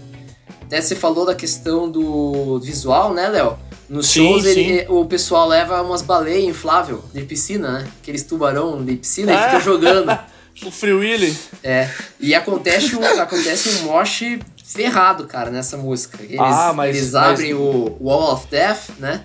Até 0.62 0.80
você 0.80 0.94
falou 0.94 1.26
da 1.26 1.34
questão 1.34 1.90
do 1.90 2.60
visual, 2.60 3.12
né, 3.12 3.28
Léo? 3.28 3.58
Nos 3.88 4.06
sim, 4.06 4.24
shows 4.24 4.44
ele, 4.44 4.86
o 4.88 5.04
pessoal 5.06 5.48
leva 5.48 5.82
umas 5.82 6.00
baleias 6.00 6.44
inflável 6.44 7.02
de 7.12 7.22
piscina, 7.22 7.80
né? 7.80 7.88
Aqueles 8.00 8.22
tubarão 8.22 8.84
de 8.84 8.94
piscina 8.94 9.32
e 9.32 9.36
fica 9.36 9.58
jogando. 9.58 10.16
o 10.64 10.70
Free 10.70 10.92
Willy. 10.92 11.36
É. 11.64 11.90
E 12.20 12.36
acontece 12.36 12.94
um, 12.94 13.04
acontece 13.04 13.68
um 13.80 13.86
mosh 13.86 14.38
ferrado, 14.64 15.26
cara, 15.26 15.50
nessa 15.50 15.76
música. 15.76 16.22
Eles, 16.22 16.38
ah, 16.38 16.72
mas, 16.72 16.96
eles 16.96 17.14
abrem 17.16 17.52
mas... 17.52 17.62
o 17.62 17.96
Wall 18.00 18.34
of 18.34 18.46
Death, 18.48 18.90
né? 19.00 19.24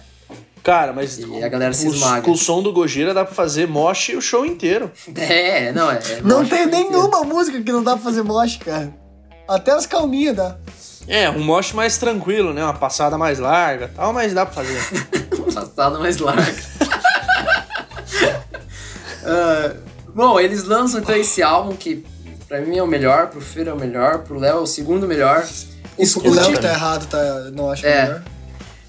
Cara, 0.64 0.94
mas 0.94 1.20
e 1.20 1.44
a 1.44 1.50
galera 1.50 1.74
se 1.74 1.86
esmaga. 1.88 2.22
com 2.22 2.32
o 2.32 2.38
som 2.38 2.64
do 2.64 2.72
Gojira 2.72 3.14
dá 3.14 3.26
pra 3.26 3.36
fazer 3.36 3.68
mosh 3.68 4.10
o 4.16 4.22
show 4.22 4.46
inteiro. 4.46 4.90
É, 5.14 5.74
não 5.74 5.92
é. 5.92 5.98
é 5.98 6.22
não 6.22 6.46
tem 6.46 6.66
nenhuma 6.66 7.08
inteiro. 7.08 7.26
música 7.26 7.62
que 7.62 7.70
não 7.70 7.84
dá 7.84 7.92
pra 7.92 8.02
fazer 8.02 8.24
mosh, 8.24 8.58
cara. 8.58 8.94
Até 9.46 9.74
as 9.74 9.86
calminhas 9.86 10.38
dá. 10.38 10.56
É, 11.06 11.30
um 11.30 11.44
mosh 11.44 11.74
mais 11.74 11.98
tranquilo, 11.98 12.54
né? 12.54 12.64
Uma 12.64 12.74
passada 12.74 13.18
mais 13.18 13.40
larga 13.40 13.92
tal, 13.94 14.14
mas 14.14 14.34
dá 14.34 14.46
pra 14.46 14.64
fazer. 14.64 14.80
passada 15.54 16.00
mais 16.00 16.18
larga. 16.20 16.64
uh, 19.22 19.78
bom, 20.16 20.40
eles 20.40 20.64
lançam 20.64 21.02
então 21.02 21.14
esse 21.14 21.44
álbum 21.44 21.76
que 21.76 22.06
pra 22.48 22.62
mim 22.62 22.78
é 22.78 22.84
o 22.84 22.88
melhor, 22.88 23.28
pro 23.28 23.42
Fer 23.42 23.68
é 23.68 23.74
o 23.74 23.78
melhor, 23.78 24.20
pro 24.20 24.40
Léo 24.40 24.60
é 24.60 24.62
o 24.62 24.66
segundo 24.66 25.06
melhor. 25.10 25.46
O 25.98 26.30
Léo 26.30 26.58
tá 26.58 26.70
errado, 26.70 27.06
tá? 27.08 27.22
Não 27.52 27.70
acho 27.70 27.86
é. 27.86 28.04
melhor 28.04 28.24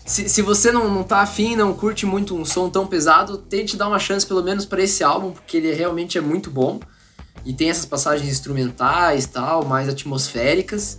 se, 0.05 0.29
se 0.29 0.43
você 0.43 0.71
não, 0.71 0.93
não 0.93 1.03
tá 1.03 1.21
afim, 1.21 1.57
não 1.57 1.73
curte 1.73 2.05
muito 2.05 2.37
um 2.37 2.45
som 2.45 2.69
tão 2.69 2.87
pesado, 2.87 3.38
tente 3.38 3.77
dar 3.77 3.88
uma 3.88 3.99
chance 3.99 4.27
pelo 4.27 4.43
menos 4.43 4.67
para 4.67 4.83
esse 4.83 5.03
álbum, 5.03 5.33
porque 5.33 5.57
ele 5.57 5.73
realmente 5.73 6.19
é 6.19 6.21
muito 6.21 6.51
bom. 6.51 6.79
E 7.45 7.53
tem 7.53 7.71
essas 7.71 7.87
passagens 7.87 8.31
instrumentais 8.31 9.27
tal, 9.27 9.64
mais 9.64 9.88
atmosféricas. 9.88 10.99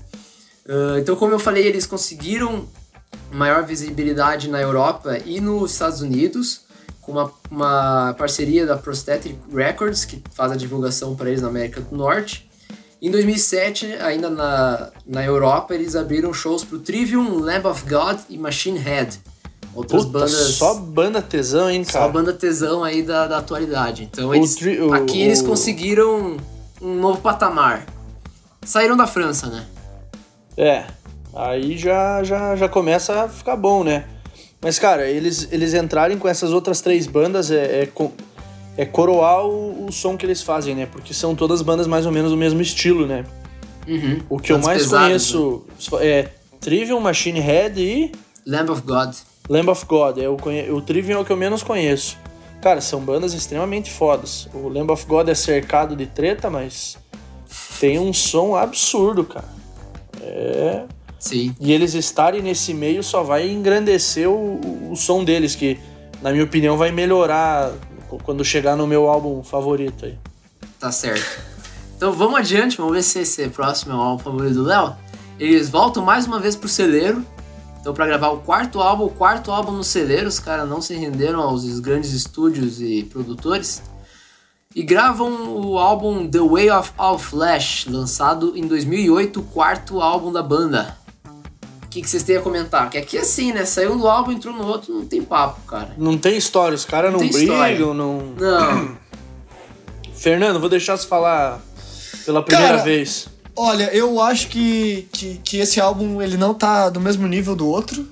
Uh, 0.65 0.97
então, 0.99 1.15
como 1.15 1.33
eu 1.33 1.39
falei, 1.39 1.65
eles 1.65 1.85
conseguiram 1.85 2.67
maior 3.31 3.63
visibilidade 3.63 4.49
na 4.49 4.59
Europa 4.59 5.19
e 5.25 5.39
nos 5.39 5.71
Estados 5.71 6.01
Unidos, 6.01 6.61
com 7.01 7.11
uma, 7.11 7.31
uma 7.51 8.15
parceria 8.17 8.65
da 8.65 8.75
Prosthetic 8.75 9.37
Records, 9.53 10.05
que 10.05 10.21
faz 10.33 10.51
a 10.51 10.55
divulgação 10.55 11.15
para 11.15 11.29
eles 11.29 11.41
na 11.41 11.47
América 11.47 11.81
do 11.81 11.95
Norte. 11.95 12.49
Em 13.05 13.11
2007, 13.11 13.97
ainda 14.01 14.31
na, 14.31 14.89
na 15.05 15.23
Europa, 15.23 15.75
eles 15.75 15.95
abriram 15.95 16.33
shows 16.33 16.63
pro 16.63 16.79
Trivium, 16.79 17.37
Lamb 17.37 17.67
of 17.67 17.83
God 17.87 18.17
e 18.27 18.35
Machine 18.35 18.79
Head. 18.79 19.19
Outras 19.75 20.05
Puta, 20.05 20.19
bandas. 20.21 20.55
Só 20.55 20.73
banda 20.73 21.21
tesão, 21.21 21.69
hein, 21.69 21.83
cara? 21.83 22.03
Só 22.03 22.11
banda 22.11 22.33
tesão 22.33 22.83
aí 22.83 23.03
da, 23.03 23.27
da 23.27 23.37
atualidade. 23.37 24.09
Então, 24.11 24.33
eles, 24.33 24.55
tri, 24.55 24.81
o, 24.81 24.91
aqui 24.91 25.19
o, 25.19 25.21
eles 25.21 25.43
conseguiram 25.43 26.37
um 26.81 26.95
novo 26.95 27.21
patamar. 27.21 27.85
Saíram 28.65 28.97
da 28.97 29.05
França, 29.05 29.45
né? 29.51 29.67
É. 30.57 30.85
Aí 31.35 31.77
já, 31.77 32.23
já, 32.23 32.55
já 32.55 32.67
começa 32.67 33.25
a 33.25 33.29
ficar 33.29 33.55
bom, 33.55 33.83
né? 33.83 34.05
Mas, 34.59 34.79
cara, 34.79 35.07
eles, 35.07 35.47
eles 35.51 35.75
entrarem 35.75 36.17
com 36.17 36.27
essas 36.27 36.51
outras 36.51 36.81
três 36.81 37.05
bandas 37.05 37.51
é, 37.51 37.83
é 37.83 37.85
é 38.77 38.85
coroar 38.85 39.45
o, 39.45 39.87
o, 39.87 39.91
som 39.91 40.17
que 40.17 40.25
eles 40.25 40.41
fazem, 40.41 40.75
né? 40.75 40.85
Porque 40.85 41.13
são 41.13 41.35
todas 41.35 41.61
bandas 41.61 41.87
mais 41.87 42.05
ou 42.05 42.11
menos 42.11 42.31
do 42.31 42.37
mesmo 42.37 42.61
estilo, 42.61 43.05
né? 43.05 43.25
Uhum. 43.87 44.21
O 44.29 44.39
que 44.39 44.51
eu 44.51 44.59
mais 44.59 44.83
pesadas, 44.83 45.07
conheço 45.31 45.65
né? 46.01 46.07
é 46.07 46.29
Trivium, 46.59 46.99
Machine 46.99 47.39
Head 47.39 47.81
e. 47.81 48.11
Lamb 48.45 48.71
of 48.71 48.81
God. 48.81 49.15
Lamb 49.49 49.69
of 49.69 49.85
God, 49.85 50.17
é 50.17 50.27
o, 50.27 50.35
conhe... 50.35 50.69
o 50.71 50.81
Trivium 50.81 51.19
é 51.19 51.21
o 51.21 51.25
que 51.25 51.31
eu 51.31 51.37
menos 51.37 51.63
conheço. 51.63 52.17
Cara, 52.61 52.81
são 52.81 52.99
bandas 52.99 53.33
extremamente 53.33 53.91
fodas. 53.91 54.49
O 54.53 54.67
Lamb 54.67 54.91
of 54.91 55.05
God 55.05 55.29
é 55.29 55.35
cercado 55.35 55.95
de 55.95 56.07
treta, 56.07 56.49
mas 56.49 56.97
tem 57.79 57.99
um 57.99 58.11
som 58.11 58.55
absurdo, 58.55 59.23
cara. 59.23 59.47
É. 60.21 60.83
Sim. 61.19 61.55
E 61.59 61.71
eles 61.71 61.93
estarem 61.93 62.41
nesse 62.41 62.73
meio 62.73 63.03
só 63.03 63.23
vai 63.23 63.49
engrandecer 63.49 64.29
o, 64.29 64.91
o 64.91 64.95
som 64.95 65.23
deles, 65.23 65.55
que, 65.55 65.79
na 66.21 66.31
minha 66.31 66.43
opinião, 66.43 66.77
vai 66.77 66.91
melhorar 66.91 67.71
quando 68.23 68.43
chegar 68.43 68.75
no 68.75 68.87
meu 68.87 69.07
álbum 69.07 69.43
favorito 69.43 70.05
aí. 70.05 70.17
Tá 70.79 70.91
certo. 70.91 71.41
Então 71.95 72.11
vamos 72.11 72.39
adiante, 72.39 72.77
vamos 72.77 72.93
ver 72.93 73.03
se 73.03 73.19
esse 73.19 73.47
próximo 73.49 73.93
é 73.93 73.95
o 73.95 73.99
álbum 73.99 74.23
favorito 74.23 74.55
do 74.55 74.63
Léo. 74.63 74.95
Eles 75.39 75.69
voltam 75.69 76.03
mais 76.03 76.25
uma 76.25 76.39
vez 76.39 76.55
pro 76.55 76.67
celeiro. 76.67 77.25
Então, 77.79 77.93
para 77.93 78.07
gravar 78.07 78.29
o 78.29 78.39
quarto 78.39 78.81
álbum, 78.81 79.05
o 79.05 79.09
quarto 79.09 79.51
álbum 79.51 79.71
no 79.71 79.83
celeiro, 79.83 80.27
os 80.27 80.39
caras 80.39 80.67
não 80.67 80.81
se 80.81 80.95
renderam 80.95 81.39
aos 81.39 81.79
grandes 81.79 82.13
estúdios 82.13 82.81
e 82.81 83.03
produtores. 83.03 83.83
E 84.73 84.81
gravam 84.81 85.55
o 85.55 85.77
álbum 85.77 86.27
The 86.27 86.39
Way 86.39 86.71
of 86.71 86.91
All 86.97 87.19
Flesh, 87.19 87.85
lançado 87.87 88.57
em 88.57 88.67
2008, 88.67 89.39
o 89.39 89.43
quarto 89.43 90.01
álbum 90.01 90.31
da 90.31 90.41
banda 90.41 90.97
que, 91.95 92.01
que 92.01 92.09
vocês 92.09 92.23
têm 92.23 92.35
a 92.35 92.41
comentar? 92.41 92.89
Que 92.89 92.97
aqui 92.97 93.17
é 93.17 93.21
assim, 93.21 93.53
né? 93.53 93.63
Saiu 93.63 93.97
do 93.97 94.05
álbum, 94.05 94.33
entrou 94.33 94.53
no 94.53 94.67
outro, 94.67 94.93
não 94.93 95.05
tem 95.05 95.23
papo, 95.23 95.61
cara. 95.61 95.93
Não 95.97 96.17
tem 96.17 96.35
história, 96.35 96.75
os 96.75 96.83
caras 96.83 97.11
não, 97.11 97.21
não 97.21 97.29
brigam, 97.29 97.93
não. 97.93 98.33
Não. 98.37 98.97
Fernando, 100.13 100.59
vou 100.59 100.67
deixar 100.67 100.97
você 100.97 101.07
falar 101.07 101.61
pela 102.25 102.43
primeira 102.43 102.73
Cara, 102.73 102.83
vez. 102.83 103.27
Olha, 103.55 103.95
eu 103.95 104.19
acho 104.19 104.49
que, 104.49 105.07
que, 105.13 105.37
que 105.37 105.57
esse 105.57 105.79
álbum 105.79 106.21
ele 106.21 106.35
não 106.35 106.53
tá 106.53 106.89
do 106.89 106.99
mesmo 106.99 107.27
nível 107.27 107.55
do 107.55 107.67
outro. 107.67 108.05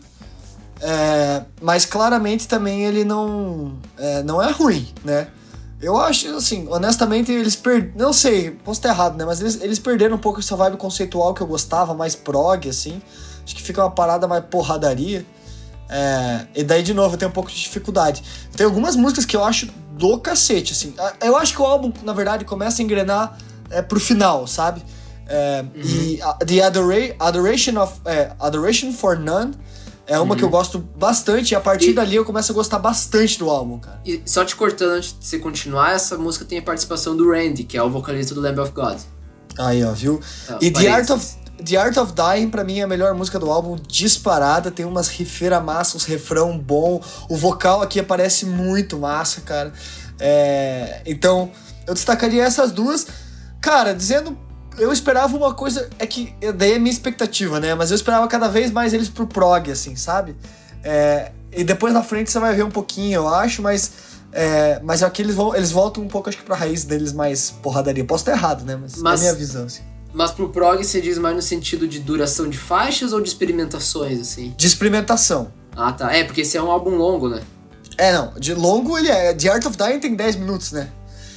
É, 0.80 1.44
mas 1.62 1.86
claramente 1.86 2.48
também 2.48 2.86
ele 2.86 3.04
não 3.04 3.78
é, 3.98 4.24
não 4.24 4.42
é 4.42 4.52
ruim, 4.52 4.88
né? 5.04 5.28
Eu 5.82 5.98
acho, 5.98 6.30
assim, 6.30 6.66
honestamente, 6.70 7.34
eles 7.34 7.58
perderam. 7.58 7.94
Não 7.98 8.14
sei, 8.14 8.52
posso 8.52 8.80
estar 8.80 8.90
errado, 8.90 9.18
né? 9.18 9.26
Mas 9.26 9.42
eles, 9.42 9.62
eles 9.62 9.80
perderam 9.80 10.16
um 10.16 10.20
pouco 10.20 10.40
essa 10.40 10.56
vibe 10.56 10.78
conceitual 10.78 11.34
que 11.34 11.42
eu 11.42 11.48
gostava, 11.48 11.94
mais 11.94 12.16
prog, 12.16 12.70
assim. 12.70 13.02
Acho 13.46 13.56
que 13.56 13.62
fica 13.62 13.82
uma 13.84 13.92
parada 13.92 14.28
mais 14.28 14.44
porradaria. 14.46 15.26
É, 15.90 16.48
e 16.56 16.64
daí, 16.64 16.82
de 16.82 16.94
novo, 16.94 17.16
eu 17.16 17.20
tenho 17.20 17.30
um 17.30 17.34
pouco 17.34 17.50
de 17.52 17.56
dificuldade. 17.62 18.24
Tem 18.56 18.66
algumas 18.66 18.96
músicas 18.96 19.26
que 19.26 19.36
eu 19.36 19.44
acho 19.44 19.68
do 19.98 20.18
cacete, 20.20 20.74
assim. 20.74 20.94
Eu 21.22 21.38
acho 21.38 21.54
que 21.54 21.62
o 21.62 21.66
álbum, 21.66 21.92
na 22.04 22.14
verdade, 22.14 22.46
começa 22.46 22.82
a 22.82 22.84
engrenar 22.84 23.38
é, 23.70 23.82
pro 23.82 24.00
final, 24.00 24.48
sabe? 24.48 24.82
É, 25.28 25.64
E 25.76 26.22
a- 26.22 26.34
The 26.34 26.62
Adora 26.64 27.16
Adoration, 27.20 27.78
of, 27.80 27.94
é, 28.06 28.32
Adoration 28.40 28.92
for 28.92 29.18
None 29.20 29.54
é 30.06 30.20
uma 30.20 30.36
que 30.36 30.44
eu 30.44 30.50
gosto 30.50 30.80
bastante. 30.80 31.52
E 31.52 31.56
a 31.56 31.62
partir 31.62 31.92
E- 31.92 31.94
dali 31.94 32.16
eu 32.16 32.26
começo 32.26 32.52
a 32.52 32.56
gostar 32.56 32.80
bastante 32.80 33.38
do 33.40 33.50
álbum, 33.50 33.78
cara. 33.80 34.02
E 34.06 34.22
só 34.26 34.44
te 34.44 34.56
cortando 34.56 34.92
antes 34.94 35.16
de 35.18 35.26
você 35.26 35.38
continuar, 35.40 35.94
essa 35.94 36.18
música 36.18 36.44
tem 36.44 36.58
a 36.60 36.62
participação 36.62 37.16
do 37.16 37.30
Randy, 37.32 37.64
que 37.64 37.78
é 37.78 37.84
o 37.84 37.90
vocalista 37.90 38.34
do 38.36 38.42
Lamb 38.42 38.60
of 38.60 38.72
God. 38.74 38.98
Aí, 39.58 39.84
ó, 39.84 39.92
viu? 39.92 40.20
Ah, 40.50 40.58
e 40.60 40.72
The 40.72 40.88
Art, 40.90 41.10
of. 41.12 41.26
The 41.64 41.78
Art 41.78 41.96
of 41.98 42.14
Dying, 42.14 42.50
pra 42.50 42.64
mim, 42.64 42.80
é 42.80 42.84
a 42.84 42.88
melhor 42.88 43.14
música 43.14 43.38
do 43.40 43.52
álbum, 43.52 43.78
disparada. 43.88 44.72
Tem 44.72 44.86
umas 44.86 45.08
rifeira 45.08 45.60
massa, 45.60 45.96
uns 45.98 46.04
refrão 46.06 46.58
bom. 46.58 47.02
O 47.30 47.38
vocal 47.38 47.82
aqui 47.82 48.00
aparece 48.00 48.46
muito 48.46 48.98
massa, 48.98 49.42
cara. 49.42 49.72
É, 50.20 51.02
então, 51.06 51.52
eu 51.88 51.94
destacaria 51.94 52.44
essas 52.44 52.72
duas. 52.72 53.08
Cara, 53.62 53.94
dizendo. 53.94 54.38
Eu 54.78 54.92
esperava 54.92 55.38
uma 55.38 55.54
coisa. 55.54 55.88
É 56.00 56.08
que. 56.08 56.34
Daí 56.56 56.74
é 56.74 56.80
minha 56.80 56.92
expectativa, 56.92 57.60
né? 57.60 57.76
Mas 57.76 57.92
eu 57.92 57.96
esperava 57.96 58.28
cada 58.28 58.48
vez 58.48 58.72
mais 58.72 58.94
eles 58.94 59.08
pro 59.08 59.28
prog, 59.28 59.72
assim, 59.72 59.96
sabe? 59.96 60.36
É, 60.84 61.32
e 61.52 61.64
depois 61.64 61.94
na 61.94 62.02
frente 62.04 62.32
você 62.32 62.40
vai 62.40 62.56
ver 62.56 62.64
um 62.64 62.72
pouquinho, 62.72 63.18
eu 63.18 63.28
acho, 63.28 63.62
mas. 63.62 63.92
É, 64.32 64.80
mas 64.84 65.04
aqui 65.04 65.22
eles, 65.22 65.36
vão, 65.36 65.56
eles 65.56 65.70
voltam 65.72 66.04
um 66.04 66.08
pouco, 66.08 66.28
acho 66.28 66.40
que 66.40 66.44
pra 66.44 66.56
raiz 66.56 66.84
deles 66.84 67.14
mais 67.14 67.52
porradaria. 67.52 68.04
Posso 68.04 68.24
estar 68.24 68.32
errado, 68.32 68.66
né? 68.66 68.76
Mas, 68.76 68.96
Mas- 68.96 69.22
é 69.22 69.30
a 69.30 69.32
minha 69.32 69.36
visão, 69.40 69.66
assim. 69.66 69.84
Mas 70.14 70.32
pro 70.32 70.50
prog 70.50 70.84
você 70.84 71.02
diz 71.02 71.18
mais 71.18 71.36
no 71.36 71.42
sentido 71.42 71.88
de 71.88 72.00
duração 72.00 72.48
de 72.48 72.58
faixas 72.58 73.12
ou 73.14 73.20
de 73.22 73.28
experimentações, 73.30 74.20
assim? 74.22 74.54
De 74.56 74.68
experimentação. 74.68 75.52
Ah, 75.76 75.92
tá. 75.92 76.14
É, 76.16 76.24
porque 76.24 76.42
esse 76.42 76.56
é 76.56 76.62
um 76.62 76.70
álbum 76.70 76.92
longo, 76.92 77.28
né? 77.28 77.42
É, 77.98 78.12
não. 78.14 78.32
De 78.40 78.54
longo 78.54 78.98
ele 78.98 79.10
é. 79.10 79.34
The 79.34 79.50
Art 79.50 79.66
of 79.66 79.76
Dying 79.76 80.00
tem 80.00 80.16
10 80.16 80.36
minutos, 80.36 80.72
né? 80.72 80.90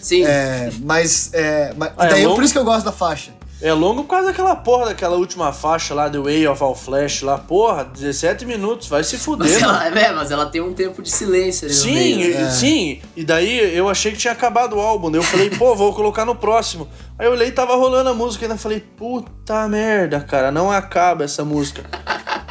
Sim. 0.02 0.24
É, 0.24 0.70
mas. 0.82 1.30
É, 1.32 1.72
mas 1.76 1.92
Ah, 1.96 2.06
é 2.06 2.08
daí 2.10 2.20
é 2.22 2.24
longo? 2.24 2.36
por 2.36 2.44
isso 2.44 2.52
que 2.52 2.58
eu 2.58 2.64
gosto 2.64 2.84
da 2.84 2.92
faixa. 2.92 3.32
É 3.60 3.72
longo 3.72 4.02
por 4.02 4.10
causa 4.10 4.26
daquela 4.26 4.54
porra 4.54 4.86
daquela 4.86 5.16
última 5.16 5.50
faixa 5.50 5.94
lá, 5.94 6.10
The 6.10 6.18
Way 6.18 6.46
of 6.46 6.62
All 6.62 6.74
Flash 6.74 7.22
lá. 7.22 7.38
Porra, 7.38 7.84
17 7.84 8.44
minutos, 8.44 8.86
vai 8.86 9.02
se 9.02 9.16
fuder, 9.16 9.50
Mas 9.50 9.62
ela, 9.62 9.86
é, 9.86 10.12
mas 10.12 10.30
ela 10.30 10.44
tem 10.46 10.60
um 10.60 10.74
tempo 10.74 11.00
de 11.00 11.10
silêncio 11.10 11.66
ali 11.66 11.74
no 11.74 11.80
Sim, 11.82 12.16
meio. 12.16 12.34
né? 12.38 12.50
sim. 12.50 13.00
E 13.16 13.24
daí 13.24 13.74
eu 13.74 13.88
achei 13.88 14.12
que 14.12 14.18
tinha 14.18 14.32
acabado 14.34 14.76
o 14.76 14.80
álbum. 14.80 15.10
Daí 15.10 15.18
eu 15.20 15.24
falei, 15.24 15.48
pô, 15.48 15.74
vou 15.74 15.94
colocar 15.94 16.26
no 16.26 16.34
próximo. 16.34 16.86
Aí 17.18 17.26
eu 17.26 17.32
olhei 17.32 17.48
e 17.48 17.52
tava 17.52 17.74
rolando 17.76 18.10
a 18.10 18.14
música 18.14 18.44
e 18.44 18.46
ainda 18.46 18.58
falei, 18.58 18.78
puta 18.78 19.66
merda, 19.68 20.20
cara, 20.20 20.52
não 20.52 20.70
acaba 20.70 21.24
essa 21.24 21.42
música. 21.42 21.84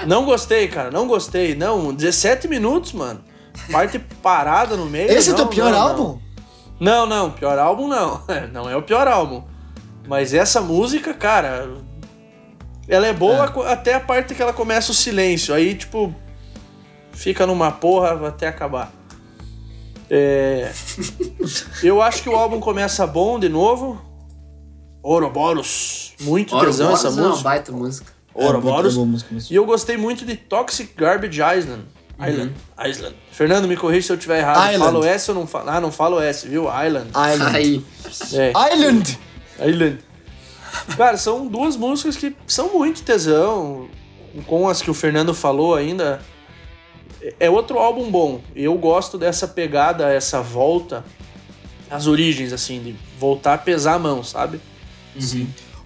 Não 0.08 0.26
gostei, 0.26 0.68
cara, 0.68 0.89
não 0.89 1.08
gostei. 1.08 1.53
Não, 1.53 1.93
17 1.93 2.47
minutos, 2.47 2.93
mano. 2.93 3.22
Parte 3.72 3.99
parada 4.24 4.76
no 4.76 4.88
meio. 4.88 5.12
Esse 5.12 5.30
é 5.30 5.34
o 5.34 5.38
não, 5.38 5.43
teu 5.45 5.53
pior 5.53 5.72
não, 5.72 5.80
não. 5.80 5.88
álbum? 5.88 6.20
Não, 6.80 7.06
não, 7.06 7.32
pior 7.32 7.60
álbum 7.60 7.88
não. 7.88 8.22
Não 8.51 8.68
é 8.70 8.76
o 8.76 8.82
pior 8.82 9.08
álbum. 9.08 9.43
Mas 10.08 10.34
essa 10.34 10.62
música, 10.62 11.14
cara, 11.14 11.70
ela 12.88 13.08
é 13.08 13.14
boa 13.14 13.47
co- 13.49 13.64
até 13.64 13.93
a 13.95 13.99
parte 13.99 14.36
que 14.36 14.41
ela 14.41 14.53
começa 14.53 14.91
o 14.91 14.95
silêncio. 14.95 15.53
Aí, 15.53 15.76
tipo, 15.76 16.14
fica 17.12 17.45
numa 17.47 17.72
porra 17.72 18.28
até 18.28 18.47
acabar. 18.47 18.91
É... 20.10 20.72
Eu 21.82 22.01
acho 22.01 22.22
que 22.22 22.30
o 22.30 22.36
álbum 22.36 22.60
começa 22.60 23.06
bom 23.08 23.39
de 23.39 23.49
novo. 23.49 23.99
Ouroboros. 25.01 26.14
Muito 26.22 26.58
tesão 26.60 26.88
Ouroboros 26.88 26.99
essa 27.06 27.08
é 27.08 27.12
uma 27.22 27.30
música. 27.30 27.43
baita 27.49 27.72
música. 27.72 28.12
Ouroboros. 28.34 28.93
É, 28.93 28.95
boa 28.95 29.08
música. 29.08 29.36
E 29.49 29.56
eu 29.56 29.66
gostei 29.66 29.97
muito 29.97 30.26
de 30.26 30.36
Toxic 30.36 30.93
Garbage 30.95 31.39
Island. 31.41 31.84
Island. 32.20 32.53
Island. 32.88 33.16
Fernando, 33.32 33.68
me 33.68 33.76
corrija 33.76 34.08
se 34.08 34.14
eu 34.14 34.18
tiver 34.18 34.39
errado. 34.39 34.58
Island. 34.74 34.80
Falo 34.93 35.06
S 35.06 35.32
ou 35.32 35.36
não 35.36 35.47
falo? 35.47 35.70
Ah, 35.70 35.82
não 35.82 35.91
falo 35.91 36.20
S, 36.22 36.47
viu? 36.47 36.64
Island. 36.64 37.10
Island. 37.10 37.56
Aí. 37.56 37.86
É. 38.34 38.53
Island! 38.74 39.20
Island. 39.60 39.99
Cara, 40.97 41.18
são 41.18 41.47
duas 41.47 41.76
músicas 41.76 42.16
que 42.18 42.36
são 42.47 42.74
muito 42.74 43.03
tesão. 43.03 43.88
Com 44.47 44.68
as 44.68 44.82
que 44.82 44.91
o 44.91 44.93
Fernando 44.93 45.34
falou 45.34 45.76
ainda. 45.76 46.22
É 47.39 47.49
outro 47.49 47.80
álbum 47.80 48.12
bom. 48.12 48.41
Eu 48.56 48.76
gosto 48.78 49.18
dessa 49.18 49.47
pegada, 49.47 50.12
essa 50.12 50.41
volta 50.41 51.03
às 51.89 52.08
origens, 52.08 52.51
assim, 52.53 52.82
de 52.82 52.95
voltar 53.20 53.53
a 53.53 53.58
pesar 53.58 53.93
a 53.93 53.99
mão, 53.99 54.24
sabe? 54.24 54.60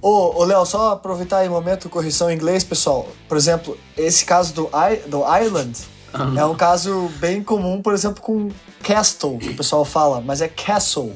Ô, 0.01 0.41
ô 0.41 0.43
Léo, 0.45 0.65
só 0.65 0.91
aproveitar 0.91 1.39
aí 1.39 1.47
o 1.47 1.51
momento, 1.51 1.89
correção 1.89 2.32
em 2.32 2.36
inglês, 2.36 2.63
pessoal. 2.63 3.07
Por 3.28 3.38
exemplo, 3.38 3.78
esse 3.97 4.26
caso 4.26 4.53
do, 4.53 4.70
I, 4.74 5.07
do 5.07 5.24
Island 5.24 5.78
é 6.38 6.45
um 6.45 6.55
caso 6.55 7.09
bem 7.20 7.43
comum, 7.43 7.82
por 7.82 7.93
exemplo, 7.93 8.22
com 8.22 8.49
Castle, 8.82 9.38
que 9.38 9.49
o 9.49 9.55
pessoal 9.55 9.86
fala, 9.86 10.22
mas 10.22 10.41
é 10.41 10.47
Castle. 10.47 11.13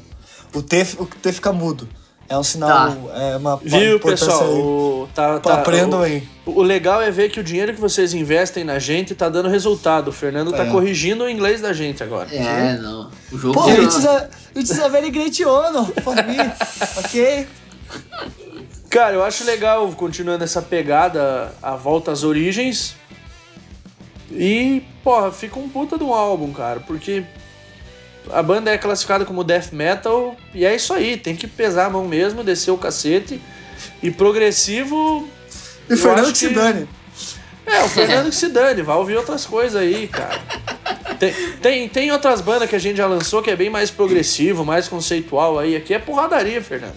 O 0.54 0.62
T, 0.62 0.86
o 0.98 1.06
T 1.06 1.32
fica 1.32 1.52
mudo. 1.52 1.88
É 2.28 2.38
um 2.38 2.42
sinal, 2.42 2.90
Tá. 2.90 2.96
é 3.20 3.36
uma 3.36 3.56
Viu, 3.58 4.00
pessoal? 4.00 4.42
aí. 4.44 4.48
O, 4.58 5.08
tá, 5.14 5.38
tá, 5.40 5.54
aprendam 5.54 6.00
o- 6.00 6.02
aí. 6.02 6.26
O 6.46 6.62
legal 6.62 7.02
é 7.02 7.10
ver 7.10 7.30
que 7.30 7.38
o 7.38 7.44
dinheiro 7.44 7.74
que 7.74 7.80
vocês 7.80 8.14
investem 8.14 8.64
na 8.64 8.78
gente 8.78 9.14
tá 9.14 9.28
dando 9.28 9.48
resultado. 9.48 10.08
O 10.08 10.12
Fernando 10.12 10.50
tá 10.50 10.64
É. 10.64 10.70
corrigindo 10.70 11.24
o 11.24 11.28
inglês 11.28 11.60
da 11.60 11.72
gente 11.74 12.02
agora. 12.02 12.34
É, 12.34 12.78
não. 12.78 13.10
O 13.30 13.36
jogo 13.38 13.54
Pô, 13.54 13.64
virou. 13.64 13.84
it 13.84 13.98
is, 13.98 14.06
a, 14.06 14.28
it 14.56 14.72
is 14.72 14.80
a 14.80 14.88
very 14.88 15.10
great 15.10 15.44
honor 15.44 15.86
for 16.02 16.14
me, 16.16 16.36
ok? 17.04 17.46
Cara, 18.88 19.14
eu 19.16 19.24
acho 19.24 19.44
legal, 19.44 19.86
continuando 19.92 20.44
essa 20.44 20.62
pegada, 20.62 21.52
a 21.62 21.76
volta 21.76 22.10
às 22.12 22.22
origens. 22.24 22.94
E, 24.30 24.82
porra, 25.02 25.30
fica 25.30 25.58
um 25.58 25.68
puta 25.68 25.98
de 25.98 26.04
um 26.04 26.12
álbum, 26.14 26.52
cara, 26.52 26.80
porque 26.80 27.24
a 28.30 28.42
banda 28.42 28.70
é 28.70 28.78
classificada 28.78 29.24
como 29.24 29.44
death 29.44 29.72
metal 29.72 30.36
e 30.54 30.64
é 30.64 30.74
isso 30.74 30.92
aí, 30.92 31.16
tem 31.16 31.36
que 31.36 31.46
pesar 31.46 31.86
a 31.86 31.90
mão 31.90 32.06
mesmo, 32.06 32.42
descer 32.42 32.70
o 32.70 32.78
cacete. 32.78 33.40
E 34.02 34.10
progressivo. 34.10 35.28
E 35.88 35.96
Fernando 35.96 36.24
acho 36.24 36.32
que 36.32 36.38
se 36.38 36.48
dane. 36.48 36.88
É, 37.66 37.82
o 37.82 37.88
Fernando 37.88 38.28
que 38.28 38.36
se 38.36 38.48
dane, 38.48 38.82
vai 38.82 38.96
ouvir 38.96 39.16
outras 39.16 39.46
coisas 39.46 39.80
aí, 39.80 40.06
cara. 40.08 40.40
Tem, 41.18 41.32
tem, 41.62 41.88
tem 41.88 42.12
outras 42.12 42.40
bandas 42.40 42.68
que 42.68 42.76
a 42.76 42.78
gente 42.78 42.96
já 42.96 43.06
lançou 43.06 43.42
que 43.42 43.50
é 43.50 43.56
bem 43.56 43.70
mais 43.70 43.90
progressivo, 43.90 44.64
mais 44.64 44.88
conceitual 44.88 45.58
aí. 45.58 45.76
Aqui 45.76 45.94
é 45.94 45.98
porradaria, 45.98 46.60
Fernando. 46.62 46.96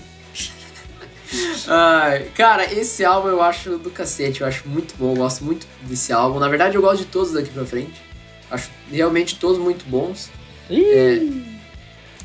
Ai, 1.67 2.30
cara, 2.36 2.71
esse 2.73 3.03
álbum 3.03 3.28
eu 3.28 3.41
acho 3.41 3.78
do 3.78 3.89
cacete, 3.89 4.41
eu 4.41 4.47
acho 4.47 4.67
muito 4.67 4.95
bom, 4.97 5.11
eu 5.11 5.17
gosto 5.17 5.43
muito 5.43 5.67
desse 5.82 6.13
álbum. 6.13 6.39
Na 6.39 6.47
verdade, 6.47 6.75
eu 6.75 6.82
gosto 6.82 6.99
de 6.99 7.05
todos 7.05 7.34
daqui 7.34 7.49
pra 7.49 7.65
frente. 7.65 8.01
Acho 8.49 8.69
realmente 8.91 9.38
todos 9.38 9.57
muito 9.57 9.86
bons. 9.86 10.30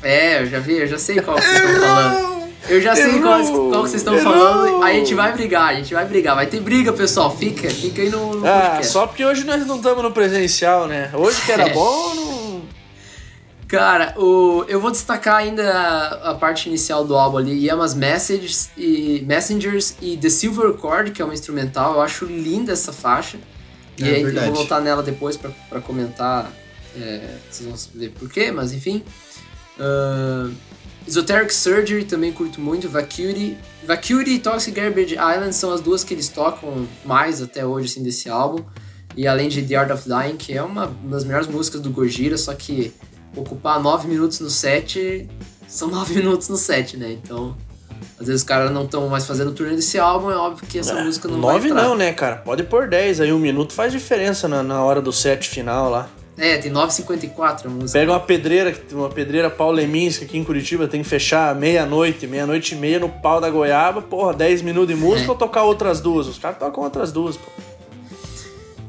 É, 0.01 0.41
eu 0.41 0.47
já 0.47 0.59
vi, 0.59 0.77
eu 0.77 0.87
já 0.87 0.97
sei 0.97 1.19
qual 1.21 1.37
que 1.37 1.43
vocês 1.43 1.59
estão 1.63 1.79
falando. 1.81 2.43
Eu 2.69 2.81
já 2.81 2.95
sei 2.95 3.19
qual, 3.21 3.41
qual 3.45 3.83
que 3.83 3.89
vocês 3.89 3.95
estão 3.95 4.17
falando. 4.19 4.83
A 4.83 4.93
gente 4.93 5.13
vai 5.13 5.33
brigar, 5.33 5.69
a 5.69 5.73
gente 5.75 5.93
vai 5.93 6.05
brigar. 6.05 6.35
Vai 6.35 6.47
ter 6.47 6.59
briga, 6.61 6.93
pessoal. 6.93 7.35
Fica, 7.35 7.69
fica 7.69 8.01
aí 8.01 8.09
no, 8.09 8.35
no 8.35 8.47
Ah, 8.47 8.59
podcast. 8.61 8.87
só 8.91 9.07
porque 9.07 9.23
hoje 9.25 9.43
nós 9.43 9.65
não 9.65 9.77
estamos 9.77 10.01
no 10.03 10.11
presencial, 10.11 10.87
né? 10.87 11.09
Hoje 11.13 11.41
que 11.45 11.51
era 11.51 11.67
É. 11.69 11.73
bom, 11.73 12.13
não. 12.15 12.63
Cara, 13.67 14.13
o, 14.17 14.63
eu 14.67 14.79
vou 14.79 14.91
destacar 14.91 15.37
ainda 15.37 15.67
a, 15.73 16.31
a 16.31 16.35
parte 16.35 16.69
inicial 16.69 17.03
do 17.03 17.15
álbum 17.17 17.37
ali, 17.39 17.65
Yamas 17.65 17.95
Messages 17.95 18.69
e 18.77 19.23
Messengers 19.25 19.95
e 20.01 20.15
The 20.15 20.29
Silver 20.29 20.73
Chord, 20.79 21.11
que 21.11 21.21
é 21.21 21.25
uma 21.25 21.33
instrumental. 21.33 21.95
Eu 21.95 22.01
acho 22.01 22.25
linda 22.25 22.71
essa 22.71 22.93
faixa. 22.93 23.37
E 23.97 24.03
É 24.03 24.07
aí 24.07 24.19
eu 24.21 24.25
verdade. 24.25 24.47
vou 24.47 24.55
voltar 24.57 24.79
nela 24.79 25.01
depois 25.01 25.35
pra 25.37 25.81
comentar. 25.81 26.51
É, 26.95 27.37
vocês 27.49 27.67
vão 27.67 27.77
ver 27.99 28.11
por 28.11 28.29
quê, 28.29 28.51
mas 28.51 28.73
enfim. 28.73 29.03
Ahn, 29.79 30.51
Esoteric 31.07 31.53
Surgery 31.53 32.05
também 32.05 32.31
curto 32.31 32.61
muito. 32.61 32.87
Vacuity. 32.87 33.57
Vacuity 33.85 34.31
e 34.31 34.39
Toxic 34.39 34.73
Garbage 34.73 35.15
Island 35.15 35.53
são 35.53 35.71
as 35.73 35.81
duas 35.81 36.03
que 36.03 36.13
eles 36.13 36.29
tocam 36.29 36.87
mais 37.03 37.41
até 37.41 37.65
hoje 37.65 37.87
assim, 37.87 38.03
desse 38.03 38.29
álbum. 38.29 38.63
E 39.15 39.27
além 39.27 39.49
de 39.49 39.61
The 39.61 39.75
Art 39.75 39.91
of 39.91 40.07
Dying, 40.07 40.37
que 40.37 40.53
é 40.53 40.63
uma 40.63 40.87
das 41.03 41.23
melhores 41.23 41.47
músicas 41.47 41.81
do 41.81 41.91
Gojira, 41.91 42.37
só 42.37 42.53
que 42.53 42.93
ocupar 43.35 43.81
9 43.81 44.07
minutos 44.07 44.39
no 44.39 44.49
set 44.49 45.27
são 45.67 45.89
9 45.91 46.15
minutos 46.15 46.49
no 46.49 46.57
set, 46.57 46.97
né? 46.97 47.11
Então, 47.11 47.55
às 48.19 48.27
vezes 48.27 48.41
os 48.41 48.47
caras 48.47 48.71
não 48.71 48.85
estão 48.85 49.07
mais 49.09 49.25
fazendo 49.25 49.51
turnê 49.51 49.75
desse 49.75 49.99
álbum, 49.99 50.31
é 50.31 50.35
óbvio 50.35 50.65
que 50.67 50.79
essa 50.79 51.03
música 51.03 51.27
não 51.27 51.41
vai 51.41 51.55
Nove 51.55 51.69
entrar. 51.69 51.83
não, 51.83 51.95
né, 51.95 52.13
cara? 52.13 52.37
Pode 52.37 52.63
pôr 52.63 52.87
10 52.87 53.21
aí, 53.21 53.33
um 53.33 53.39
minuto 53.39 53.73
faz 53.73 53.91
diferença 53.91 54.47
na, 54.47 54.63
na 54.63 54.81
hora 54.83 55.01
do 55.01 55.11
set 55.11 55.47
final 55.49 55.89
lá. 55.89 56.09
É, 56.37 56.57
tem 56.57 56.71
9h54 56.71 57.65
a 57.65 57.69
música. 57.69 57.99
Pega 57.99 58.11
uma 58.11 58.19
pedreira, 58.19 58.75
uma 58.91 59.09
pedreira 59.09 59.49
Paul 59.51 59.71
Leminski 59.71 60.25
aqui 60.25 60.37
em 60.37 60.43
Curitiba, 60.43 60.87
tem 60.87 61.03
que 61.03 61.07
fechar 61.07 61.53
meia-noite, 61.55 62.25
meia-noite 62.25 62.73
e 62.73 62.77
meia 62.77 62.99
no 62.99 63.07
pau 63.09 63.39
da 63.39 63.49
goiaba, 63.51 64.01
porra, 64.01 64.33
10 64.33 64.63
minutos 64.63 64.95
de 64.95 64.99
música 64.99 65.27
É. 65.27 65.29
ou 65.29 65.35
tocar 65.35 65.63
outras 65.63 66.01
duas? 66.01 66.25
Os 66.27 66.39
caras 66.39 66.57
tocam 66.57 66.83
outras 66.83 67.11
duas, 67.11 67.37
pô. 67.37 67.45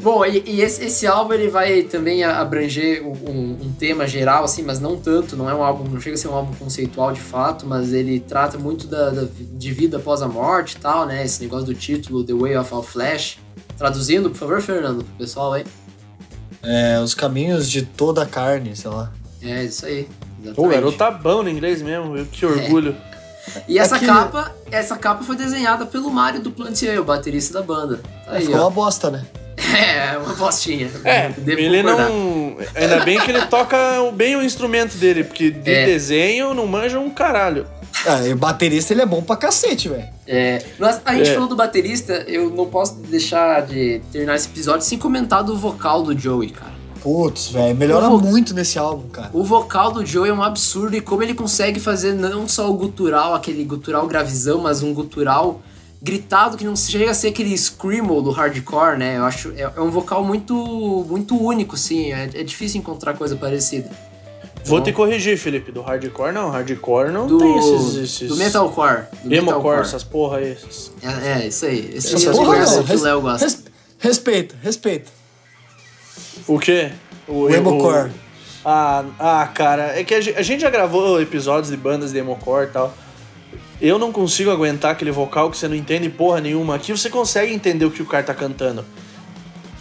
Bom, 0.03 0.24
e, 0.26 0.42
e 0.47 0.61
esse, 0.61 0.84
esse 0.84 1.07
álbum 1.07 1.32
ele 1.32 1.49
vai 1.49 1.82
também 1.82 2.24
abranger 2.24 3.03
um, 3.07 3.12
um- 3.30 3.59
um 3.62 3.72
tema 3.78 4.07
geral, 4.07 4.45
assim, 4.45 4.62
mas 4.62 4.78
não 4.78 4.97
tanto, 4.99 5.34
não 5.34 5.49
é 5.49 5.55
um 5.55 5.62
álbum, 5.62 5.88
não 5.88 5.99
chega 6.01 6.14
a 6.14 6.18
ser 6.18 6.28
um 6.28 6.34
álbum 6.34 6.55
conceitual 6.57 7.11
de 7.12 7.20
fato, 7.22 7.66
mas 7.66 7.90
ele 7.92 8.20
trata 8.20 8.59
muito 8.59 8.86
da, 8.86 9.09
da- 9.11 9.26
de 9.32 9.70
vida 9.72 9.97
após 9.97 10.20
a 10.20 10.28
morte 10.28 10.72
e 10.76 10.80
tal, 10.80 11.07
né? 11.07 11.24
Esse 11.24 11.42
negócio 11.42 11.64
do 11.66 11.74
título 11.74 12.22
The 12.22 12.34
Way 12.34 12.57
of 12.59 12.74
All 12.74 12.82
Flesh. 12.82 13.38
Traduzindo, 13.78 14.28
por 14.28 14.36
favor, 14.36 14.61
Fernando, 14.61 15.05
pro 15.05 15.14
pessoal 15.16 15.55
aí. 15.55 15.64
É, 16.64 16.98
os 17.00 17.14
caminhos 17.14 17.68
de 17.70 17.82
toda 17.82 18.22
a 18.22 18.26
carne, 18.26 18.74
sei 18.76 18.90
lá. 18.90 19.12
É 19.42 19.64
isso 19.64 19.84
aí. 19.86 20.08
Pô, 20.54 20.66
o 20.66 20.68
garoto 20.68 20.96
tá 20.98 21.10
bom 21.10 21.42
no 21.42 21.48
inglês 21.50 21.80
mesmo, 21.82 22.14
viu? 22.14 22.26
que 22.26 22.44
orgulho. 22.44 22.96
E 23.68 23.78
essa 23.78 23.96
Aqui- 23.96 24.06
capa, 24.06 24.54
essa 24.70 24.96
capa 24.96 25.22
foi 25.22 25.36
desenhada 25.36 25.84
pelo 25.86 26.10
Mário 26.10 26.40
do 26.40 26.50
Plantier, 26.50 26.98
o 27.00 27.04
baterista 27.04 27.54
da 27.54 27.62
banda. 27.62 28.00
Tá 28.24 28.32
aí, 28.32 28.42
Ficou 28.46 28.60
ó. 28.60 28.64
uma 28.64 28.70
bosta, 28.70 29.10
né? 29.10 29.24
É, 29.74 30.16
uma 30.18 30.34
postinha. 30.34 30.90
É, 31.04 31.28
Devo 31.30 31.60
ele 31.60 31.82
concordar. 31.82 32.08
não. 32.08 32.56
Ainda 32.74 33.00
bem 33.04 33.18
que 33.20 33.30
ele 33.30 33.40
toca 33.46 33.76
bem 34.14 34.36
o 34.36 34.42
instrumento 34.42 34.96
dele, 34.96 35.24
porque 35.24 35.50
de 35.50 35.70
É. 35.70 35.86
desenho 35.86 36.54
não 36.54 36.66
manja 36.66 36.98
um 36.98 37.08
caralho. 37.10 37.66
Ah, 38.07 38.20
o 38.32 38.36
baterista 38.36 38.92
ele 38.92 39.02
é 39.02 39.07
bom 39.07 39.22
pra 39.22 39.36
cacete, 39.36 39.88
velho. 39.88 40.05
É, 40.26 40.62
mas 40.78 41.00
a 41.05 41.14
gente 41.14 41.30
É. 41.30 41.34
falou 41.34 41.48
do 41.48 41.57
baterista, 41.57 42.12
eu 42.28 42.50
não 42.50 42.66
posso 42.66 42.94
deixar 42.96 43.62
de 43.66 44.00
terminar 44.12 44.34
esse 44.36 44.48
episódio 44.48 44.84
sem 44.86 44.98
comentar 44.98 45.42
do 45.42 45.57
vocal 45.57 46.02
do 46.02 46.16
Joey, 46.18 46.50
cara. 46.50 46.74
Putz, 47.02 47.48
velho, 47.48 47.76
melhora 47.76 48.09
vou- 48.09 48.20
muito 48.20 48.55
nesse 48.55 48.78
álbum, 48.78 49.09
cara. 49.09 49.30
O 49.32 49.44
vocal 49.44 49.92
do 49.92 50.05
Joey 50.07 50.30
é 50.30 50.34
um 50.34 50.42
absurdo 50.42 50.96
e 50.96 51.00
como 51.00 51.22
ele 51.22 51.34
consegue 51.34 51.78
fazer 51.78 52.14
não 52.14 52.48
só 52.48 52.70
o 52.70 52.74
gutural, 52.74 53.34
aquele 53.34 53.62
gutural 53.64 54.07
gravizão, 54.07 54.61
mas 54.62 54.82
um 54.82 54.92
gutural 54.94 55.61
gritado 56.02 56.57
que 56.59 56.64
não 56.64 56.76
chega 56.76 57.11
a 57.11 57.14
ser 57.14 57.28
aquele 57.28 57.57
screamo 57.57 58.20
do 58.20 58.30
hardcore, 58.30 58.98
né? 58.98 59.16
Eu 59.18 59.24
acho 59.24 59.52
é, 59.57 59.62
é 59.76 59.80
um 59.80 59.90
vocal 59.90 60.22
muito 60.24 60.55
muito 61.09 61.34
único, 61.42 61.76
sim. 61.76 62.12
É, 62.12 62.24
é 62.34 62.42
difícil 62.42 62.78
encontrar 62.80 63.14
coisa 63.14 63.36
parecida. 63.36 63.90
Vou 64.64 64.80
te 64.80 64.92
corrigir, 64.92 65.36
Felipe. 65.38 65.70
Do 65.70 65.82
hardcore 65.82 66.32
não. 66.32 66.50
Hardcore 66.50 67.10
não 67.10 67.26
Do, 67.26 67.38
tem 67.38 67.58
esses. 67.58 67.96
esses... 67.96 68.28
do 68.28 68.36
metalcore. 68.36 69.04
Do 69.22 69.34
Emocore, 69.34 69.40
metalcore. 69.58 69.80
essas 69.80 70.04
porra 70.04 70.38
aí. 70.38 70.52
Essas... 70.52 70.92
É, 71.02 71.42
é, 71.42 71.46
isso 71.48 71.66
aí. 71.66 71.90
Esse 71.94 72.14
Essas 72.14 72.26
é 72.26 72.30
o 72.30 72.34
porra 72.36 72.58
não, 72.58 72.84
que 72.84 72.92
o 72.96 73.02
Léo 73.02 73.20
gosta. 73.20 73.44
res- 73.44 73.64
respeita, 73.98 74.54
respeita. 74.62 75.10
O 76.48 76.58
quê? 76.58 76.90
O, 77.28 77.42
O 77.42 77.50
Emocore. 77.50 78.10
Ah, 78.64 79.04
ah, 79.18 79.46
cara, 79.54 79.98
é 79.98 80.02
que 80.04 80.14
a 80.14 80.20
gen- 80.20 80.34
a 80.36 80.42
gente 80.42 80.60
já 80.60 80.70
gravou 80.70 81.20
episódios 81.20 81.70
de 81.70 81.76
bandas 81.76 82.12
de 82.12 82.18
Emocore 82.18 82.64
e 82.68 82.70
tal. 82.70 82.94
Eu 83.80 83.98
não 83.98 84.10
consigo 84.12 84.50
aguentar 84.50 84.92
aquele 84.92 85.10
vocal 85.10 85.50
que 85.50 85.56
você 85.58 85.68
não 85.68 85.74
entende 85.76 86.08
porra 86.08 86.40
nenhuma. 86.40 86.76
Aqui 86.76 86.90
você 86.92 87.10
consegue 87.10 87.52
entender 87.52 87.84
o 87.84 87.90
que 87.90 88.00
o 88.00 88.06
cara 88.06 88.22
tá 88.22 88.32
cantando. 88.32 88.84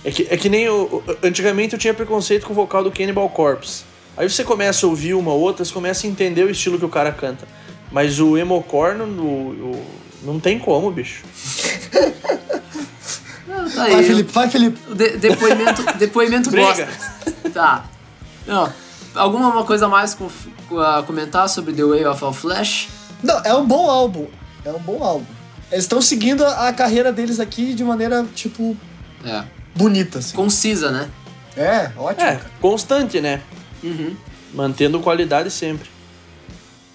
É 0.04 0.12
que, 0.12 0.28
é 0.30 0.36
que 0.36 0.50
nem 0.50 0.68
o, 0.68 0.84
o- 0.86 1.04
Antigamente 1.24 1.74
eu 1.74 1.80
tinha 1.80 1.94
preconceito 1.94 2.46
com 2.46 2.52
o 2.52 2.56
vocal 2.56 2.84
do 2.84 2.92
Cannibal 2.92 3.30
Corpse. 3.30 3.86
Aí 4.16 4.30
você 4.30 4.44
começa 4.44 4.86
a 4.86 4.90
ouvir 4.90 5.14
uma 5.14 5.32
ou 5.32 5.40
outra, 5.40 5.64
você 5.66 5.74
começa 5.74 6.06
a 6.06 6.10
entender 6.10 6.44
o 6.44 6.50
estilo 6.52 6.78
que 6.78 6.86
o 6.86 6.90
cara 6.90 7.12
canta. 7.12 7.48
Mas 7.92 8.20
o 8.20 8.38
Emocore 8.38 8.98
não, 8.98 9.08
o- 9.08 9.72
o- 9.76 9.86
não 10.24 10.40
tem 10.40 10.58
como, 10.60 10.92
bicho. 10.92 11.24
Ah, 13.56 13.66
tá 13.76 13.84
aí. 13.84 13.92
Vai, 13.94 14.04
Felipe, 14.04 14.32
vai, 14.32 14.50
Felipe. 14.50 14.80
De- 14.96 15.18
depoimento, 15.18 15.84
depoimento 15.98 16.50
Briga. 16.50 16.66
bosta. 16.68 16.88
Tá. 17.54 17.86
Não. 18.48 18.72
Alguma 19.14 19.50
uma 19.50 19.64
coisa 19.64 19.86
a 19.86 19.90
mais 19.90 20.14
com, 20.16 20.28
com- 20.68 20.80
a 20.80 21.04
comentar 21.04 21.48
sobre 21.50 21.74
The 21.74 21.84
Way 21.84 22.06
of 22.06 22.24
All 22.24 22.34
Flesh? 22.34 22.90
Não, 23.22 23.40
é 23.44 23.54
um 23.54 23.66
bom 23.66 23.90
álbum. 23.90 24.28
É 24.66 24.72
um 24.72 24.80
bom 24.80 25.04
álbum. 25.04 25.26
Eles 25.72 25.84
estão 25.86 26.02
seguindo 26.02 26.44
a 26.44 26.70
a 26.70 26.74
carreira 26.74 27.12
deles 27.12 27.40
aqui 27.40 27.74
de 27.74 27.84
maneira, 27.84 28.26
tipo, 28.34 28.76
É. 29.26 29.44
bonita, 29.76 30.20
assim. 30.20 30.36
Concisa, 30.36 30.90
né? 30.90 31.10
É, 31.56 31.92
ótimo. 31.98 32.26
É, 32.28 32.40
constante, 32.60 33.22
né? 33.22 33.42
Uhum. 33.84 34.16
Mantendo 34.54 35.00
qualidade 35.00 35.52
sempre. 35.52 35.90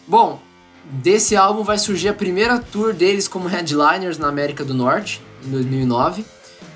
Bom, 0.06 0.40
desse 0.84 1.36
álbum 1.36 1.62
vai 1.62 1.78
surgir 1.78 2.08
a 2.08 2.14
primeira 2.14 2.58
tour 2.58 2.94
deles 2.94 3.28
como 3.28 3.46
headliners 3.48 4.18
na 4.18 4.28
América 4.28 4.64
do 4.64 4.72
Norte, 4.72 5.20
em 5.44 5.50
2009. 5.50 6.24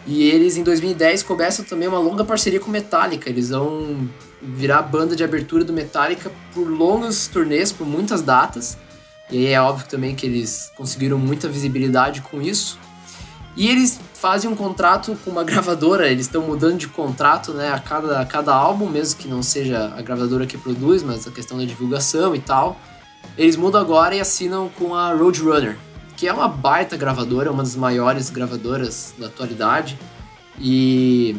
E 0.07 0.25
eles, 0.25 0.57
em 0.57 0.65
2010, 0.65 1.23
começam 1.23 1.65
também 1.65 1.89
uma 1.89 1.99
longa 1.99 2.25
parceria 2.25 2.59
com 2.59 2.71
Metallica. 2.71 3.31
Eles 3.31 3.51
vão 3.51 4.09
virar 4.43 4.79
a 4.79 4.83
banda 4.83 5.15
de 5.15 5.23
abertura 5.23 5.65
do 5.65 5.73
Metallica 5.73 6.31
por 6.53 6.69
longas 6.69 7.29
turnês, 7.29 7.71
por 7.71 7.87
muitas 7.87 8.21
datas. 8.21 8.77
E 9.31 9.47
aí 9.47 9.53
é 9.53 9.61
óbvio 9.61 9.87
também 9.89 10.15
que 10.15 10.27
eles 10.27 10.71
conseguiram 10.77 11.19
muita 11.19 11.49
visibilidade 11.49 12.21
com 12.23 12.43
isso. 12.43 12.79
E 13.57 13.69
eles 13.69 14.01
fazem 14.23 14.49
um 14.49 14.55
contrato 14.55 15.19
com 15.25 15.33
uma 15.33 15.43
gravadora, 15.43 16.09
eles 16.09 16.27
estão 16.27 16.43
mudando 16.43 16.79
de 16.79 16.87
contrato 16.87 17.53
né, 17.53 17.73
a, 17.73 17.81
cada, 17.81 18.21
a 18.21 18.25
cada 18.25 18.55
álbum, 18.55 18.89
mesmo 18.89 19.19
que 19.19 19.27
não 19.27 19.43
seja 19.43 19.93
a 19.97 20.01
gravadora 20.01 20.47
que 20.47 20.57
produz, 20.57 21.03
mas 21.03 21.27
a 21.27 21.33
questão 21.33 21.59
da 21.59 21.65
divulgação 21.65 22.33
e 22.33 22.39
tal. 22.39 22.81
Eles 23.37 23.57
mudam 23.57 23.81
agora 23.81 24.15
e 24.15 24.21
assinam 24.21 24.69
com 24.79 24.95
a 24.95 25.13
Roadrunner, 25.13 25.77
que 26.17 26.29
é 26.29 26.33
uma 26.33 26.47
baita 26.47 26.97
gravadora, 26.97 27.51
uma 27.51 27.65
das 27.65 27.75
maiores 27.75 28.31
gravadoras 28.31 29.13
da 29.19 29.27
atualidade. 29.27 29.99
E 30.57 31.37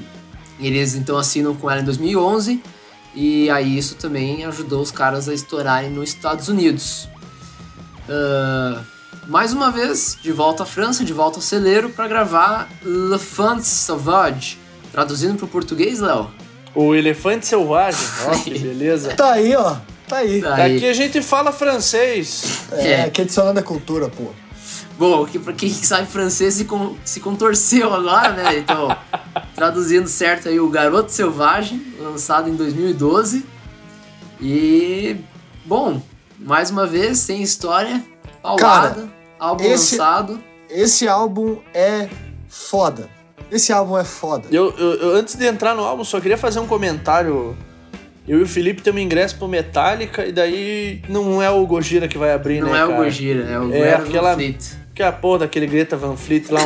eles 0.59 0.93
então 0.93 1.17
assinam 1.17 1.55
com 1.55 1.71
ela 1.71 1.79
em 1.79 1.85
2011, 1.85 2.61
e 3.15 3.49
aí 3.49 3.77
isso 3.77 3.95
também 3.95 4.43
ajudou 4.43 4.81
os 4.81 4.91
caras 4.91 5.29
a 5.29 5.33
estourarem 5.33 5.89
nos 5.89 6.09
Estados 6.09 6.49
Unidos. 6.49 7.07
Ah, 8.09 8.81
mais 9.27 9.53
uma 9.53 9.71
vez, 9.71 10.17
de 10.21 10.31
volta 10.31 10.63
à 10.63 10.65
França, 10.65 11.03
de 11.03 11.13
volta 11.13 11.37
ao 11.37 11.41
celeiro, 11.41 11.89
para 11.89 12.07
gravar 12.07 12.69
Le 12.83 13.17
Fant 13.17 13.61
Sauvage. 13.61 14.57
Traduzindo 14.91 15.35
para 15.37 15.45
o 15.45 15.47
português, 15.47 15.99
Léo? 15.99 16.29
O 16.75 16.93
Elefante 16.95 17.45
Selvagem, 17.47 17.99
ó, 18.27 18.31
que 18.43 18.51
beleza. 18.59 19.13
Tá 19.15 19.33
aí, 19.33 19.55
ó. 19.55 19.75
Tá 20.07 20.17
aí. 20.17 20.41
Tá 20.41 20.55
aí. 20.55 20.77
Aqui 20.77 20.87
a 20.87 20.93
gente 20.93 21.21
fala 21.21 21.51
francês. 21.51 22.59
É, 22.71 22.91
É. 22.91 23.01
aqui 23.05 23.21
adicionando 23.21 23.59
a 23.59 23.63
cultura, 23.63 24.09
pô. 24.09 24.25
Bom, 24.97 25.25
que 25.25 25.39
pra 25.39 25.53
quem 25.53 25.69
sabe 25.71 26.07
francês 26.07 26.53
se, 26.55 26.65
con- 26.65 26.95
se 27.03 27.19
contorceu 27.19 27.91
agora, 27.93 28.31
né? 28.33 28.57
Então, 28.59 28.95
traduzindo 29.55 30.07
certo 30.07 30.49
aí, 30.49 30.59
o 30.59 30.69
Garoto 30.69 31.11
Selvagem, 31.11 31.81
lançado 31.99 32.49
em 32.49 32.55
2012. 32.55 33.43
E, 34.41 35.15
bom, 35.65 36.01
mais 36.39 36.69
uma 36.69 36.85
vez, 36.85 37.19
sem 37.19 37.41
história, 37.41 38.03
paulada, 38.41 39.09
álbum 39.43 39.63
esse- 39.65 39.97
lançado. 39.97 40.39
Esse 40.69 41.07
álbum 41.07 41.57
é 41.73 42.07
foda. 42.47 43.07
Esse 43.51 43.71
álbum 43.71 43.97
é 43.97 44.03
foda. 44.03 44.47
Eu, 44.51 44.73
eu- 44.77 44.93
eu- 44.95 45.15
antes 45.15 45.35
de 45.35 45.45
entrar 45.45 45.75
no 45.75 45.83
álbum, 45.83 46.03
só 46.03 46.19
queria 46.19 46.37
fazer 46.37 46.59
um 46.59 46.65
comentário. 46.67 47.55
Eu 48.27 48.39
e 48.39 48.43
o 48.43 48.47
Felipe 48.47 48.81
temos 48.81 49.01
ingresso 49.01 49.37
pro 49.37 49.47
Metallica 49.47 50.25
e 50.25 50.31
daí 50.31 51.01
não 51.09 51.41
é 51.41 51.49
o 51.49 51.65
Gojira 51.67 52.07
que 52.07 52.17
vai 52.17 52.31
abrir, 52.31 52.61
Não 52.61 52.71
né, 52.71 52.79
é 52.79 52.85
o 52.85 52.87
cara? 52.89 53.03
Gojira, 53.03 53.43
é 53.43 53.59
o 53.59 53.73
É 53.73 53.79
Greta 53.79 54.03
aquela- 54.03 54.29
Van 54.31 54.35
Fleet. 54.35 54.57
Que 54.95 55.03
é 55.03 55.07
a 55.07 55.11
porra 55.11 55.39
daquele 55.39 55.67
Greta 55.67 55.97
Van 55.97 56.15
Fleet 56.15 56.49
lá, 56.49 56.61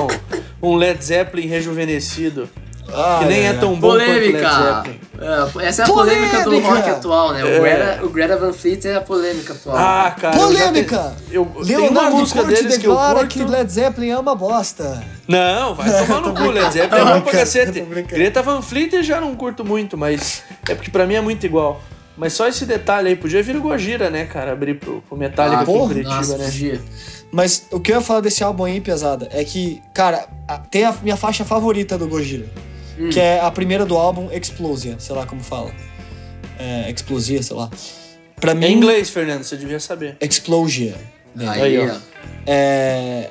um, 0.62 0.70
um 0.72 0.76
Led 0.76 1.04
Zeppelin 1.04 1.48
rejuvenescido. 1.48 2.48
Ah, 2.94 3.20
que 3.20 3.26
nem 3.26 3.48
é, 3.48 3.54
tão 3.54 3.76
bom 3.76 3.90
quanto 3.90 4.04
Polêmica! 4.06 4.50
Zeppelin. 4.50 5.00
É, 5.20 5.68
essa 5.68 5.82
é 5.82 5.86
a 5.86 5.88
polêmica, 5.88 6.38
do 6.38 6.44
Polêmica! 6.46 6.70
rock 6.74 6.90
atual, 6.90 7.34
né? 7.34 7.44
O, 7.44 7.48
É. 7.48 7.60
Greta, 7.60 8.06
o 8.06 8.10
Greta 8.10 8.38
Van 8.38 8.54
Fleet 8.54 8.86
é 8.86 8.96
a 8.96 9.02
polêmica 9.02 9.54
atual. 9.54 9.76
Ah, 9.78 10.16
cara. 10.20 10.36
eu 10.38 10.54
já 10.54 10.66
Polêmica! 10.68 11.16
Eu, 11.32 11.46
tem 11.66 11.76
uma 11.78 11.84
Leonardo 11.84 12.18
música 12.18 12.44
deles 12.44 12.78
que 12.78 12.88
eu 12.88 12.96
curto. 12.96 13.28
que 13.28 13.44
Led 13.44 13.72
Zeppelin 13.72 14.10
é 14.12 14.18
uma 14.18 14.36
bosta. 14.36 15.04
Não, 15.28 15.76
vai 15.76 16.06
tomar 16.06 16.22
no 16.22 16.34
cu, 16.36 16.44
Led 16.52 16.72
Zeppelin 16.72 17.02
é 17.02 17.14
bom 17.14 17.22
pra 17.22 17.32
cacete. 17.32 17.82
Greta 17.82 18.42
Van 18.42 18.62
Fleet 18.62 18.94
eu 18.94 19.04
já 19.04 19.20
não 19.20 19.36
curto 19.36 19.66
muito, 19.66 19.98
mas 19.98 20.44
é 20.70 20.74
porque 20.76 20.90
pra 20.92 21.06
mim 21.06 21.16
é 21.16 21.22
muito 21.22 21.46
igual. 21.46 21.82
Mas 22.16 22.34
só 22.34 22.48
esse 22.48 22.66
detalhe 22.66 23.10
aí, 23.10 23.16
podia 23.16 23.44
vir 23.44 23.56
o 23.56 23.62
Gojira, 23.62 24.10
né, 24.10 24.26
cara, 24.26 24.52
abrir 24.54 24.76
pro, 24.80 25.02
pro 25.08 25.16
Metallica 25.16 25.60
Ah, 25.60 25.62
aqui 25.62 25.72
em 25.72 25.74
porra, 25.76 25.88
Curitiba, 25.90 26.16
Nossa, 26.16 26.38
né? 26.38 26.46
podia. 26.46 26.82
Mas 27.32 27.68
o 27.70 27.80
que 27.80 27.92
eu 27.92 27.98
ia 27.98 28.02
falar 28.02 28.22
desse 28.22 28.44
álbum 28.44 28.64
aí, 28.64 28.82
pesada, 28.82 29.28
é 29.32 29.44
que, 29.44 29.82
cara, 29.94 30.26
tem 30.72 30.84
a 30.84 30.96
minha 31.04 31.16
faixa 31.18 31.46
favorita 31.46 31.96
do 31.98 32.08
Gojira. 32.08 32.46
Hum. 33.00 33.10
Que 33.10 33.20
é 33.20 33.40
a 33.40 33.52
primeira 33.52 33.86
do 33.86 33.96
álbum, 33.96 34.30
Explosia, 34.32 34.96
sei 35.00 35.16
lá 35.16 35.26
como 35.26 35.42
fala. 35.44 35.72
É, 36.60 36.90
Explosia, 36.92 37.42
sei 37.44 37.56
lá. 37.56 37.70
Pra 38.40 38.54
mim. 38.56 38.66
É 38.66 38.72
inglês, 38.72 39.10
Fernando, 39.10 39.44
você 39.44 39.56
devia 39.58 39.80
saber. 39.80 40.18
Explosia. 40.22 40.96
né? 41.36 41.48
Aí, 41.50 41.78
Aí, 41.78 41.90
ó. 41.90 41.96
É. 42.46 43.30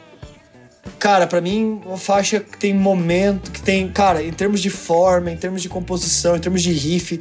Cara, 0.99 1.27
pra 1.27 1.41
mim, 1.41 1.81
uma 1.85 1.97
faixa 1.99 2.41
que 2.41 2.57
tem 2.57 2.73
momento, 2.73 3.51
que 3.51 3.61
tem. 3.61 3.89
Cara, 3.89 4.23
em 4.23 4.33
termos 4.33 4.61
de 4.61 4.71
forma, 4.71 5.31
em 5.31 5.37
termos 5.37 5.61
de 5.61 5.69
composição, 5.69 6.37
em 6.37 6.41
termos 6.41 6.63
de 6.63 6.73
riff. 6.73 7.19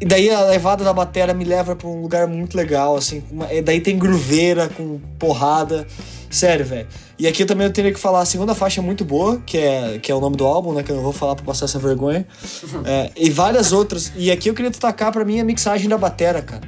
E 0.00 0.04
daí 0.04 0.30
a 0.30 0.42
levada 0.44 0.84
da 0.84 0.92
bateria 0.92 1.34
me 1.34 1.44
leva 1.44 1.74
pra 1.74 1.88
um 1.88 2.00
lugar 2.02 2.26
muito 2.28 2.56
legal, 2.56 2.96
assim. 2.96 3.22
uma- 3.30 3.52
e 3.52 3.60
daí 3.62 3.80
tem 3.80 3.98
grooveira 3.98 4.68
com 4.68 5.00
porrada. 5.18 5.86
Sério, 6.30 6.64
velho. 6.64 6.86
E 7.18 7.26
aqui 7.26 7.44
também 7.44 7.66
eu 7.66 7.72
teria 7.72 7.92
que 7.92 7.98
falar 7.98 8.20
a 8.20 8.24
segunda 8.24 8.54
faixa 8.54 8.80
é 8.80 8.84
muito 8.84 9.04
boa, 9.04 9.40
que 9.44 9.56
é, 9.56 9.98
que 9.98 10.12
é 10.12 10.14
o 10.14 10.20
nome 10.20 10.36
do 10.36 10.44
álbum, 10.44 10.74
né? 10.74 10.82
Que 10.82 10.90
eu 10.90 10.96
não 10.96 11.02
vou 11.02 11.12
falar 11.12 11.34
pra 11.34 11.44
passar 11.44 11.64
essa 11.64 11.78
vergonha. 11.78 12.26
É, 12.84 13.10
e 13.16 13.30
várias 13.30 13.72
outras. 13.72 14.12
E 14.16 14.30
aqui 14.30 14.48
eu 14.48 14.54
queria 14.54 14.70
destacar 14.70 15.12
pra 15.12 15.24
mim 15.24 15.40
a 15.40 15.44
mixagem 15.44 15.88
da 15.88 15.98
batera, 15.98 16.40
cara. 16.40 16.62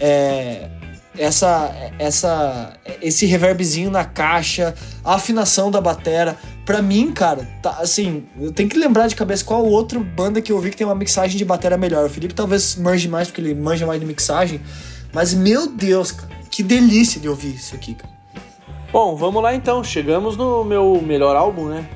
É, 0.00 0.68
essa, 1.16 1.74
essa, 1.98 2.72
esse 3.02 3.26
reverbzinho 3.26 3.90
na 3.90 4.04
caixa, 4.04 4.74
a 5.04 5.14
afinação 5.14 5.70
da 5.70 5.80
batera. 5.80 6.36
Pra 6.64 6.82
mim, 6.82 7.12
cara, 7.12 7.48
tá, 7.62 7.78
assim, 7.80 8.24
eu 8.38 8.52
tenho 8.52 8.68
que 8.68 8.78
lembrar 8.78 9.08
de 9.08 9.16
cabeça 9.16 9.44
qual 9.44 9.64
outra 9.64 9.98
banda 9.98 10.40
que 10.40 10.52
eu 10.52 10.60
vi 10.60 10.70
que 10.70 10.76
tem 10.76 10.86
uma 10.86 10.94
mixagem 10.94 11.36
de 11.36 11.44
batera 11.44 11.76
melhor. 11.76 12.06
O 12.06 12.10
Felipe 12.10 12.34
talvez 12.34 12.76
manje 12.76 13.08
mais, 13.08 13.28
porque 13.28 13.40
ele 13.40 13.54
manja 13.54 13.86
mais 13.86 13.98
de 13.98 14.06
mixagem. 14.06 14.60
Mas, 15.12 15.32
meu 15.32 15.66
Deus, 15.66 16.12
cara, 16.12 16.28
que 16.50 16.62
delícia 16.62 17.20
de 17.20 17.28
ouvir 17.28 17.54
isso 17.54 17.74
aqui, 17.74 17.94
cara. 17.94 18.17
Bom, 18.90 19.14
vamos 19.16 19.42
lá 19.42 19.54
então. 19.54 19.84
Chegamos 19.84 20.36
no 20.36 20.64
meu 20.64 21.02
melhor 21.04 21.36
álbum, 21.36 21.66
né? 21.66 21.88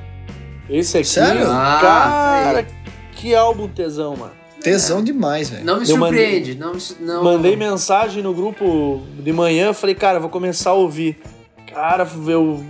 Esse 0.69 0.97
aqui. 0.97 1.07
Sério? 1.07 1.47
Ah, 1.49 1.79
cara, 1.81 2.67
que 3.11 3.33
álbum 3.33 3.67
tesão, 3.67 4.15
mano. 4.15 4.31
Tesão 4.61 5.03
demais, 5.03 5.49
velho. 5.49 5.65
Não 5.65 5.75
me 5.75 5.81
Eu 5.81 5.97
surpreende. 5.97 6.55
Não, 6.55 6.73
me 6.73 6.79
não, 7.01 7.23
Mandei 7.23 7.55
mensagem 7.55 8.23
no 8.23 8.33
grupo 8.33 9.01
de 9.19 9.33
manhã, 9.33 9.73
falei, 9.73 9.93
cara, 9.93 10.19
vou 10.19 10.29
começar 10.29 10.69
a 10.69 10.73
ouvir. 10.73 11.21
Cara, 11.67 12.07
eu 12.27 12.63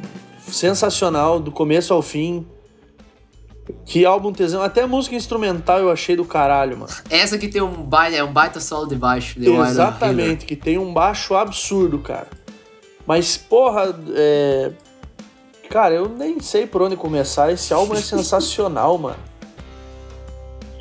sensacional, 0.48 1.40
do 1.40 1.52
começo 1.52 1.94
ao 1.94 2.02
fim. 2.02 2.46
Que 3.86 4.06
álbum 4.06 4.34
tesão. 4.34 4.62
Até 4.62 4.82
a 4.82 4.88
música 4.88 5.16
instrumental 5.16 5.80
eu 5.80 5.92
achei 5.92 6.16
do 6.16 6.26
caralho, 6.26 6.78
mano. 6.78 6.92
Essa 7.10 7.36
aqui 7.36 7.48
tem 7.48 7.62
um 7.62 7.84
baita, 7.84 8.18
é 8.18 8.24
um 8.24 8.32
baita 8.32 8.60
solo 8.60 8.88
de 8.88 8.96
baixo. 8.96 9.40
Exatamente, 9.40 10.46
que 10.46 10.56
tem 10.56 10.78
um 10.78 10.92
baixo 10.94 11.36
absurdo, 11.36 12.00
cara. 12.00 12.28
Mas, 13.06 13.38
porra, 13.38 13.94
é... 14.16 14.72
Cara, 15.70 15.96
eu 15.96 16.08
nem 16.08 16.40
sei 16.40 16.68
por 16.68 16.82
onde 16.82 16.96
começar. 16.96 17.52
Esse 17.52 17.74
álbum 17.74 17.96
é 17.96 18.02
sensacional, 18.02 18.98
mano. 18.98 19.18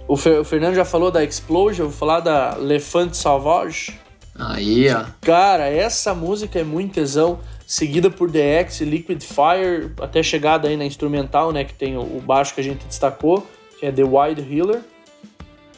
O, 0.06 0.16
Fer- 0.16 0.40
o 0.40 0.44
Fernando 0.44 0.74
já 0.74 0.84
falou 0.84 1.10
da 1.10 1.24
Explosion, 1.24 1.84
vou 1.84 1.92
falar 1.92 2.20
da 2.20 2.56
L'Enfant 2.56 3.14
Sauvage. 3.14 3.98
Aí, 4.38 4.92
ó. 4.92 5.04
Cara, 5.20 5.68
essa 5.68 6.14
música 6.14 6.58
é 6.58 6.64
muito 6.64 6.94
tesão. 6.94 7.40
Seguida 7.66 8.10
por 8.10 8.30
The 8.30 8.60
X 8.60 8.80
e 8.80 8.84
Liquid 8.84 9.22
Fire, 9.22 9.92
até 10.00 10.22
chegada 10.22 10.68
aí 10.68 10.76
na 10.76 10.84
instrumental, 10.84 11.52
né? 11.52 11.64
Que 11.64 11.72
tem 11.72 11.96
o, 11.96 12.20
baixo 12.20 12.54
que 12.54 12.60
a 12.60 12.64
gente 12.64 12.84
destacou, 12.84 13.46
que 13.78 13.86
é 13.86 13.92
The 13.92 14.02
Wild 14.04 14.42
Healer. 14.42 14.80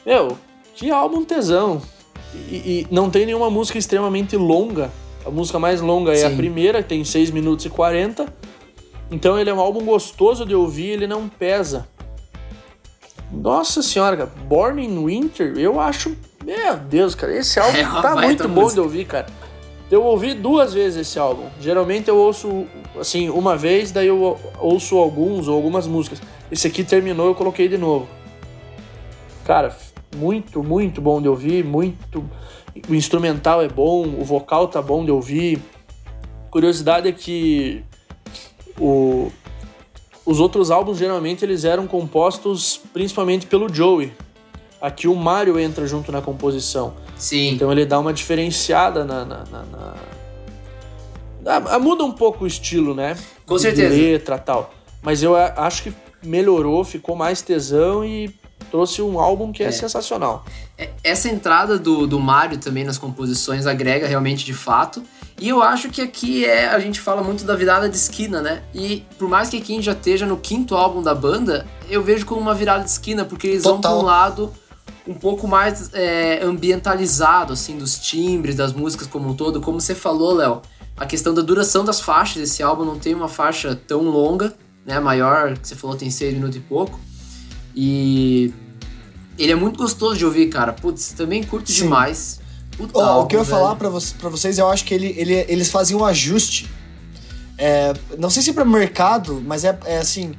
Meu, 0.04 0.36
que 0.74 0.90
álbum 0.90 1.24
tesão. 1.24 1.80
E, 2.48 2.56
e 2.56 2.86
não 2.90 3.10
tem 3.10 3.26
nenhuma 3.26 3.48
música 3.48 3.78
extremamente 3.78 4.36
longa. 4.36 4.90
A 5.24 5.30
música 5.30 5.58
mais 5.58 5.80
longa 5.80 6.12
é 6.12 6.24
a 6.24 6.30
Sim. 6.30 6.36
primeira, 6.36 6.82
que 6.82 6.88
tem 6.90 7.04
6 7.04 7.30
minutos 7.30 7.64
e 7.64 7.70
40. 7.70 8.26
Então 9.10 9.38
ele 9.38 9.48
é 9.50 9.54
um 9.54 9.60
álbum 9.60 9.84
gostoso 9.84 10.44
de 10.44 10.54
ouvir, 10.54 10.90
ele 10.90 11.06
não 11.06 11.28
pesa. 11.28 11.88
Nossa 13.30 13.82
senhora, 13.82 14.16
cara. 14.16 14.30
Born 14.46 14.84
in 14.84 15.04
Winter, 15.04 15.54
eu 15.58 15.80
acho. 15.80 16.16
Meu 16.44 16.76
Deus, 16.76 17.14
cara, 17.14 17.36
esse 17.36 17.58
álbum 17.58 17.78
É 17.98 18.02
tá 18.02 18.16
muito 18.16 18.48
bom 18.48 18.62
música. 18.62 18.74
de 18.74 18.80
ouvir, 18.80 19.04
cara. 19.06 19.26
Eu 19.90 20.02
ouvi 20.02 20.34
duas 20.34 20.72
vezes 20.74 21.00
esse 21.08 21.18
álbum. 21.18 21.46
Geralmente 21.60 22.08
eu 22.08 22.16
ouço, 22.16 22.66
assim, 22.98 23.28
uma 23.28 23.56
vez, 23.56 23.92
daí 23.92 24.08
eu 24.08 24.38
ouço 24.58 24.96
alguns 24.96 25.46
ou 25.48 25.54
algumas 25.54 25.86
músicas. 25.86 26.20
Esse 26.50 26.66
aqui 26.66 26.82
terminou, 26.84 27.26
eu 27.28 27.34
coloquei 27.34 27.68
de 27.68 27.78
novo. 27.78 28.08
Cara, 29.44 29.76
muito, 30.16 30.62
muito 30.62 31.00
bom 31.00 31.20
de 31.20 31.28
ouvir, 31.28 31.64
muito. 31.64 32.24
O 32.88 32.94
instrumental 32.94 33.62
é 33.62 33.68
bom, 33.68 34.02
o 34.02 34.24
vocal 34.24 34.68
tá 34.68 34.82
bom 34.82 35.04
de 35.04 35.10
ouvir. 35.10 35.60
Curiosidade 36.50 37.08
é 37.08 37.12
que 37.12 37.82
o, 38.78 39.30
os 40.26 40.40
outros 40.40 40.70
álbuns 40.70 40.98
geralmente 40.98 41.44
eles 41.44 41.64
eram 41.64 41.86
compostos 41.86 42.80
principalmente 42.92 43.46
pelo 43.46 43.72
Joey. 43.72 44.12
Aqui 44.80 45.08
o 45.08 45.14
Mario 45.14 45.58
entra 45.58 45.86
junto 45.86 46.12
na 46.12 46.20
composição. 46.20 46.94
Sim. 47.16 47.50
Então 47.54 47.70
ele 47.72 47.86
dá 47.86 47.98
uma 47.98 48.12
diferenciada 48.12 49.04
na. 49.04 49.24
na, 49.24 49.44
na- 49.44 49.64
na- 49.64 49.94
Ah, 51.46 51.78
muda 51.78 52.04
um 52.04 52.12
pouco 52.12 52.44
o 52.44 52.46
estilo, 52.46 52.94
né? 52.94 53.16
Com 53.46 53.56
De- 53.56 53.62
certeza. 53.62 53.94
Letra 53.94 54.38
tal. 54.38 54.72
Mas 55.02 55.22
eu 55.22 55.36
a- 55.36 55.52
acho 55.58 55.82
que 55.84 55.92
melhorou, 56.22 56.82
ficou 56.84 57.14
mais 57.14 57.40
tesão 57.42 58.04
e 58.04 58.34
trouxe 58.74 59.00
um 59.00 59.20
álbum 59.20 59.52
que 59.52 59.62
é, 59.62 59.66
É. 59.66 59.70
sensacional. 59.70 60.44
É, 60.76 60.90
Essa 61.04 61.28
entrada 61.28 61.78
do, 61.78 62.08
do 62.08 62.18
Mario 62.18 62.58
também 62.58 62.82
nas 62.82 62.98
composições 62.98 63.68
agrega 63.68 64.08
realmente 64.08 64.44
de 64.44 64.52
fato. 64.52 65.00
E 65.40 65.48
eu 65.48 65.62
acho 65.62 65.88
que 65.90 66.02
aqui 66.02 66.44
é 66.44 66.66
a 66.66 66.80
gente 66.80 67.00
fala 67.00 67.22
muito 67.22 67.44
da 67.44 67.54
virada 67.54 67.88
de 67.88 67.96
esquina, 67.96 68.42
né? 68.42 68.64
E 68.74 69.04
por 69.16 69.28
mais 69.28 69.48
que 69.48 69.58
aqui 69.58 69.72
a 69.72 69.76
gente 69.76 69.84
já 69.84 69.92
esteja 69.92 70.26
no 70.26 70.36
quinto 70.36 70.74
álbum 70.74 71.00
da 71.02 71.14
banda, 71.14 71.64
eu 71.88 72.02
vejo 72.02 72.26
como 72.26 72.40
uma 72.40 72.52
virada 72.52 72.82
de 72.82 72.90
esquina, 72.90 73.24
porque 73.24 73.46
eles 73.46 73.62
vão 73.62 73.76
Total. 73.76 73.92
pra 73.92 74.00
um 74.00 74.04
lado 74.04 74.52
um 75.06 75.14
pouco 75.14 75.46
mais 75.46 75.90
é, 75.94 76.40
ambientalizado, 76.42 77.52
assim, 77.52 77.78
dos 77.78 77.96
timbres, 78.00 78.56
das 78.56 78.72
músicas 78.72 79.06
como 79.06 79.28
um 79.28 79.34
todo. 79.36 79.60
Como 79.60 79.80
você 79.80 79.94
falou, 79.94 80.34
Léo, 80.34 80.62
a 80.96 81.06
questão 81.06 81.32
da 81.32 81.42
duração 81.42 81.84
das 81.84 82.00
faixas. 82.00 82.42
Esse 82.42 82.60
álbum 82.60 82.84
não 82.84 82.98
tem 82.98 83.14
uma 83.14 83.28
faixa 83.28 83.78
tão 83.86 84.02
longa, 84.02 84.52
né? 84.84 84.98
Maior, 84.98 85.56
que 85.58 85.68
você 85.68 85.76
falou, 85.76 85.94
tem 85.96 86.10
seis 86.10 86.34
minutos 86.34 86.56
e 86.56 86.60
pouco. 86.60 86.98
E 87.76 88.52
ele 89.38 89.52
é 89.52 89.54
muito 89.54 89.78
gostoso 89.78 90.16
de 90.16 90.24
ouvir, 90.24 90.48
cara. 90.48 90.72
Putz, 90.72 91.12
também 91.12 91.42
curto 91.42 91.70
Sim. 91.70 91.84
demais. 91.84 92.40
Puta 92.76 92.98
Ó, 92.98 93.22
o 93.22 93.26
que 93.26 93.36
eu 93.36 93.40
ia 93.40 93.44
falar 93.44 93.76
pra, 93.76 93.88
vo 93.88 94.00
vocês, 94.30 94.58
eu 94.58 94.68
acho 94.68 94.84
que 94.84 94.94
ele, 94.94 95.14
ele, 95.16 95.34
eles 95.48 95.70
faziam 95.70 96.00
um 96.00 96.04
ajuste. 96.04 96.68
É, 97.56 97.92
não 98.18 98.30
sei 98.30 98.42
se 98.42 98.50
é 98.50 98.52
pra 98.52 98.64
mercado, 98.64 99.42
mas 99.44 99.64
é, 99.64 99.78
é 99.84 99.98
assim. 99.98 100.34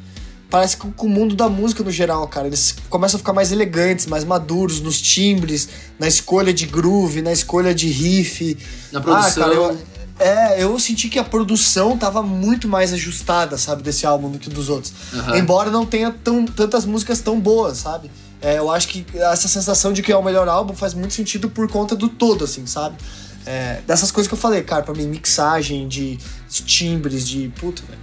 Parece 0.49 0.77
que 0.77 0.89
com 0.91 1.07
o 1.07 1.09
mundo 1.09 1.35
da 1.35 1.49
música 1.49 1.83
no 1.83 1.91
geral, 1.91 2.27
cara. 2.27 2.47
Eles 2.47 2.75
começam 2.89 3.17
a 3.17 3.19
ficar 3.19 3.33
mais 3.33 3.51
elegantes, 3.51 4.05
mais 4.05 4.23
maduros 4.23 4.79
nos 4.79 5.01
timbres, 5.01 5.67
na 5.99 6.07
escolha 6.07 6.53
de 6.53 6.65
groove, 6.65 7.21
na 7.21 7.31
escolha 7.31 7.73
de 7.73 7.87
riff. 7.87 8.57
Na 8.91 9.01
produção. 9.01 9.43
Ah, 9.43 9.47
cara, 9.47 9.53
eu, 9.53 9.77
é, 10.19 10.63
eu 10.63 10.79
senti 10.79 11.09
que 11.09 11.19
a 11.19 11.23
produção 11.23 11.97
tava 11.97 12.21
muito 12.21 12.67
mais 12.67 12.93
ajustada, 12.93 13.57
sabe, 13.57 13.83
desse 13.83 14.05
álbum 14.05 14.29
do 14.29 14.39
que 14.39 14.49
dos 14.49 14.69
outros. 14.69 14.93
Aham. 15.13 15.37
Embora 15.37 15.69
não 15.69 15.85
tenha 15.85 16.11
tão, 16.11 16.45
tantas 16.45 16.85
músicas 16.85 17.19
tão 17.19 17.39
boas, 17.39 17.79
sabe? 17.79 18.09
É, 18.45 18.59
eu 18.59 18.69
acho 18.69 18.87
que 18.89 19.03
essa 19.15 19.47
sensação 19.47 19.91
de 19.91 20.03
que 20.03 20.11
é 20.11 20.15
o 20.17 20.21
melhor 20.23 20.47
álbum 20.47 20.75
faz 20.75 20.93
muito 20.93 21.13
sentido 21.15 21.49
por 21.49 21.67
conta 21.67 21.95
do 21.95 22.07
todo, 22.07 22.43
assim, 22.43 22.67
sabe? 22.67 22.95
É, 23.45 23.79
dessas 23.87 24.11
coisas 24.11 24.27
que 24.27 24.33
eu 24.35 24.37
falei, 24.39 24.61
cara, 24.61 24.83
pra 24.83 24.93
mim, 24.93 25.07
mixagem, 25.07 25.87
de 25.87 26.17
timbres, 26.49 27.27
de. 27.27 27.49
Puta, 27.59 27.81
velho. 27.87 27.99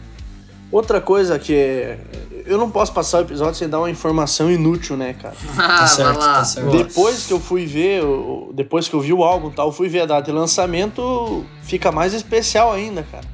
Outra 0.71 1.01
coisa 1.01 1.39
que 1.39 1.55
é. 1.55 1.99
Eu 2.47 2.59
não 2.59 2.71
posso 2.71 2.93
passar 2.93 3.19
o 3.19 3.21
episódio 3.21 3.55
sem 3.55 3.69
dar 3.69 3.79
uma 3.79 3.91
informação 3.91 4.51
inútil, 4.51 4.97
né, 4.97 5.13
cara? 5.15 5.35
Ah, 5.57 5.87
certo, 5.87 6.19
vai 6.19 6.27
lá. 6.27 6.35
tá 6.39 6.45
certo. 6.45 6.71
Depois 6.77 7.27
que 7.27 7.33
eu 7.33 7.39
fui 7.39 7.65
ver, 7.67 8.03
o- 8.05 8.51
depois 8.55 8.89
que 8.89 8.95
eu 8.95 9.01
vi 9.01 9.13
o 9.13 9.23
álbum 9.23 9.49
e 9.49 9.53
tal, 9.53 9.69
eu 9.69 9.73
fui 9.73 9.89
ver 9.89 10.01
a 10.01 10.07
data 10.07 10.23
de 10.23 10.33
lançamento, 10.33 11.45
fica 11.63 11.93
mais 11.93 12.15
especial 12.15 12.73
ainda, 12.73 13.03
cara. 13.05 13.25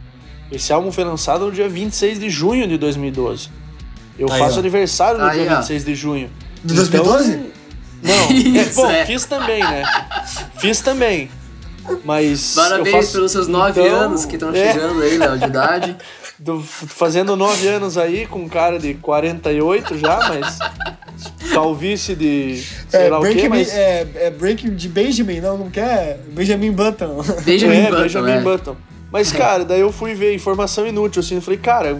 Esse 0.53 0.73
álbum 0.73 0.91
foi 0.93 1.05
lançado 1.05 1.47
no 1.47 1.53
dia 1.53 1.69
26 1.69 2.19
de 2.19 2.29
junho 2.29 2.67
de 2.67 2.77
2012. 2.77 3.49
Eu 4.19 4.31
Aí, 4.33 4.39
faço 4.39 4.57
ó. 4.57 4.59
aniversário 4.59 5.21
no 5.21 5.27
Aí, 5.27 5.41
dia 5.43 5.53
ó. 5.53 5.57
26 5.57 5.85
de 5.85 5.95
junho. 5.95 6.31
De 6.69 6.75
2012? 6.75 7.31
Então, 7.33 7.49
não, 8.03 8.31
é, 8.31 8.33
Isso, 8.63 8.75
bom, 8.77 8.91
é. 8.91 9.05
fiz 9.07 9.25
também, 9.25 9.61
né? 9.61 9.83
Fiz 10.59 10.81
também. 10.81 11.31
Mas. 12.05 12.57
eu 12.57 12.63
Parabéns 12.63 12.97
faço- 12.97 13.13
pelos 13.13 13.33
seus 13.33 13.49
nove 13.49 13.81
Então, 13.81 13.95
anos 13.97 14.25
que 14.27 14.37
estão 14.37 14.55
é, 14.55 14.73
chegando 14.73 15.01
aí, 15.03 15.17
Léo, 15.19 15.39
de 15.39 15.45
idade. 15.47 15.97
do- 16.39 16.61
fazendo 16.63 17.35
nove 17.35 17.67
anos 17.67 17.97
aí, 17.99 18.27
com 18.27 18.41
um 18.41 18.49
cara 18.49 18.79
de 18.79 18.95
48 18.95 19.99
já, 19.99 20.29
mas. 20.29 20.59
Calvície 21.53 22.15
de. 22.15 22.63
sei 22.89 23.07
É, 23.07 23.09
lá 23.09 23.19
o 23.19 23.21
Breaking, 23.23 23.41
quê, 23.43 23.49
mas. 23.49 23.69
é, 23.73 24.07
é 24.17 24.31
Breaking 24.31 24.75
de 24.77 24.89
Benjamin, 24.89 25.41
não, 25.41 25.57
não 25.59 25.71
quer? 25.71 26.21
Benjamin 26.31 26.71
Button. 26.73 27.23
Benjamin 27.45 27.77
é, 27.77 27.85
Button, 27.91 28.03
Benjamin 28.03 28.31
é. 28.33 28.41
Button. 28.41 28.77
Mas, 29.11 29.33
cara, 29.33 29.65
daí 29.65 29.81
eu 29.81 29.91
fui 29.91 30.15
ver 30.15 30.35
informação 30.35 30.87
inútil, 30.87 31.21
assim, 31.21 31.37
eu 31.37 31.41
falei, 31.43 31.59
cara, 31.59 31.99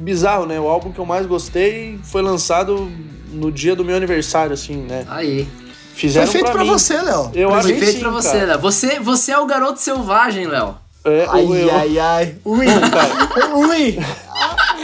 bizarro, 0.00 0.44
né? 0.46 0.58
O 0.58 0.66
álbum 0.68 0.90
que 0.90 0.98
eu 0.98 1.06
mais 1.06 1.24
gostei 1.26 2.00
foi 2.02 2.20
lançado 2.20 2.90
no 3.32 3.50
dia 3.50 3.74
do 3.76 3.84
meu 3.84 3.96
aniversário, 3.96 4.52
assim, 4.52 4.76
né? 4.76 5.06
Aí. 5.08 5.44
Foi 5.44 5.70
Fizeram 5.94 6.32
feito 6.32 6.44
pra, 6.44 6.54
pra, 6.54 6.64
mim. 6.64 6.70
você, 6.70 7.00
Léo. 7.00 7.30
Eu 7.34 7.52
acho 7.52 7.64
Foi 7.64 7.72
que 7.74 7.80
feito 7.80 7.94
sim, 7.94 8.00
pra 8.00 8.10
você, 8.10 8.32
cara. 8.32 8.46
Léo. 8.46 8.60
Você, 8.60 9.00
você 9.00 9.32
é 9.32 9.38
o 9.38 9.46
garoto 9.46 9.80
selvagem, 9.80 10.46
Léo. 10.46 10.76
É, 11.04 11.26
Ai, 11.28 11.44
eu, 11.44 11.74
ai, 11.76 11.98
ai. 11.98 12.36
Ui, 12.44 12.66
cara, 12.66 13.56
ui. 13.56 13.98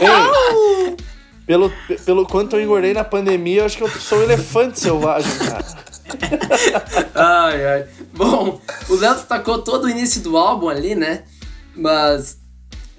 ei, 0.01 0.95
pelo, 1.45 1.71
pelo 2.05 2.25
quanto 2.25 2.55
eu 2.55 2.63
engordei 2.63 2.93
na 2.93 3.03
pandemia, 3.03 3.61
eu 3.61 3.65
acho 3.65 3.77
que 3.77 3.83
eu 3.83 3.89
sou 3.89 4.19
um 4.19 4.23
elefante 4.23 4.79
selvagem, 4.79 5.31
cara. 5.37 5.65
Ai, 7.13 7.65
ai. 7.65 7.85
Bom, 8.13 8.61
o 8.87 8.95
Léo 8.95 9.13
destacou 9.15 9.59
todo 9.59 9.83
o 9.83 9.89
início 9.89 10.21
do 10.21 10.37
álbum 10.37 10.69
ali, 10.69 10.95
né? 10.95 11.23
Mas. 11.75 12.37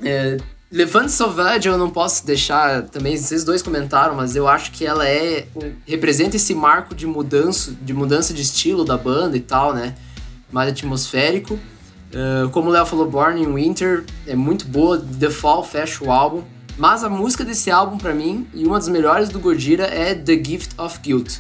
É, 0.05 0.37
Levante 0.71 1.13
Sauvage 1.13 1.67
eu 1.67 1.79
não 1.79 1.89
posso 1.89 2.27
deixar 2.27 2.83
também, 2.83 3.17
vocês 3.17 3.43
dois 3.43 3.63
comentaram, 3.63 4.15
mas 4.15 4.37
eu 4.37 4.47
acho 4.47 4.71
que 4.71 4.85
ela 4.85 5.09
é. 5.09 5.47
representa 5.87 6.37
esse 6.37 6.55
marco 6.55 6.95
de 6.95 7.07
mudança, 7.07 7.75
de 7.81 7.95
mudança 7.95 8.35
de 8.35 8.43
estilo 8.43 8.85
da 8.85 8.97
banda 8.97 9.37
e 9.37 9.41
tal, 9.41 9.73
né? 9.73 9.95
Mais 10.53 10.69
atmosférico. 10.69 11.55
Uh, 11.55 12.49
como 12.51 12.69
o 12.69 12.73
Léo 12.73 12.85
falou, 12.85 13.09
Born 13.09 13.43
in 13.43 13.53
Winter 13.55 14.05
é 14.27 14.35
muito 14.35 14.67
boa, 14.67 14.99
The 14.99 15.31
Fall 15.31 15.65
fecha 15.65 16.05
o 16.05 16.13
álbum. 16.13 16.43
Mas 16.77 17.03
a 17.03 17.09
música 17.09 17.45
desse 17.45 17.71
álbum, 17.71 17.99
para 17.99 18.15
mim, 18.15 18.47
e 18.55 18.65
uma 18.65 18.79
das 18.79 18.89
melhores 18.89 19.31
do 19.31 19.41
Gojira 19.41 19.85
é 19.85 20.15
The 20.15 20.35
Gift 20.35 20.79
of 20.79 21.01
Guilt. 21.01 21.39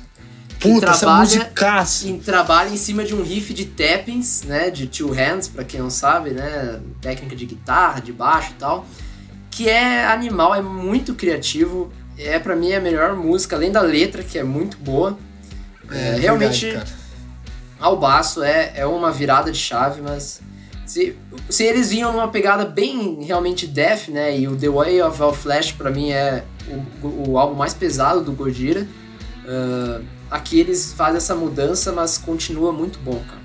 Puta, 0.59 0.93
trabalha, 0.93 1.53
essa 1.55 2.09
em, 2.09 2.18
trabalha 2.18 2.70
em 2.70 2.76
cima 2.76 3.05
de 3.05 3.14
um 3.14 3.22
riff 3.22 3.55
de 3.55 3.64
tappings, 3.64 4.43
né, 4.43 4.70
de 4.70 4.89
two 4.89 5.12
hands, 5.12 5.47
para 5.47 5.62
quem 5.62 5.79
não 5.81 5.89
sabe, 5.89 6.31
né, 6.31 6.81
técnica 7.01 7.37
de 7.37 7.47
guitarra, 7.47 8.01
de 8.01 8.12
baixo 8.12 8.51
e 8.51 8.55
tal, 8.55 8.85
que 9.51 9.68
é 9.68 10.07
animal, 10.07 10.55
é 10.55 10.62
muito 10.62 11.14
criativo, 11.14 11.92
é 12.16 12.38
para 12.38 12.57
mim 12.57 12.72
a 12.72 12.80
melhor 12.80 13.16
música, 13.16 13.57
além 13.57 13.70
da 13.70 13.80
letra 13.80 14.22
que 14.22 14.38
é 14.38 14.44
muito 14.44 14.76
boa. 14.78 15.18
É, 15.90 16.11
é 16.11 16.14
realmente, 16.16 16.66
verdade, 16.66 16.94
ao 17.80 17.96
baço 17.96 18.42
é, 18.42 18.72
é 18.74 18.86
uma 18.86 19.11
virada 19.11 19.51
de 19.51 19.59
chave, 19.59 20.03
mas 20.03 20.40
se, 20.84 21.14
se 21.49 21.64
eles 21.64 21.90
vinham 21.90 22.12
numa 22.12 22.28
pegada 22.28 22.64
bem 22.64 23.22
realmente 23.22 23.66
death, 23.66 24.09
né? 24.09 24.38
E 24.38 24.49
o 24.49 24.57
The 24.57 24.68
Way 24.68 25.03
of 25.03 25.22
All 25.22 25.34
Flash 25.34 25.72
para 25.72 25.90
mim 25.90 26.11
é 26.11 26.44
o, 27.03 27.30
o, 27.30 27.38
álbum 27.38 27.55
mais 27.55 27.74
pesado 27.74 28.22
do 28.22 28.32
Gojira. 28.32 28.86
Uh, 29.44 30.05
aqui 30.30 30.59
eles 30.59 30.92
fazem 30.92 31.18
essa 31.18 31.34
mudança, 31.34 31.92
mas 31.92 32.18
continua 32.18 32.72
muito 32.72 32.99
bom, 32.99 33.22
cara. 33.28 33.38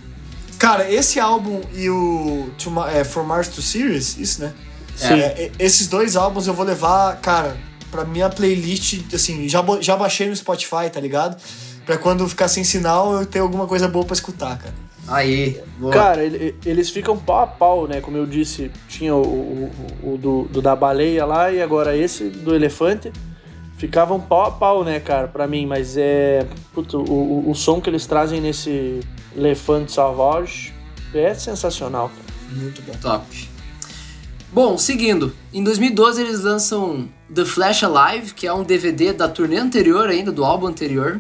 Cara, 0.58 0.90
esse 0.90 1.20
álbum 1.20 1.60
e 1.76 1.90
o 1.90 2.50
é, 2.94 3.04
For 3.04 3.26
Mars 3.26 3.50
to 3.50 3.62
Series, 3.62 4.18
isso, 4.18 4.42
né? 4.42 4.54
Sim. 4.96 5.14
É, 5.14 5.52
esses 5.60 5.88
dois 5.88 6.16
álbuns 6.16 6.48
eu 6.48 6.54
vou 6.54 6.66
levar, 6.66 7.18
cara, 7.20 7.58
pra 7.92 8.04
minha 8.04 8.30
playlist, 8.30 9.02
assim, 9.14 9.48
já, 9.48 9.64
já 9.80 9.96
baixei 9.96 10.28
no 10.28 10.36
Spotify, 10.36 10.90
tá 10.92 11.00
ligado? 11.00 11.38
Pra 11.86 11.98
quando 11.98 12.28
ficar 12.28 12.48
sem 12.48 12.64
sinal 12.64 13.14
eu 13.14 13.26
ter 13.26 13.40
alguma 13.40 13.68
coisa 13.68 13.88
boa 13.88 14.06
pra 14.06 14.14
escutar, 14.14 14.58
cara. 14.58 14.74
Aí, 15.08 15.62
boa. 15.78 15.92
Cara, 15.92 16.24
ele, 16.24 16.56
eles 16.66 16.90
ficam 16.90 17.18
pau 17.18 17.42
a 17.42 17.48
pau, 17.48 17.88
né? 17.88 18.00
Como 18.00 18.16
eu 18.16 18.26
disse, 18.26 18.72
tinha 18.88 19.14
o, 19.14 19.22
o, 19.22 20.14
o 20.14 20.18
do, 20.18 20.44
do, 20.44 20.62
da 20.62 20.76
baleia 20.76 21.26
lá 21.26 21.52
e 21.52 21.62
agora 21.62 21.96
esse 21.96 22.30
do 22.30 22.56
elefante. 22.56 23.12
Ficavam 23.78 24.20
pau 24.20 24.46
a 24.46 24.52
pau, 24.52 24.84
né, 24.84 25.02
cara, 25.02 25.28
pra 25.28 25.46
mim, 25.46 25.66
mas 25.66 25.98
é. 25.98 26.48
Puto, 26.74 27.00
o, 27.00 27.48
o, 27.48 27.52
o 27.52 27.56
som 27.56 27.82
que 27.82 27.90
eles 27.90 28.06
trazem 28.06 28.40
nesse 28.40 29.02
Elefante 29.36 29.92
Sauvage 29.92 30.74
é 31.14 31.34
sensacional, 31.34 32.10
cara. 32.10 32.62
Muito 32.62 32.82
bom. 32.84 32.94
Top. 33.02 33.50
Bom, 34.54 34.78
seguindo. 34.78 35.34
Em 35.52 35.64
2012 35.64 36.22
eles 36.22 36.42
lançam 36.42 37.10
The 37.34 37.44
Flash 37.44 37.84
Alive, 37.84 38.36
que 38.36 38.46
é 38.46 38.54
um 38.54 38.62
DVD 38.64 39.12
da 39.12 39.28
turnê 39.28 39.58
anterior 39.58 40.08
ainda, 40.08 40.32
do 40.32 40.46
álbum 40.46 40.68
anterior. 40.68 41.20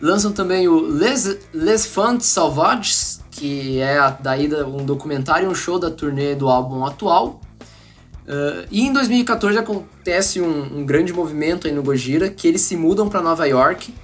Lançam 0.00 0.32
também 0.32 0.66
o 0.66 0.80
Les, 0.80 1.38
Les 1.54 1.86
Fants 1.86 2.26
Sauvages, 2.26 3.20
que 3.30 3.78
é 3.78 4.16
daí 4.18 4.52
um 4.64 4.84
documentário 4.84 5.46
e 5.46 5.48
um 5.48 5.54
show 5.54 5.78
da 5.78 5.92
turnê 5.92 6.34
do 6.34 6.48
álbum 6.48 6.84
atual. 6.84 7.40
Uh, 8.26 8.66
e 8.68 8.80
em 8.80 8.92
2014 8.92 9.58
acontece 9.58 10.40
um, 10.40 10.78
um, 10.78 10.84
grande 10.84 11.12
movimento 11.12 11.68
aí 11.68 11.72
no 11.72 11.84
Gojira, 11.84 12.30
que 12.30 12.48
eles 12.48 12.62
se 12.62 12.76
mudam 12.76 13.08
para 13.08 13.22
Nova 13.22 13.46
York 13.46 13.94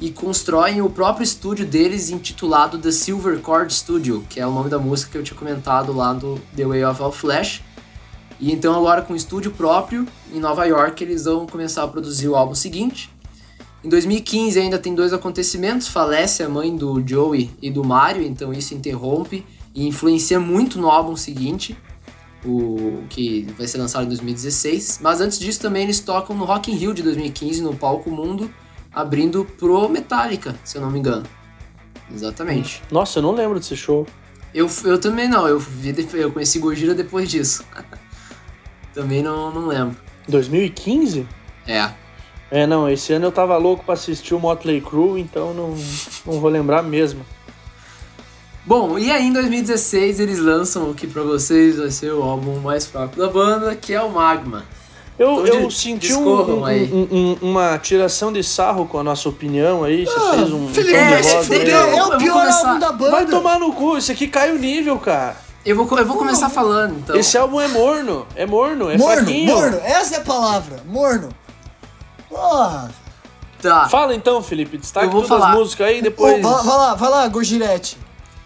e 0.00 0.10
constroem 0.10 0.82
o 0.82 0.90
próprio 0.90 1.22
estúdio 1.22 1.64
deles 1.64 2.10
intitulado 2.10 2.78
The 2.78 2.90
Silver 2.90 3.38
Cord 3.38 3.72
Studio, 3.72 4.24
que 4.28 4.40
é 4.40 4.46
o 4.46 4.50
nome 4.50 4.68
da 4.68 4.78
música 4.80 5.12
que 5.12 5.18
eu 5.18 5.22
tinha 5.22 5.38
comentado 5.38 5.92
lá 5.92 6.12
do 6.12 6.40
The 6.56 6.64
Way 6.64 6.84
of 6.84 7.00
All 7.00 7.12
Flash. 7.12 7.62
E 8.40 8.52
então 8.52 8.74
agora 8.74 9.02
com 9.02 9.14
estúdio 9.14 9.50
próprio 9.52 10.06
em 10.32 10.40
Nova 10.40 10.64
York 10.64 11.02
eles 11.02 11.24
vão 11.24 11.46
começar 11.46 11.84
a 11.84 11.88
produzir 11.88 12.28
o 12.28 12.36
álbum 12.36 12.54
seguinte. 12.54 13.10
Em 13.82 13.88
2015 13.88 14.58
ainda 14.58 14.78
tem 14.78 14.94
dois 14.94 15.12
acontecimentos, 15.12 15.88
falece 15.88 16.42
a 16.42 16.48
mãe 16.48 16.74
do 16.74 17.06
Joey 17.06 17.50
e 17.60 17.70
do 17.70 17.84
Mario, 17.84 18.22
então 18.22 18.52
isso 18.52 18.74
interrompe 18.74 19.44
e 19.74 19.86
influencia 19.86 20.40
muito 20.40 20.78
no 20.80 20.88
álbum 20.88 21.16
seguinte, 21.16 21.76
o 22.44 23.02
que 23.10 23.46
vai 23.58 23.66
ser 23.66 23.78
lançado 23.78 24.04
em 24.04 24.08
2016. 24.08 25.00
Mas 25.02 25.20
antes 25.20 25.38
disso 25.38 25.60
também 25.60 25.82
eles 25.82 26.00
tocam 26.00 26.34
no 26.34 26.44
Rock 26.44 26.72
in 26.72 26.76
Rio 26.76 26.94
de 26.94 27.02
2015 27.02 27.62
no 27.62 27.74
palco 27.76 28.10
Mundo, 28.10 28.50
abrindo 28.90 29.44
pro 29.58 29.88
Metallica, 29.88 30.54
se 30.64 30.78
eu 30.78 30.82
não 30.82 30.90
me 30.90 30.98
engano. 30.98 31.26
Exatamente. 32.12 32.82
Nossa, 32.90 33.18
eu 33.18 33.22
não 33.22 33.32
lembro 33.32 33.58
desse 33.58 33.76
show. 33.76 34.06
Eu, 34.54 34.70
eu 34.84 34.98
também 34.98 35.28
não, 35.28 35.48
eu, 35.48 35.58
vi, 35.58 35.94
eu 36.14 36.30
conheci 36.30 36.58
Gojira 36.58 36.94
depois 36.94 37.28
disso. 37.28 37.64
também 38.94 39.22
não, 39.22 39.50
não 39.50 39.66
lembro. 39.66 39.96
2015? 40.28 41.26
É. 41.66 41.90
É, 42.50 42.66
não, 42.66 42.88
esse 42.88 43.12
ano 43.12 43.26
eu 43.26 43.32
tava 43.32 43.56
louco 43.56 43.84
para 43.84 43.94
assistir 43.94 44.34
o 44.34 44.38
Motley 44.38 44.80
Crue, 44.80 45.20
então 45.20 45.52
não, 45.52 45.74
não 46.24 46.40
vou 46.40 46.48
lembrar 46.48 46.82
mesmo. 46.82 47.26
Bom, 48.64 48.98
e 48.98 49.10
aí 49.10 49.26
em 49.26 49.32
2016 49.32 50.20
eles 50.20 50.38
lançam 50.38 50.90
o 50.90 50.94
que 50.94 51.06
para 51.06 51.22
vocês 51.22 51.76
vai 51.76 51.90
ser 51.90 52.12
o 52.12 52.22
álbum 52.22 52.60
mais 52.60 52.86
fraco 52.86 53.16
da 53.16 53.28
banda, 53.28 53.74
que 53.74 53.92
é 53.92 54.00
o 54.00 54.10
Magma. 54.10 54.64
Eu, 55.18 55.46
então, 55.46 55.60
eu 55.60 55.70
senti 55.70 56.12
um, 56.12 56.26
um, 56.26 57.08
um, 57.12 57.36
uma 57.40 57.78
tiração 57.78 58.32
de 58.32 58.42
sarro 58.42 58.86
com 58.86 58.98
a 58.98 59.04
nossa 59.04 59.28
opinião 59.28 59.84
aí. 59.84 60.06
Você 60.06 60.16
ah, 60.16 60.34
fez 60.34 60.52
um. 60.52 60.68
Felipe, 60.68 60.94
é, 60.94 60.98
é, 60.98 61.70
é, 61.70 62.04
o 62.04 62.18
pior 62.18 62.48
álbum 62.48 62.78
da 62.80 62.90
banda. 62.90 63.10
Vai 63.12 63.26
tomar 63.26 63.60
no 63.60 63.72
cu, 63.72 63.96
isso 63.96 64.10
aqui 64.10 64.26
cai 64.26 64.50
o 64.50 64.58
nível, 64.58 64.98
cara. 64.98 65.43
Eu 65.64 65.76
vou, 65.76 65.98
eu 65.98 66.04
vou 66.06 66.16
começar 66.16 66.50
falando, 66.50 66.98
então. 66.98 67.16
Esse 67.16 67.38
álbum 67.38 67.60
é 67.60 67.68
morno, 67.68 68.26
é 68.36 68.44
morno, 68.44 68.90
é 68.90 68.98
morno, 68.98 69.16
fraquinho. 69.16 69.54
Morno, 69.54 69.80
essa 69.82 70.16
é 70.16 70.18
a 70.18 70.20
palavra, 70.20 70.82
morno. 70.86 71.30
Porra. 72.28 72.90
Tá. 73.62 73.88
Fala 73.88 74.14
então, 74.14 74.42
Felipe. 74.42 74.76
Destaque 74.76 75.10
todas 75.10 75.26
falar. 75.26 75.52
as 75.52 75.58
músicas 75.58 75.86
aí 75.86 76.02
depois. 76.02 76.42
vai, 76.42 76.52
vai 76.62 76.76
lá, 76.76 76.94
vai 76.94 77.10
lá, 77.10 77.28
Gojirete. 77.28 77.96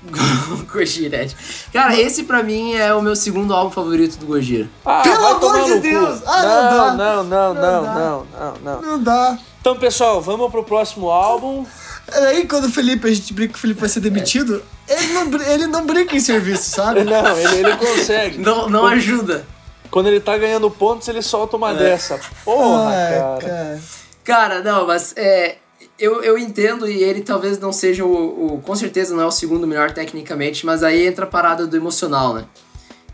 Gojirete. 0.73 1.37
Cara, 1.73 1.99
esse 1.99 2.23
pra 2.23 2.41
mim 2.43 2.75
é 2.75 2.95
o 2.95 3.03
meu 3.03 3.17
segundo 3.17 3.53
álbum 3.53 3.71
favorito 3.71 4.17
do 4.17 4.27
Gojira. 4.27 4.69
Ah, 4.87 5.03
Pelo 5.03 5.27
amor 5.27 5.65
de 5.65 5.81
Deus! 5.81 6.23
Ah, 6.25 6.43
não, 6.43 6.97
não, 6.97 7.25
não, 7.25 7.25
não, 7.25 7.55
não, 7.55 7.83
não, 7.83 8.27
não, 8.33 8.55
não. 8.63 8.83
Não 8.83 9.03
dá. 9.03 9.37
Então, 9.61 9.77
pessoal, 9.77 10.23
vamos 10.23 10.51
pro 10.53 10.63
próximo 10.63 11.11
álbum. 11.11 11.67
Aí 12.13 12.47
quando 12.47 12.65
o 12.65 12.71
Felipe, 12.71 13.07
a 13.07 13.13
gente 13.13 13.33
brinca 13.33 13.53
que 13.53 13.59
o 13.59 13.63
Felipe 13.63 13.81
vai 13.81 13.89
ser 13.89 14.01
demitido, 14.01 14.63
ele 14.89 15.07
não, 15.13 15.43
ele 15.43 15.67
não 15.67 15.87
brinca 15.87 16.17
em 16.17 16.21
serviço, 16.21 16.71
sabe? 16.71 17.05
Não, 17.09 17.39
ele, 17.39 17.57
ele 17.57 17.77
consegue. 17.77 18.39
Não, 18.39 18.69
não 18.69 18.87
ajuda. 18.87 19.45
Quando 19.91 20.07
ele 20.07 20.21
tá 20.21 20.37
ganhando 20.37 20.71
pontos, 20.71 21.09
ele 21.09 21.23
solta 21.23 21.57
uma 21.57 21.73
é. 21.73 21.75
dessa. 21.75 22.19
Porra, 22.45 22.91
Ai, 22.91 23.19
cara. 23.19 23.39
cara. 23.41 23.81
Cara, 24.25 24.63
não, 24.63 24.87
mas 24.87 25.15
é, 25.17 25.57
eu, 25.99 26.23
eu 26.23 26.37
entendo 26.37 26.87
e 26.87 27.03
ele 27.03 27.23
talvez 27.23 27.59
não 27.59 27.73
seja 27.73 28.05
o, 28.05 28.57
o, 28.57 28.61
Com 28.61 28.75
certeza 28.77 29.15
não 29.15 29.23
é 29.23 29.27
o 29.27 29.31
segundo 29.31 29.67
melhor 29.67 29.91
tecnicamente, 29.91 30.67
mas 30.67 30.83
aí 30.83 31.07
entra 31.07 31.25
a 31.25 31.29
parada 31.29 31.67
do 31.67 31.77
emocional, 31.77 32.35
né? 32.35 32.45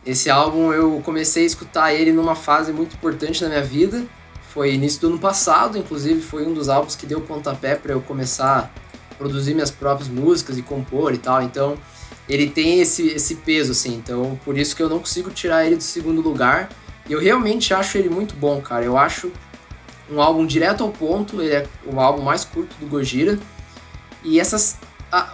Esse 0.05 0.29
álbum 0.29 0.73
eu 0.73 1.01
comecei 1.05 1.45
a 1.45 1.47
escutar 1.47 1.95
ele 1.95 2.13
numa 2.13 2.35
fase 2.35 2.73
muito 2.73 2.95
importante 2.95 3.43
na 3.43 3.49
minha 3.49 3.63
vida. 3.63 4.05
Foi 4.53 4.75
início 4.75 5.01
do 5.01 5.07
ano 5.09 5.19
passado, 5.19 5.79
inclusive 5.79 6.21
foi 6.21 6.47
um 6.47 6.53
dos 6.53 6.69
álbuns 6.69 6.95
que 6.95 7.07
deu 7.07 7.21
pontapé 7.21 7.75
para 7.75 7.93
eu 7.93 8.01
começar 8.01 8.71
a 8.77 8.84
produzir 9.19 9.55
minhas 9.55 9.71
próprias 9.71 10.09
músicas 10.09 10.59
e 10.59 10.63
compor 10.63 11.15
e 11.15 11.19
tal. 11.19 11.43
Então, 11.43 11.77
ele 12.29 12.49
tem 12.49 12.81
esse, 12.81 13.09
esse 13.09 13.37
peso, 13.37 13.73
assim. 13.73 13.95
Então, 13.95 14.39
por 14.45 14.57
isso 14.57 14.75
que 14.75 14.83
eu 14.83 14.89
não 14.89 14.99
consigo 14.99 15.31
tirar 15.31 15.67
ele 15.67 15.77
do 15.77 15.83
segundo 15.83 16.21
lugar. 16.21 16.71
E 17.09 17.13
eu 17.13 17.21
realmente 17.21 17.75
acho 17.75 17.99
ele 17.99 18.09
muito 18.09 18.35
bom, 18.35 18.61
cara. 18.61 18.85
Eu 18.85 18.97
acho 18.97 19.31
um 20.11 20.21
álbum 20.21 20.47
direto 20.47 20.83
ao 20.83 20.91
ponto. 20.91 21.41
Ele 21.43 21.55
é 21.55 21.67
o 21.85 22.01
álbum 22.01 22.23
mais 22.23 22.45
curto 22.45 22.75
do 22.77 22.87
Gojira. 22.87 23.39
E 24.23 24.41
essas, 24.41 24.79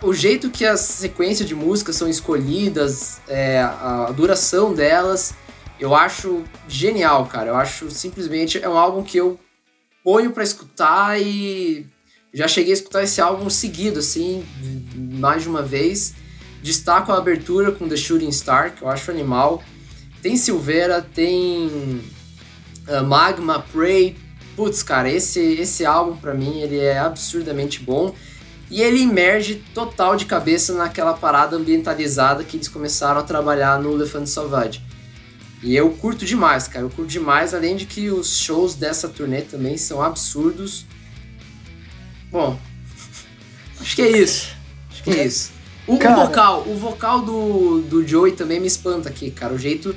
o 0.03 0.12
jeito 0.12 0.51
que 0.51 0.66
as 0.66 0.81
sequências 0.81 1.49
de 1.49 1.55
músicas 1.55 1.95
são 1.95 2.09
escolhidas, 2.09 3.20
é, 3.28 3.61
a 3.61 4.12
duração 4.14 4.74
delas, 4.74 5.35
eu 5.78 5.95
acho 5.95 6.45
genial, 6.68 7.26
cara. 7.26 7.51
Eu 7.51 7.57
acho 7.57 7.91
simplesmente 7.91 8.62
é 8.62 8.68
um 8.68 8.76
álbum 8.76 9.03
que 9.03 9.16
eu 9.16 9.39
ponho 10.03 10.33
para 10.33 10.43
escutar 10.43 11.20
e 11.20 11.87
já 12.33 12.47
cheguei 12.47 12.72
a 12.72 12.74
escutar 12.74 13.03
esse 13.03 13.20
álbum 13.20 13.51
seguido, 13.51 13.99
assim, 13.99 14.45
mais 14.95 15.43
de 15.43 15.49
uma 15.49 15.62
vez. 15.62 16.14
Destaco 16.62 17.11
a 17.11 17.18
abertura 17.18 17.72
com 17.72 17.89
The 17.89 17.97
Shooting 17.97 18.31
Star, 18.31 18.74
que 18.74 18.83
eu 18.83 18.89
acho 18.89 19.11
animal. 19.11 19.62
Tem 20.22 20.37
Silveira, 20.37 21.03
tem 21.03 22.03
uh, 22.87 23.05
Magma, 23.05 23.64
Prey. 23.72 24.16
Putz, 24.55 24.83
cara, 24.83 25.11
esse, 25.11 25.41
esse 25.41 25.85
álbum 25.87 26.16
para 26.16 26.35
mim 26.35 26.61
ele 26.61 26.78
é 26.78 26.99
absurdamente 26.99 27.81
bom. 27.81 28.14
E 28.70 28.83
ele 28.83 29.03
emerge 29.03 29.64
total 29.74 30.14
de 30.14 30.26
cabeça 30.26 30.74
naquela 30.74 31.14
parada 31.14 31.57
ambientalizada 31.57 32.45
que 32.45 32.57
eles 32.57 32.68
começaram 32.68 33.20
a 33.20 33.24
trabalhar 33.24 33.81
no 33.81 33.93
Elephant 33.93 34.26
Sauvage. 34.26 34.81
E 35.62 35.74
eu 35.74 35.91
curto 35.91 36.24
demais, 36.24 36.68
cara. 36.68 36.85
Eu 36.85 36.91
curto 36.91 37.11
demais, 37.11 37.53
além 37.53 37.74
de 37.74 37.87
que 37.87 38.11
os 38.11 38.39
shows 38.39 38.74
dessa 38.74 39.09
turnê 39.09 39.43
também 39.43 39.76
são 39.76 40.01
absurdos. 40.01 40.87
Bom, 42.31 42.57
acho 43.81 43.97
que 43.97 44.03
é 44.03 44.11
isso. 44.18 44.55
Acho 44.91 45.03
que 45.03 45.11
é 45.11 45.24
isso. 45.24 45.53
O, 45.87 45.99
cara, 45.99 46.20
o, 46.20 46.26
vocal, 46.26 46.64
o 46.66 46.74
vocal 46.76 47.20
do, 47.22 47.81
do 47.83 48.07
Joey 48.07 48.33
também 48.33 48.61
me 48.61 48.66
espanta 48.66 49.09
aqui, 49.09 49.31
cara. 49.31 49.53
O 49.53 49.59
jeito 49.59 49.95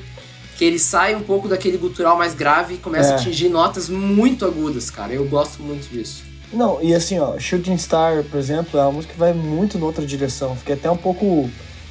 que 0.57 0.65
ele 0.65 0.79
sai 0.79 1.15
um 1.15 1.21
pouco 1.21 1.47
daquele 1.47 1.77
gutural 1.77 2.17
mais 2.17 2.33
grave 2.33 2.75
e 2.75 2.77
começa 2.77 3.09
é. 3.09 3.13
a 3.13 3.15
atingir 3.17 3.49
notas 3.49 3.89
muito 3.89 4.45
agudas, 4.45 4.89
cara. 4.89 5.13
Eu 5.13 5.27
gosto 5.27 5.61
muito 5.61 5.89
disso. 5.89 6.23
Não, 6.51 6.81
e 6.81 6.93
assim, 6.93 7.19
ó, 7.19 7.37
Shooting 7.39 7.77
Star, 7.77 8.23
por 8.23 8.39
exemplo, 8.39 8.79
é 8.79 8.83
uma 8.83 8.91
música 8.91 9.13
que 9.13 9.19
vai 9.19 9.33
muito 9.33 9.77
noutra 9.77 10.05
direção. 10.05 10.55
Fiquei 10.55 10.75
até 10.75 10.89
um 10.89 10.97
pouco 10.97 11.49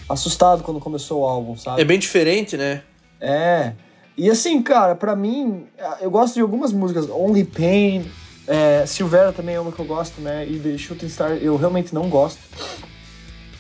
assustado 0.08 0.62
quando 0.62 0.78
começou 0.78 1.22
o 1.22 1.24
álbum, 1.24 1.56
sabe? 1.56 1.80
É 1.80 1.84
bem 1.84 1.98
diferente, 1.98 2.56
né? 2.56 2.82
É. 3.20 3.72
E 4.16 4.30
assim, 4.30 4.62
cara, 4.62 4.94
pra 4.94 5.16
mim, 5.16 5.66
eu 6.00 6.10
gosto 6.10 6.34
de 6.34 6.40
algumas 6.40 6.72
músicas. 6.72 7.08
Only 7.08 7.44
Pain, 7.44 8.04
é, 8.46 8.84
Silvera 8.86 9.32
também 9.32 9.54
é 9.54 9.60
uma 9.60 9.72
que 9.72 9.78
eu 9.78 9.84
gosto, 9.84 10.20
né? 10.20 10.46
E 10.46 10.58
The 10.58 10.76
Shooting 10.76 11.08
Star 11.08 11.32
eu 11.32 11.56
realmente 11.56 11.94
não 11.94 12.08
gosto. 12.08 12.40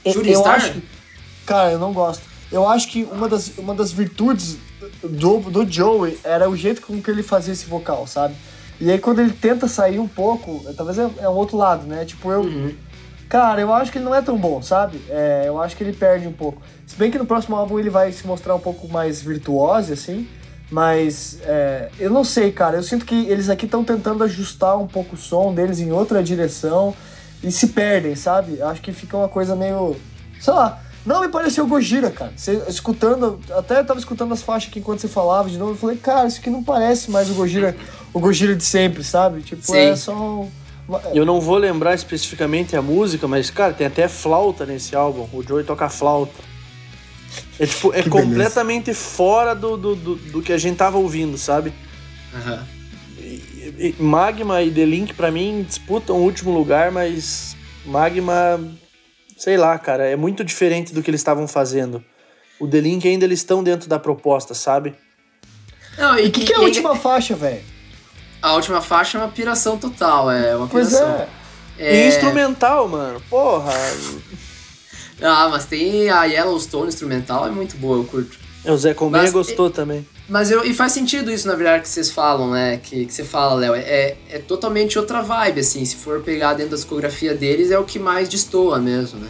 Shooting 0.04 0.30
eu 0.30 0.40
Star? 0.40 0.56
Acho 0.56 0.72
que, 0.72 0.82
cara, 1.46 1.72
eu 1.72 1.78
não 1.78 1.92
gosto. 1.92 2.22
Eu 2.50 2.68
acho 2.68 2.88
que 2.88 3.04
uma 3.04 3.28
das, 3.28 3.52
uma 3.56 3.74
das 3.74 3.92
virtudes 3.92 4.58
do, 5.02 5.38
do 5.38 5.70
Joey 5.70 6.18
era 6.22 6.50
o 6.50 6.56
jeito 6.56 6.82
com 6.82 7.00
que 7.00 7.10
ele 7.10 7.22
fazia 7.22 7.52
esse 7.52 7.66
vocal, 7.66 8.06
sabe? 8.06 8.34
E 8.80 8.90
aí 8.90 8.98
quando 8.98 9.20
ele 9.20 9.32
tenta 9.32 9.68
sair 9.68 9.98
um 9.98 10.08
pouco, 10.08 10.64
talvez 10.74 10.98
é, 10.98 11.08
é 11.20 11.28
um 11.28 11.34
outro 11.34 11.56
lado, 11.56 11.86
né? 11.86 12.04
Tipo, 12.04 12.30
eu. 12.30 12.40
Uhum. 12.40 12.74
Cara, 13.28 13.62
eu 13.62 13.72
acho 13.72 13.90
que 13.90 13.96
ele 13.96 14.04
não 14.04 14.14
é 14.14 14.20
tão 14.20 14.36
bom, 14.36 14.60
sabe? 14.60 15.00
É, 15.08 15.44
eu 15.46 15.58
acho 15.62 15.74
que 15.74 15.82
ele 15.82 15.94
perde 15.94 16.28
um 16.28 16.32
pouco. 16.32 16.60
Se 16.86 16.96
bem 16.96 17.10
que 17.10 17.16
no 17.16 17.24
próximo 17.24 17.56
álbum 17.56 17.78
ele 17.78 17.88
vai 17.88 18.12
se 18.12 18.26
mostrar 18.26 18.54
um 18.54 18.60
pouco 18.60 18.86
mais 18.88 19.22
virtuoso, 19.22 19.92
assim. 19.92 20.28
Mas 20.72 21.38
é, 21.42 21.90
eu 22.00 22.10
não 22.10 22.24
sei, 22.24 22.50
cara. 22.50 22.78
Eu 22.78 22.82
sinto 22.82 23.04
que 23.04 23.26
eles 23.28 23.50
aqui 23.50 23.66
estão 23.66 23.84
tentando 23.84 24.24
ajustar 24.24 24.78
um 24.78 24.86
pouco 24.86 25.14
o 25.16 25.18
som 25.18 25.52
deles 25.54 25.78
em 25.78 25.92
outra 25.92 26.22
direção 26.22 26.94
e 27.44 27.52
se 27.52 27.68
perdem, 27.68 28.16
sabe? 28.16 28.62
Acho 28.62 28.80
que 28.80 28.90
fica 28.90 29.14
uma 29.14 29.28
coisa 29.28 29.54
meio. 29.54 29.94
Sei 30.40 30.52
lá. 30.52 30.80
Não 31.04 31.20
me 31.20 31.28
pareceu 31.28 31.66
Gojira, 31.66 32.10
cara. 32.10 32.32
Você, 32.34 32.62
escutando, 32.68 33.38
até 33.50 33.80
eu 33.80 33.84
tava 33.84 33.98
escutando 33.98 34.32
as 34.32 34.40
faixas 34.40 34.70
aqui 34.70 34.78
enquanto 34.78 35.00
você 35.00 35.08
falava 35.08 35.50
de 35.50 35.58
novo, 35.58 35.72
eu 35.72 35.76
falei, 35.76 35.96
cara, 35.96 36.28
isso 36.28 36.38
aqui 36.40 36.48
não 36.48 36.62
parece 36.62 37.10
mais 37.10 37.28
o 37.28 37.34
Gojira, 37.34 37.76
o 38.14 38.20
Gojira 38.20 38.54
de 38.54 38.64
sempre, 38.64 39.02
sabe? 39.04 39.42
Tipo, 39.42 39.62
Sim. 39.62 39.76
é 39.76 39.96
só. 39.96 40.14
um- 40.14 40.48
Eu 41.12 41.26
não 41.26 41.40
vou 41.40 41.56
lembrar 41.58 41.94
especificamente 41.94 42.76
a 42.76 42.82
música, 42.82 43.26
mas, 43.26 43.50
cara, 43.50 43.72
tem 43.72 43.86
até 43.86 44.06
flauta 44.08 44.64
nesse 44.64 44.94
álbum. 44.94 45.28
O 45.32 45.42
Joey 45.42 45.64
toca 45.64 45.88
flauta. 45.88 46.32
É 47.58 47.66
tipo, 47.66 47.92
é 47.92 48.02
Que 48.02 48.08
beleza. 48.10 48.26
completamente 48.28 48.92
fora 48.94 49.54
do, 49.54 49.76
do, 49.76 49.94
do, 49.94 50.14
do 50.16 50.42
que 50.42 50.52
a 50.52 50.58
gente 50.58 50.76
tava 50.76 50.98
ouvindo, 50.98 51.36
sabe? 51.38 51.72
Aham. 52.34 52.66
E- 53.18 53.94
e 53.98 54.02
Magma 54.02 54.62
e 54.62 54.70
The 54.70 54.84
Link, 54.84 55.14
pra 55.14 55.30
mim, 55.30 55.64
disputam 55.66 56.16
o 56.16 56.22
último 56.22 56.50
lugar, 56.50 56.90
mas 56.90 57.56
Magma, 57.86 58.60
sei 59.36 59.56
lá, 59.56 59.78
cara, 59.78 60.04
é 60.06 60.16
muito 60.16 60.42
diferente 60.44 60.92
do 60.92 61.02
que 61.02 61.10
eles 61.10 61.20
estavam 61.20 61.46
fazendo. 61.48 62.02
O 62.60 62.66
The 62.68 62.80
Link 62.80 63.06
ainda 63.08 63.24
eles 63.24 63.40
estão 63.40 63.62
dentro 63.62 63.88
da 63.88 63.98
proposta, 63.98 64.54
sabe? 64.54 64.94
Não, 65.98 66.18
E 66.18 66.28
o 66.28 66.30
que, 66.32 66.44
que 66.44 66.52
é 66.52 66.56
a 66.56 66.60
e- 66.60 66.64
última 66.64 66.94
faixa, 66.96 67.34
velho? 67.34 67.62
A 68.40 68.54
última 68.54 68.80
faixa 68.80 69.18
é 69.18 69.20
uma 69.20 69.30
piração 69.30 69.78
total, 69.78 70.30
é 70.30 70.56
uma 70.56 70.66
Pois 70.66 70.88
piração. 70.88 71.26
é. 71.78 72.04
E 72.04 72.08
instrumental, 72.08 72.88
mano, 72.88 73.20
porra. 73.30 73.72
Ah, 75.20 75.48
mas 75.50 75.64
tem 75.66 76.08
a 76.10 76.24
Yellowstone 76.24 76.88
instrumental, 76.88 77.46
é 77.46 77.50
muito 77.50 77.76
boa, 77.76 77.98
eu 77.98 78.04
curto. 78.04 78.38
O 78.64 78.76
Zé 78.76 78.94
Colmeia 78.94 79.24
Mas- 79.24 79.32
gostou 79.32 79.70
também. 79.70 80.06
Mas 80.28 80.50
eu, 80.50 80.64
e 80.64 80.72
faz 80.72 80.92
sentido 80.92 81.30
isso, 81.30 81.46
na 81.48 81.54
verdade, 81.54 81.82
que 81.82 81.88
vocês 81.88 82.10
falam, 82.10 82.52
né? 82.52 82.78
Que, 82.82 83.04
que 83.04 83.12
você 83.12 83.24
fala, 83.24 83.54
Léo. 83.54 83.74
É, 83.74 84.16
é 84.30 84.38
totalmente 84.38 84.98
outra 84.98 85.20
vibe, 85.20 85.60
assim. 85.60 85.84
Se 85.84 85.96
for 85.96 86.20
pegar 86.22 86.54
dentro 86.54 86.70
da 86.70 86.76
discografia 86.76 87.34
deles, 87.34 87.70
é 87.72 87.78
o 87.78 87.84
que 87.84 87.98
mais 87.98 88.28
destoa 88.28 88.78
mesmo, 88.78 89.18
né? 89.18 89.28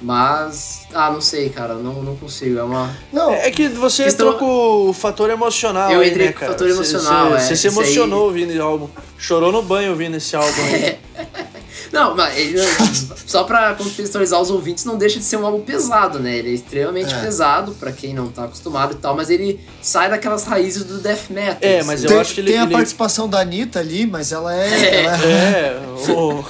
Mas. 0.00 0.86
Ah, 0.94 1.10
não 1.10 1.20
sei, 1.20 1.48
cara. 1.50 1.74
Não, 1.74 2.02
não 2.02 2.16
consigo. 2.16 2.58
É 2.58 2.62
uma. 2.62 2.96
Não, 3.12 3.32
É 3.32 3.50
que 3.50 3.68
você 3.68 4.04
Questão- 4.04 4.28
entrou 4.28 4.38
com 4.38 4.90
o 4.90 4.92
fator 4.92 5.28
emocional 5.28 5.90
Eu 5.90 6.00
aí, 6.00 6.10
entrei 6.10 6.26
né, 6.26 6.32
com 6.32 6.36
o 6.38 6.40
cara? 6.40 6.52
fator 6.52 6.68
Cê- 6.68 6.74
emocional, 6.74 7.30
cê- 7.30 7.34
é. 7.36 7.38
Você 7.40 7.56
se 7.56 7.66
Isso 7.68 7.80
aí- 7.80 7.84
emocionou 7.86 8.24
ouvindo 8.26 8.50
esse 8.50 8.60
álbum. 8.60 8.88
Chorou 9.18 9.50
no 9.50 9.62
banho 9.62 9.90
ouvindo 9.90 10.16
esse 10.16 10.36
álbum 10.36 10.62
aí. 10.72 10.98
Não, 11.92 12.14
mas 12.16 12.36
ele, 12.36 12.58
só 13.26 13.44
pra 13.44 13.74
contextualizar 13.74 14.40
os 14.40 14.50
ouvintes, 14.50 14.84
não 14.84 14.96
deixa 14.98 15.18
de 15.18 15.24
ser 15.24 15.36
um 15.36 15.46
álbum 15.46 15.60
pesado, 15.60 16.18
né? 16.18 16.36
Ele 16.36 16.50
é 16.50 16.54
extremamente 16.54 17.14
É. 17.14 17.18
pesado, 17.20 17.72
pra 17.72 17.92
quem 17.92 18.12
não 18.14 18.28
tá 18.28 18.44
acostumado 18.44 18.92
e 18.94 18.96
tal, 18.96 19.14
mas 19.16 19.30
ele 19.30 19.60
sai 19.80 20.08
daqueas 20.10 20.44
raízes 20.44 20.84
do 20.84 20.98
death 20.98 21.30
metal. 21.30 21.58
É, 21.60 21.78
assim. 21.78 21.86
mas 21.86 22.02
eu 22.04 22.08
tem, 22.10 22.18
acho 22.18 22.34
que 22.34 22.40
ele- 22.40 22.50
tem 22.52 22.60
a 22.60 22.64
ele- 22.64 22.72
participação 22.72 23.28
da 23.28 23.40
Anitta 23.40 23.80
ali, 23.80 24.06
mas 24.06 24.32
ela 24.32 24.54
é. 24.54 24.68
É. 24.68 25.04
ela 25.04 25.16
é- 25.16 25.26
É, 25.26 25.80
o, 26.12 26.40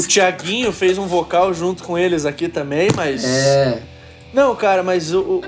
o 0.00 0.06
Tiaguinho 0.06 0.72
fez 0.72 0.98
um 0.98 1.06
vocal 1.06 1.52
junto 1.54 1.82
com 1.82 1.98
eles 1.98 2.24
aqui 2.26 2.48
também, 2.48 2.88
mas. 2.94 3.24
É. 3.24 3.82
Não, 4.32 4.54
cara, 4.54 4.82
mas 4.82 5.12
o, 5.12 5.20
o- 5.20 5.42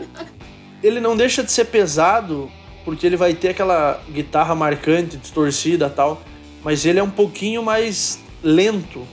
ele 0.82 1.00
não 1.00 1.16
deixa 1.16 1.42
de 1.44 1.52
ser 1.52 1.66
pesado, 1.66 2.50
porque 2.84 3.06
ele 3.06 3.16
vai 3.16 3.32
ter 3.34 3.50
aquela 3.50 4.00
guitarra 4.10 4.54
marcante, 4.54 5.16
distorcida 5.16 5.86
e 5.86 5.90
tal, 5.90 6.20
mas 6.64 6.84
ele 6.84 6.98
é 6.98 7.02
um 7.02 7.10
pouquinho 7.10 7.62
mais 7.62 8.18
lento, 8.42 9.06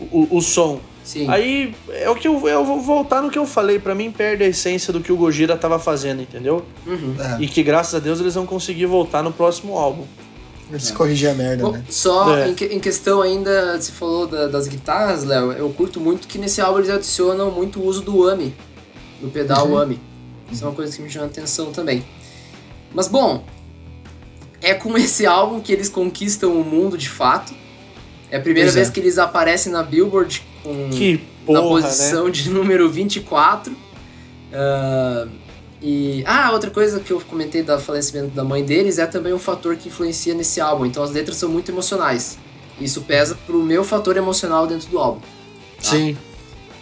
o, 0.00 0.36
o 0.36 0.40
som. 0.40 0.80
Sim. 1.04 1.26
Aí 1.28 1.74
é 1.90 2.08
o 2.10 2.14
que 2.14 2.28
eu, 2.28 2.46
eu 2.48 2.64
vou 2.64 2.80
voltar 2.80 3.22
no 3.22 3.30
que 3.30 3.38
eu 3.38 3.46
falei, 3.46 3.78
pra 3.78 3.94
mim 3.94 4.10
perde 4.10 4.44
a 4.44 4.46
essência 4.46 4.92
do 4.92 5.00
que 5.00 5.10
o 5.10 5.16
Gojira 5.16 5.56
tava 5.56 5.78
fazendo, 5.78 6.20
entendeu? 6.20 6.64
Uhum. 6.86 7.14
é, 7.18 7.42
E 7.42 7.48
que 7.48 7.62
graças 7.62 7.94
a 7.94 7.98
Deus 7.98 8.20
eles 8.20 8.34
vão 8.34 8.44
conseguir 8.46 8.84
voltar 8.86 9.22
no 9.22 9.32
próximo 9.32 9.76
álbum. 9.78 10.04
eles 10.70 10.90
corrigir 10.90 11.30
a 11.30 11.34
merda, 11.34 11.62
Bom, 11.64 11.72
né? 11.72 11.82
Só 11.88 12.36
É. 12.36 12.50
em, 12.50 12.54
que- 12.54 12.66
em 12.66 12.78
questão 12.78 13.22
ainda, 13.22 13.80
você 13.80 13.90
falou 13.90 14.26
da- 14.26 14.48
das 14.48 14.68
guitarras, 14.68 15.24
Léo, 15.24 15.52
eu 15.52 15.70
curto 15.70 15.98
muito 15.98 16.28
que 16.28 16.36
nesse 16.36 16.60
álbum 16.60 16.78
eles 16.80 16.90
adicionam 16.90 17.50
muito 17.50 17.80
o 17.80 17.86
uso 17.86 18.02
do 18.02 18.28
AMI, 18.28 18.52
do 19.22 19.28
pedal 19.28 19.66
Uhum. 19.68 19.78
AMI. 19.78 19.98
Isso 20.52 20.62
é 20.62 20.66
uma 20.66 20.74
coisa 20.74 20.94
que 20.94 21.00
me 21.00 21.08
chama 21.08 21.24
a 21.24 21.28
atenção 21.28 21.72
também. 21.72 22.04
Mas 22.92 23.08
bom, 23.08 23.44
é 24.60 24.74
com 24.74 24.94
esse 24.98 25.24
álbum 25.24 25.58
que 25.58 25.72
eles 25.72 25.88
conquistam 25.88 26.50
o 26.52 26.62
mundo 26.62 26.98
de 26.98 27.08
fato. 27.08 27.54
É 28.30 28.36
a 28.36 28.40
primeira 28.40 28.68
Pois 28.68 28.76
é. 28.76 28.80
vez 28.80 28.90
que 28.90 29.00
eles 29.00 29.18
aparecem 29.18 29.72
na 29.72 29.82
Billboard 29.82 30.42
com 30.62 30.90
Que 30.90 31.20
na 31.48 31.60
porra, 31.60 31.80
né? 31.80 31.86
posição 31.86 32.28
de 32.30 32.50
número 32.50 32.90
24. 32.90 33.74
Ah, 34.52 35.26
e 35.80 36.22
ah, 36.26 36.50
outra 36.52 36.70
coisa 36.70 36.98
que 37.00 37.12
eu 37.12 37.20
comentei 37.20 37.62
do 37.62 37.78
falecimento 37.78 38.28
da 38.34 38.42
mãe 38.44 38.64
deles 38.64 38.98
é 38.98 39.06
também 39.06 39.32
um 39.32 39.38
fator 39.38 39.76
que 39.76 39.88
influencia 39.88 40.34
nesse 40.34 40.60
álbum. 40.60 40.84
Então 40.86 41.02
as 41.02 41.10
letras 41.12 41.36
são 41.36 41.48
muito 41.48 41.70
emocionais. 41.70 42.38
Isso 42.80 43.02
pesa 43.02 43.36
pro 43.46 43.62
meu 43.62 43.82
fator 43.84 44.16
emocional 44.16 44.66
dentro 44.66 44.88
do 44.88 44.98
álbum. 44.98 45.20
Sim. 45.80 46.16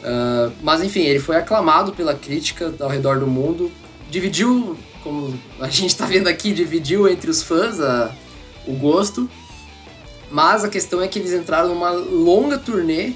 Ah, 0.03 0.51
mas 0.63 0.83
enfim, 0.83 1.01
ele 1.03 1.21
foi 1.21 1.37
aclamado 1.37 1.93
pela 1.93 2.15
crítica 2.15 2.73
ao 2.81 2.89
redor 2.89 3.19
do 3.21 3.27
mundo. 3.27 3.71
Dividiu, 4.11 4.77
como 5.03 5.35
a 5.61 5.69
gente 5.69 5.95
tá 5.97 6.07
vendo 6.07 6.29
aqui, 6.29 6.53
dividiu 6.53 7.09
entre 7.09 7.31
os 7.31 7.43
fãs 7.43 7.81
a- 7.81 8.13
o 8.67 8.73
gosto. 8.73 9.29
Mas 10.31 10.65
a 10.65 10.69
questão 10.69 11.01
é 11.01 11.09
que 11.09 11.19
eles 11.19 11.33
entraram 11.33 11.69
numa 11.69 11.91
longa 11.91 12.59
turnê, 12.59 13.13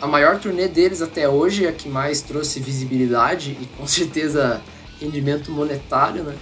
a 0.00 0.06
maior 0.06 0.38
turnê 0.38 0.68
deles 0.68 1.02
até 1.02 1.28
hoje, 1.28 1.66
a 1.66 1.72
que 1.72 1.88
mais 1.88 2.20
trouxe 2.22 2.60
visibilidade 2.60 3.56
e 3.60 3.66
com 3.76 3.86
certeza 3.88 4.60
rendimento 5.00 5.50
monetário, 5.50 6.22
né? 6.24 6.34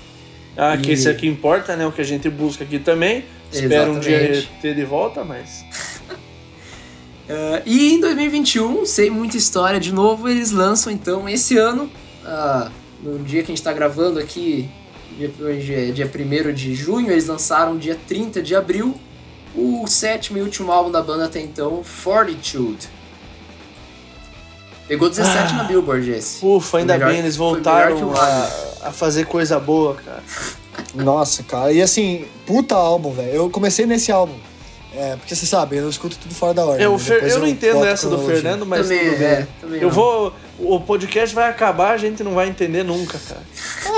Ah, 0.57 0.77
que 0.77 0.91
E- 0.91 0.95
isso 0.95 1.09
aqui 1.09 1.27
importa, 1.27 1.77
né? 1.77 1.87
O 1.87 1.93
que 1.93 2.01
a 2.01 2.05
gente 2.05 2.29
busca 2.31 2.65
aqui 2.65 2.79
também. 2.79 3.25
Espero 3.53 3.93
um 3.93 4.01
dia 4.01 4.45
ter 4.61 4.75
de 4.75 4.85
volta, 4.85 5.25
mas. 5.25 5.65
Ah, 7.29 7.61
e 7.67 7.93
em 7.95 8.01
2021, 8.01 8.87
sem 8.87 9.11
muita 9.11 9.37
história 9.37 9.81
de 9.81 9.93
novo, 9.93 10.29
eles 10.29 10.53
lançam 10.53 10.93
então 10.93 11.29
esse 11.29 11.57
ano, 11.59 11.91
ah, 12.25 12.71
no 13.03 13.19
dia 13.19 13.41
que 13.43 13.47
a 13.47 13.53
gente 13.53 13.59
está 13.59 13.73
gravando 13.73 14.21
aqui, 14.21 14.69
dia, 15.19 15.29
hoje 15.41 15.75
é 15.75 15.91
dia 15.91 16.07
1 16.09 16.53
de 16.55 16.73
junho, 16.77 17.11
eles 17.11 17.27
lançaram 17.27 17.77
dia 17.77 17.99
30 18.07 18.41
de 18.41 18.55
abril 18.55 18.95
o 19.57 19.87
sétimo 19.87 20.39
e 20.39 20.43
último 20.43 20.71
álbum 20.71 20.91
da 20.91 21.03
banda 21.03 21.25
até 21.27 21.41
então, 21.41 21.83
Fortitude. 21.83 22.89
Pegou 24.89 25.09
17 25.11 25.55
na 25.55 25.65
Billboard 25.65 26.09
esse. 26.13 26.45
Ufa, 26.47 26.79
ainda 26.79 26.93
melhor- 26.95 27.11
bem, 27.11 27.19
eles 27.19 27.37
voltaram 27.37 28.13
a, 28.15 28.51
a 28.89 28.93
fazer 28.93 29.27
coisa 29.27 29.59
boa, 29.59 29.97
cara. 29.97 30.23
Nossa, 30.95 31.43
cara. 31.43 31.73
E 31.73 31.83
assim, 31.83 32.25
puta 32.47 32.77
álbum, 32.77 33.13
velho. 33.13 33.31
Eu 33.33 33.51
comecei 33.51 33.85
nesse 33.85 34.13
álbum. 34.13 34.35
É, 34.95 35.17
porque 35.17 35.35
você 35.35 35.45
sabe, 35.45 35.77
eu 35.77 35.91
escuto 35.91 36.17
tudo 36.17 36.35
fora 36.35 36.55
da 36.55 36.65
ordem. 36.65 36.85
É, 36.85 36.89
o 36.89 36.93
né? 36.93 36.99
Fer- 36.99 37.15
Depois 37.17 37.33
eu 37.35 37.41
não 37.41 37.47
entendo 37.49 37.85
essa 37.85 38.09
do. 38.09 38.19
Fernando, 38.25 38.65
mas 38.65 38.83
também, 38.83 39.05
tudo 39.11 39.19
bem. 39.19 39.27
é, 39.27 39.47
também 39.61 39.81
Eu 39.83 39.89
não. 39.89 39.95
vou. 39.95 40.33
O 40.59 40.81
podcast 40.81 41.35
vai 41.35 41.51
acabar, 41.51 41.91
a 41.93 41.97
gente 41.99 42.23
não 42.23 42.33
vai 42.33 42.49
entender 42.49 42.83
nunca, 42.83 43.19
cara. 43.29 43.43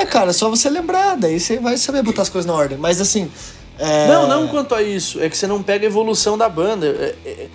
É, 0.00 0.06
cara, 0.06 0.32
só 0.32 0.48
você 0.50 0.68
lembrar, 0.68 1.16
daí 1.16 1.38
você 1.38 1.58
vai 1.58 1.76
saber 1.76 2.02
botar 2.02 2.22
as 2.22 2.28
coisas 2.28 2.46
na 2.50 2.54
ordem. 2.56 2.76
Mas 2.78 3.00
assim. 3.00 3.30
É, 3.78 4.06
Não, 4.08 4.26
não 4.26 4.48
quanto 4.48 4.74
a 4.74 4.82
isso. 4.82 5.20
É 5.22 5.28
que 5.28 5.36
você 5.36 5.46
não 5.46 5.62
pega 5.62 5.86
a 5.86 5.88
evolução 5.88 6.36
da 6.36 6.48
banda. 6.48 6.86
É, 6.86 7.14
é, 7.28 7.46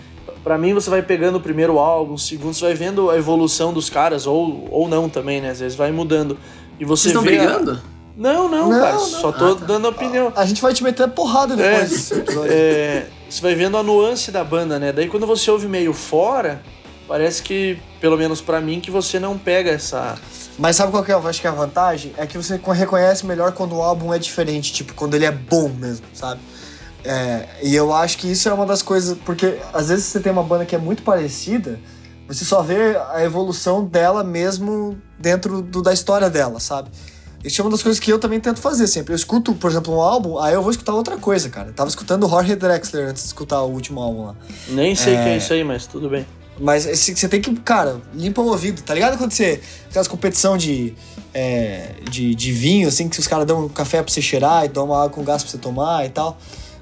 pra 0.43 0.57
mim, 0.57 0.74
você 0.74 0.89
vai 0.89 1.01
pegando 1.01 1.38
o 1.38 1.41
primeiro 1.41 1.78
álbum, 1.80 2.13
o 2.13 2.17
segundo, 2.19 2.53
você 2.53 2.65
vai 2.65 2.74
vendo 2.74 3.09
a 3.09 3.17
evolução 3.17 3.71
dos 3.74 3.89
caras, 3.89 4.26
ou, 4.28 4.67
ou 4.71 4.88
não 4.88 5.07
também, 5.09 5.41
né? 5.41 5.49
Às 5.51 5.59
vezes 5.59 5.78
vai 5.78 5.91
mudando. 5.91 6.38
E 6.80 6.86
você 6.86 7.09
Vocês 7.09 7.15
estão 7.15 7.21
vê 7.24 7.38
a- 7.39 7.43
brigando? 7.45 7.82
Não, 8.15 8.47
não, 8.47 8.69
Não, 8.69 8.80
cara. 8.80 8.93
não. 8.93 8.99
Só 8.99 9.32
tô 9.32 9.53
Ah, 9.53 9.55
tá. 9.55 9.65
dando 9.65 9.88
opinião. 9.88 10.32
A 10.36 10.45
gente 10.45 10.61
vai 10.61 10.71
te 10.74 10.84
meter 10.84 11.07
porrada 11.09 11.53
É, 11.55 11.57
depois 11.57 11.89
desse 11.89 12.13
episódio. 12.13 12.51
é, 12.53 13.07
você 13.28 13.41
vai 13.41 13.55
vendo 13.55 13.76
a 13.76 13.82
nuance 13.82 14.30
da 14.32 14.43
banda, 14.43 14.78
né? 14.78 14.91
Daí 14.91 15.07
quando 15.07 15.26
você 15.26 15.49
ouve 15.49 15.67
meio 15.67 15.93
fora, 15.93 16.61
parece 17.07 17.41
que, 17.41 17.80
pelo 17.99 18.15
menos 18.15 18.39
pra 18.39 18.61
mim, 18.61 18.80
que 18.80 18.91
você 18.91 19.19
não 19.19 19.36
pega 19.38 19.71
essa. 19.71 20.15
Mas 20.57 20.75
sabe 20.75 20.91
qual 20.91 21.03
que 21.03 21.11
é, 21.11 21.15
eu 21.15 21.27
acho 21.27 21.41
que 21.41 21.47
é 21.47 21.49
a 21.49 21.53
vantagem? 21.53 22.13
É 22.17 22.27
que 22.27 22.37
você 22.37 22.59
reconhece 22.73 23.25
melhor 23.25 23.51
quando 23.53 23.75
o 23.75 23.81
álbum 23.81 24.13
é 24.13 24.19
diferente, 24.19 24.71
tipo, 24.71 24.93
quando 24.93 25.15
ele 25.15 25.25
é 25.25 25.31
bom 25.31 25.69
mesmo, 25.69 26.05
sabe? 26.13 26.39
É, 27.03 27.47
e 27.61 27.75
eu 27.75 27.93
acho 27.93 28.17
que 28.17 28.31
isso 28.31 28.47
é 28.47 28.53
uma 28.53 28.65
das 28.65 28.81
coisas, 28.81 29.17
porque 29.25 29.59
às 29.73 29.89
vezes 29.89 30.05
você 30.05 30.19
tem 30.19 30.31
uma 30.31 30.43
banda 30.43 30.65
que 30.65 30.75
é 30.75 30.79
muito 30.79 31.03
parecida, 31.03 31.79
Você 32.27 32.45
só 32.45 32.61
vê 32.61 32.95
a 33.11 33.21
evolução 33.23 33.83
dela 33.83 34.23
mesmo 34.23 34.97
dentro 35.19 35.61
do, 35.61 35.81
da 35.81 35.91
história 35.91 36.29
dela, 36.29 36.59
sabe? 36.59 36.89
Isso 37.43 37.59
é 37.59 37.63
uma 37.63 37.71
das 37.71 37.83
coisas 37.83 37.99
que 37.99 38.11
eu 38.11 38.17
também 38.17 38.39
tento 38.39 38.61
fazer 38.61 38.87
sempre. 38.87 39.11
Eu 39.11 39.17
escuto, 39.17 39.53
por 39.53 39.69
exemplo, 39.69 39.93
um 39.93 39.99
álbum, 39.99 40.39
aí 40.39 40.53
eu 40.53 40.61
vou 40.61 40.71
escutar 40.71 40.93
outra 40.93 41.17
coisa, 41.17 41.49
cara. 41.49 41.69
Eu 41.69 41.73
tava 41.73 41.89
escutando 41.89 42.27
Jorge 42.29 42.55
Drexler 42.55 43.09
antes 43.09 43.23
de 43.23 43.27
escutar 43.27 43.61
o 43.61 43.69
último 43.69 43.99
álbum 43.99 44.27
lá. 44.27 44.35
Nem 44.69 44.95
sei 44.95 45.15
é... 45.15 45.23
que 45.23 45.29
é 45.29 45.37
isso 45.37 45.51
aí, 45.51 45.63
mas 45.65 45.85
tudo 45.85 46.09
bem. 46.09 46.25
Mas 46.59 46.85
você 46.85 47.27
tem 47.27 47.41
que, 47.41 47.53
cara, 47.61 47.99
limpa 48.13 48.41
o 48.41 48.47
ouvido, 48.47 48.81
tá 48.81 48.93
ligado? 48.93 49.17
Quando 49.17 49.31
você. 49.31 49.59
Aquelas 49.89 50.07
competição 50.07 50.57
de, 50.57 50.93
é, 51.33 51.95
de, 52.09 52.35
de 52.35 52.51
vinho, 52.51 52.87
assim, 52.87 53.09
que 53.09 53.19
os 53.19 53.27
caras 53.27 53.45
dão 53.45 53.65
um 53.65 53.69
café 53.69 54.01
pra 54.01 54.11
você 54.11 54.21
cheirar 54.21 54.65
e 54.65 54.67
dão 54.67 54.85
uma 54.85 54.97
água 54.97 55.09
com 55.09 55.23
gás 55.23 55.41
pra 55.41 55.51
você 55.51 55.57
tomar 55.57 56.05
e 56.05 56.09
tal. 56.09 56.37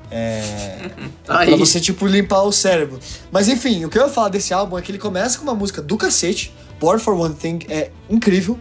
É, 0.09 0.89
pra 1.23 1.55
você, 1.55 1.79
tipo, 1.79 2.05
limpar 2.05 2.43
o 2.43 2.51
cérebro. 2.51 2.99
Mas 3.31 3.47
enfim, 3.47 3.85
o 3.85 3.89
que 3.89 3.97
eu 3.97 4.03
ia 4.03 4.09
falar 4.09 4.29
desse 4.29 4.53
álbum 4.53 4.77
é 4.77 4.81
que 4.81 4.91
ele 4.91 4.99
começa 4.99 5.37
com 5.37 5.43
uma 5.43 5.55
música 5.55 5.81
do 5.81 5.95
cacete. 5.97 6.53
Born 6.79 6.99
for 6.99 7.13
One 7.13 7.35
Thing 7.35 7.59
é 7.69 7.91
incrível. 8.09 8.59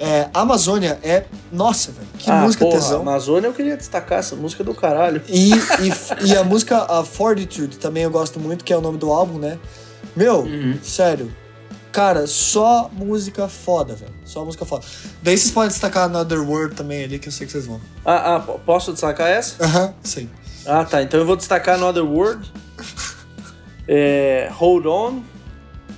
É, 0.00 0.28
Amazônia 0.34 0.98
é. 1.02 1.24
Nossa, 1.52 1.92
velho. 1.92 2.08
Que 2.18 2.28
ah, 2.28 2.40
música 2.40 2.64
porra, 2.64 2.76
tesão. 2.76 3.02
Amazônia 3.02 3.46
eu 3.46 3.52
queria 3.52 3.76
destacar 3.76 4.18
essa 4.18 4.34
música 4.34 4.64
do 4.64 4.74
caralho. 4.74 5.22
E, 5.28 5.52
e, 5.52 6.26
e, 6.26 6.36
a 6.36 6.42
música 6.42 6.78
a 6.88 7.04
Fortitude 7.04 7.76
também 7.78 8.02
eu 8.02 8.10
gosto 8.10 8.40
muito, 8.40 8.64
que 8.64 8.72
é 8.72 8.76
o 8.76 8.80
nome 8.80 8.98
do 8.98 9.12
álbum, 9.12 9.38
né? 9.38 9.60
Meu, 10.16 10.40
uhum. 10.40 10.78
sério. 10.82 11.32
Cara, 11.92 12.26
só 12.26 12.90
música 12.90 13.48
foda, 13.48 13.94
velho. 13.94 14.12
Só 14.24 14.44
música 14.44 14.64
foda. 14.64 14.84
Daí 15.22 15.36
vocês 15.36 15.50
podem 15.52 15.68
destacar 15.68 16.04
Another 16.04 16.40
World 16.40 16.74
também 16.74 17.04
ali, 17.04 17.18
que 17.18 17.28
eu 17.28 17.32
sei 17.32 17.46
que 17.46 17.52
vocês 17.52 17.66
vão. 17.66 17.80
Ah, 18.04 18.36
ah 18.36 18.40
posso 18.40 18.92
destacar 18.92 19.28
essa? 19.28 19.62
Aham, 19.62 19.88
uh 19.88 19.94
sim. 20.02 20.30
Ah, 20.66 20.84
tá. 20.84 21.02
Então 21.02 21.20
eu 21.20 21.26
vou 21.26 21.36
destacar 21.36 21.74
Another 21.74 22.04
World. 22.04 22.50
é, 23.86 24.48
Hold 24.52 24.86
On. 24.86 25.22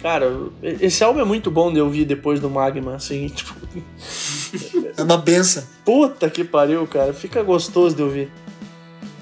Cara, 0.03 0.31
esse 0.63 1.03
álbum 1.03 1.21
é 1.21 1.25
muito 1.25 1.51
bom 1.51 1.73
de 1.73 1.81
ouvir 1.81 2.05
depois 2.05 2.41
do 2.41 2.51
Magma, 2.51 2.97
assim, 2.97 3.29
tipo. 3.35 3.55
É 4.97 5.03
uma 5.03 5.17
benção. 5.17 5.63
Puta 5.85 6.29
que 6.29 6.43
pariu, 6.45 6.87
cara. 6.87 7.13
Fica 7.15 7.43
gostoso 7.43 7.95
de 7.95 8.03
ouvir. 8.03 8.33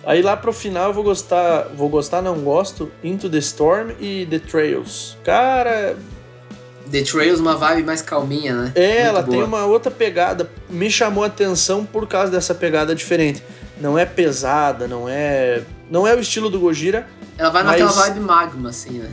Aí 0.05 0.20
lá 0.20 0.36
pro 0.36 0.53
final 0.53 0.88
eu 0.88 0.94
vou 0.94 1.05
gostar. 1.05 1.68
Vou 1.74 1.88
gostar, 1.88 2.22
não 2.22 2.40
gosto. 2.40 2.90
Into 3.03 3.30
the 3.30 3.38
Storm 3.38 3.92
e 4.00 4.26
The 4.26 4.38
Trails. 4.38 5.16
Cara. 5.24 5.96
The 6.90 7.03
Trails, 7.03 7.40
uma 7.40 7.57
vibe 7.57 7.84
mais 7.84 8.03
calminha, 8.03 8.55
né? 8.55 8.72
É, 8.74 8.88
Muito 8.88 9.00
ela 9.00 9.22
boa. 9.22 9.36
tem 9.36 9.42
uma 9.44 9.64
outra 9.64 9.90
pegada. 9.90 10.50
Me 10.68 10.90
chamou 10.90 11.24
a 11.24 11.28
atenção 11.28 11.84
por 11.84 12.07
causa 12.07 12.30
dessa 12.30 12.55
pegada 12.55 12.94
diferente. 12.94 13.42
Não 13.80 13.98
é 13.98 14.05
pesada, 14.05 14.86
não 14.86 15.09
é. 15.09 15.62
Não 15.90 16.07
é 16.07 16.14
o 16.14 16.20
estilo 16.20 16.50
do 16.50 16.59
Gojira. 16.59 17.07
Ela 17.38 17.50
vai 17.50 17.62
mas... 17.62 17.80
naquela 17.80 17.92
vibe 17.92 18.20
magma, 18.20 18.68
assim, 18.70 18.98
né? 18.98 19.11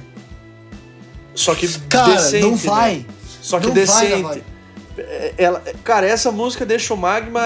Só 1.34 1.56
que 1.56 1.68
cara, 1.88 2.16
decente. 2.16 2.46
Não 2.46 2.56
vai. 2.56 2.98
Né? 2.98 3.06
Só 3.42 3.60
que 3.60 3.68
não 3.68 3.74
decente. 3.74 4.24
Vai, 4.24 4.44
é, 4.98 5.34
ela, 5.38 5.64
cara, 5.84 6.06
essa 6.06 6.32
música 6.32 6.66
deixa 6.66 6.94
o 6.94 6.98
magma. 6.98 7.40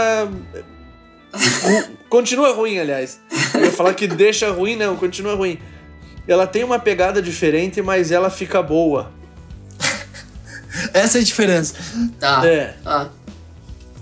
continua 2.13 2.53
ruim, 2.53 2.77
aliás. 2.77 3.19
Eu 3.55 3.65
ia 3.65 3.71
falar 3.71 3.95
que 3.95 4.05
deixa 4.05 4.51
ruim, 4.51 4.75
não, 4.75 4.95
continua 4.95 5.33
ruim. 5.33 5.57
Ela 6.27 6.45
tem 6.45 6.63
uma 6.63 6.77
pegada 6.77 7.19
diferente, 7.19 7.81
mas 7.81 8.11
ela 8.11 8.29
fica 8.29 8.61
boa. 8.61 9.11
Essa 10.93 11.17
é 11.17 11.21
a 11.21 11.23
diferença. 11.23 11.73
Tá. 12.19 12.47
É. 12.47 12.75
Tá. 12.83 13.09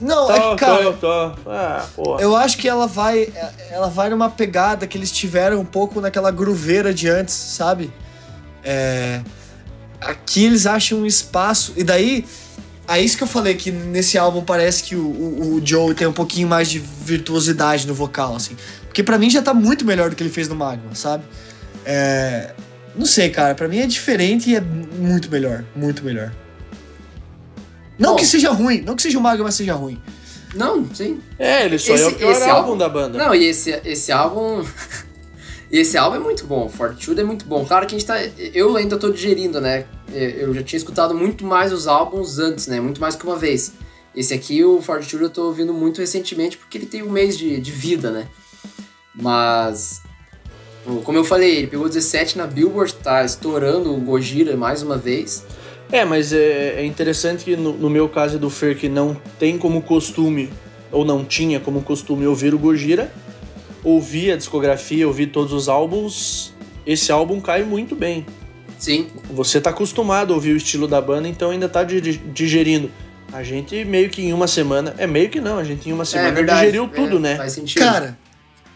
Não, 0.02 0.28
tô, 0.28 0.34
é 0.34 0.40
que, 0.50 0.56
cara. 0.58 0.84
Tô, 0.84 0.94
tô. 0.94 1.50
Ah, 1.50 1.86
porra. 1.96 2.22
Eu 2.22 2.36
acho 2.36 2.58
que 2.58 2.68
ela 2.68 2.86
vai. 2.86 3.32
Ela 3.70 3.88
vai 3.88 4.10
numa 4.10 4.30
pegada 4.30 4.86
que 4.86 4.98
eles 4.98 5.12
tiveram 5.12 5.62
um 5.62 5.66
pouco 5.66 6.02
naquela 6.02 6.32
gruveira 6.32 6.94
de 6.94 7.08
antes, 7.08 7.34
sabe? 7.34 7.94
É. 8.62 9.22
Aqui 10.02 10.46
eles 10.46 10.66
acham 10.66 11.00
um 11.00 11.06
espaço. 11.06 11.74
E 11.78 11.84
daí 11.84 12.26
é 12.98 13.02
isso 13.02 13.18
que 13.18 13.24
eu 13.24 13.28
falei, 13.28 13.56
que 13.56 13.72
nesse 13.72 14.18
álbum 14.18 14.44
parece 14.44 14.84
que 14.84 14.96
o, 14.96 15.06
o, 15.06 15.56
o 15.56 15.66
Joe 15.66 15.94
tem 15.94 16.08
um 16.08 16.14
pouquinho 16.14 16.48
mais 16.48 16.70
de 16.70 16.80
virtuosidade 16.80 17.88
no 17.88 17.94
vocal, 17.94 18.36
assim. 18.36 18.56
Porque 18.86 19.04
para 19.04 19.18
mim 19.18 19.30
já 19.30 19.42
tá 19.42 19.54
muito 19.54 19.86
melhor 19.86 20.10
do 20.10 20.16
que 20.16 20.24
ele 20.24 20.30
fez 20.30 20.48
no 20.48 20.56
Magma, 20.56 20.94
sabe? 20.94 21.24
É... 21.86 22.54
Não 22.96 23.06
sei, 23.06 23.30
cara, 23.30 23.56
para 23.56 23.68
mim 23.68 23.80
é 23.80 23.88
diferente 23.88 24.50
e 24.50 24.56
é 24.56 24.62
muito 24.62 25.32
melhor, 25.32 25.64
muito 25.76 26.04
melhor. 26.04 26.32
Não 27.98 28.12
Bom, 28.12 28.16
que 28.18 28.26
seja 28.26 28.52
ruim, 28.52 28.82
não 28.82 28.96
que 28.96 29.02
seja 29.02 29.18
o 29.18 29.22
Magma 29.22 29.52
seja 29.52 29.74
ruim. 29.74 30.02
Não, 30.54 30.86
sim. 30.94 31.22
É, 31.40 31.66
ele 31.66 31.80
só 31.80 31.94
esse, 31.94 32.04
é 32.04 32.08
o 32.08 32.16
pior 32.16 32.42
álbum, 32.42 32.52
álbum 32.52 32.78
da 32.78 32.90
banda. 32.90 33.18
Não, 33.18 33.34
e 33.34 33.46
esse, 33.46 33.72
esse 33.86 34.12
álbum 34.12 34.66
E 35.72 35.80
esse 35.80 35.98
álbum 35.98 36.18
é 36.18 36.20
muito 36.20 36.46
bom, 36.46 36.68
Fortitude 36.68 37.22
é 37.22 37.24
muito 37.24 37.46
bom. 37.46 37.66
Claro 37.66 37.88
que 37.88 37.96
a 37.96 37.98
gente 37.98 38.06
tá. 38.06 38.18
Eu 38.54 38.76
ainda 38.76 38.98
tô 38.98 39.10
digerindo, 39.10 39.62
né? 39.62 39.86
Eu 40.14 40.54
já 40.54 40.62
tinha 40.62 40.78
escutado 40.78 41.16
muito 41.16 41.46
mais 41.46 41.72
os 41.72 41.88
álbuns 41.88 42.40
antes, 42.40 42.68
né? 42.68 42.82
Muito 42.82 43.00
mais 43.00 43.16
que 43.16 43.26
uma 43.26 43.38
vez. 43.38 43.72
Esse 44.14 44.34
aqui, 44.34 44.62
o 44.66 44.82
Fortitude, 44.82 45.24
eu 45.24 45.30
tô 45.30 45.46
ouvindo 45.46 45.74
muito 45.74 46.02
recentemente 46.02 46.58
porque 46.58 46.78
ele 46.78 46.86
tem 46.86 47.02
um 47.02 47.10
mês 47.10 47.38
de, 47.38 47.60
de 47.62 47.72
vida, 47.72 48.12
né? 48.12 48.28
Mas. 49.16 50.02
Como 51.06 51.18
eu 51.18 51.24
falei, 51.24 51.60
ele 51.60 51.68
pegou 51.68 51.88
17 51.88 52.38
na 52.38 52.48
Billboard, 52.48 52.96
tá 52.96 53.24
estourando 53.24 53.94
o 53.94 53.98
Gojira 54.02 54.58
mais 54.58 54.82
uma 54.82 54.98
vez. 54.98 55.46
É, 55.90 56.04
mas 56.04 56.34
é, 56.34 56.82
é 56.82 56.86
interessante 56.86 57.46
que 57.46 57.56
no, 57.56 57.74
no, 57.74 57.90
meu 57.90 58.10
caso 58.10 58.40
do 58.40 58.50
Fer, 58.50 58.78
que 58.78 58.90
não 58.90 59.16
tem 59.38 59.58
como 59.58 59.82
costume, 59.82 60.52
ou 60.92 61.06
não 61.06 61.24
tinha 61.24 61.60
como 61.60 61.82
costume 61.82 62.26
ouvir 62.26 62.54
o 62.54 62.60
Gojira, 62.60 63.12
ouvir 63.84 64.32
a 64.32 64.38
discografia, 64.38 65.08
ouvir 65.08 65.28
todos 65.28 65.54
os 65.54 65.70
álbuns, 65.70 66.54
esse 66.86 67.12
álbum 67.12 67.40
cai 67.40 67.64
muito 67.64 67.96
bem. 67.96 68.26
Sim. 68.78 69.08
Você 69.30 69.62
tá 69.62 69.70
acostumado 69.70 70.34
a 70.34 70.36
ouvir 70.36 70.54
o 70.54 70.58
estilo 70.58 70.88
da 70.88 71.00
banda, 71.00 71.28
então 71.28 71.52
ainda 71.52 71.70
tá 71.70 71.84
digerindo. 71.84 72.90
A 73.32 73.44
gente 73.44 73.86
meio 73.86 74.10
que 74.10 74.24
em 74.24 74.34
uma 74.34 74.48
semana. 74.48 74.94
É 74.98 75.08
meio 75.08 75.30
que 75.30 75.40
não, 75.40 75.58
a 75.58 75.64
gente 75.64 75.88
em 75.88 75.94
uma 75.94 76.04
é 76.04 76.06
semana 76.06 76.40
é, 76.40 76.44
digeriu 76.44 76.88
tudo, 76.88 77.18
é, 77.18 77.20
né? 77.20 77.36
Faz 77.38 77.54
sentido. 77.54 77.82
Cara, 77.82 78.18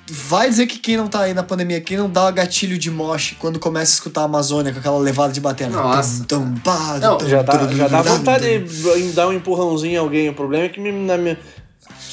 vai 0.08 0.48
dizer 0.48 0.68
que 0.68 0.78
quem 0.78 0.96
não 0.96 1.08
tá 1.08 1.22
aí 1.22 1.34
na 1.34 1.44
pandemia, 1.44 1.82
quem 1.82 1.98
não 1.98 2.10
dá 2.10 2.30
gatilho 2.32 2.78
de 2.78 2.92
moche 2.92 3.36
quando 3.36 3.60
começa 3.60 3.92
a 3.92 3.96
escutar 3.96 4.22
a 4.22 4.26
Amazônia 4.26 4.72
com 4.72 4.80
aquela 4.80 5.00
levada 5.00 5.34
de 5.34 5.42
bateria. 5.42 5.76
Nossa. 5.76 6.24
Tum, 6.26 6.54
tum, 6.54 6.60
pá, 6.60 7.00
não, 7.02 7.18
tum, 7.18 7.28
já 7.28 7.42
dá, 7.42 7.68
já 7.68 7.88
dá 7.88 8.02
vontade 8.02 8.60
de 8.60 9.12
dar 9.12 9.28
um 9.28 9.34
empurrãozinho 9.34 9.94
em 9.94 9.98
alguém. 9.98 10.30
O 10.30 10.34
problema 10.34 10.66
é 10.66 10.70
que 10.70 10.80
na 10.80 11.18
minha, 11.18 11.38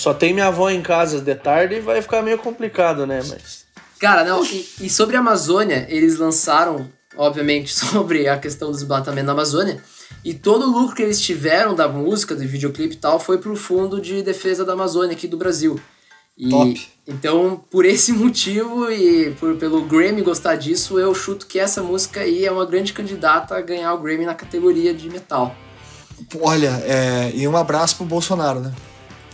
só 0.02 0.12
tem 0.12 0.34
minha 0.34 0.48
avó 0.48 0.68
em 0.68 0.82
casa 0.82 1.20
de 1.20 1.34
tarde 1.36 1.76
e 1.76 1.80
vai 1.80 2.02
ficar 2.02 2.22
meio 2.22 2.36
complicado, 2.36 3.06
né? 3.06 3.22
Mas. 3.28 3.64
Cara, 4.00 4.24
não, 4.24 4.44
e, 4.44 4.68
e 4.80 4.90
sobre 4.90 5.14
a 5.14 5.20
Amazônia, 5.20 5.86
eles 5.88 6.18
lançaram, 6.18 6.90
obviamente, 7.16 7.70
sobre 7.72 8.28
a 8.28 8.36
questão 8.36 8.72
do 8.72 8.74
desmatamento 8.74 9.26
da 9.26 9.32
Amazônia. 9.32 9.80
E 10.24 10.34
todo 10.34 10.66
o 10.66 10.70
lucro 10.72 10.96
que 10.96 11.02
eles 11.02 11.20
tiveram 11.20 11.72
da 11.72 11.86
música, 11.86 12.34
do 12.34 12.40
videoclipe 12.40 12.94
e 12.94 12.98
tal, 12.98 13.20
foi 13.20 13.38
pro 13.38 13.54
Fundo 13.54 14.00
de 14.00 14.22
Defesa 14.22 14.64
da 14.64 14.72
Amazônia 14.72 15.12
aqui 15.12 15.28
do 15.28 15.36
Brasil. 15.36 15.80
E, 16.36 16.48
Top. 16.48 16.88
Então, 17.06 17.62
por 17.70 17.84
esse 17.84 18.10
motivo 18.12 18.90
e 18.90 19.30
por, 19.38 19.54
pelo 19.54 19.82
Grammy 19.82 20.20
gostar 20.20 20.56
disso, 20.56 20.98
eu 20.98 21.14
chuto 21.14 21.46
que 21.46 21.60
essa 21.60 21.80
música 21.80 22.22
aí 22.22 22.44
é 22.44 22.50
uma 22.50 22.66
grande 22.66 22.92
candidata 22.92 23.54
a 23.54 23.60
ganhar 23.60 23.94
o 23.94 23.98
Grammy 23.98 24.26
na 24.26 24.34
categoria 24.34 24.92
de 24.92 25.08
metal. 25.08 25.54
Olha, 26.40 26.82
é, 26.84 27.30
e 27.34 27.46
um 27.46 27.56
abraço 27.56 27.96
pro 27.96 28.04
Bolsonaro, 28.04 28.58
né? 28.58 28.72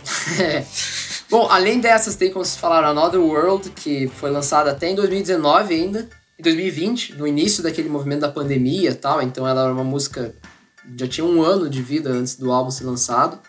Bom, 1.29 1.47
além 1.49 1.79
dessas, 1.79 2.15
tem 2.15 2.31
como 2.31 2.43
vocês 2.43 2.59
falaram 2.59 2.89
Another 2.89 3.19
World, 3.19 3.69
que 3.71 4.07
foi 4.07 4.31
lançada 4.31 4.71
até 4.71 4.89
em 4.89 4.95
2019 4.95 5.73
ainda, 5.73 6.09
em 6.39 6.43
2020, 6.43 7.15
no 7.15 7.27
início 7.27 7.61
daquele 7.61 7.89
movimento 7.89 8.21
da 8.21 8.31
pandemia 8.31 8.89
e 8.89 8.95
tal, 8.95 9.21
então 9.21 9.47
ela 9.47 9.63
era 9.63 9.73
uma 9.73 9.83
música 9.83 10.33
já 10.97 11.07
tinha 11.07 11.25
um 11.25 11.41
ano 11.41 11.69
de 11.69 11.81
vida 11.81 12.09
antes 12.09 12.35
do 12.35 12.51
álbum 12.51 12.71
ser 12.71 12.85
lançado. 12.85 13.39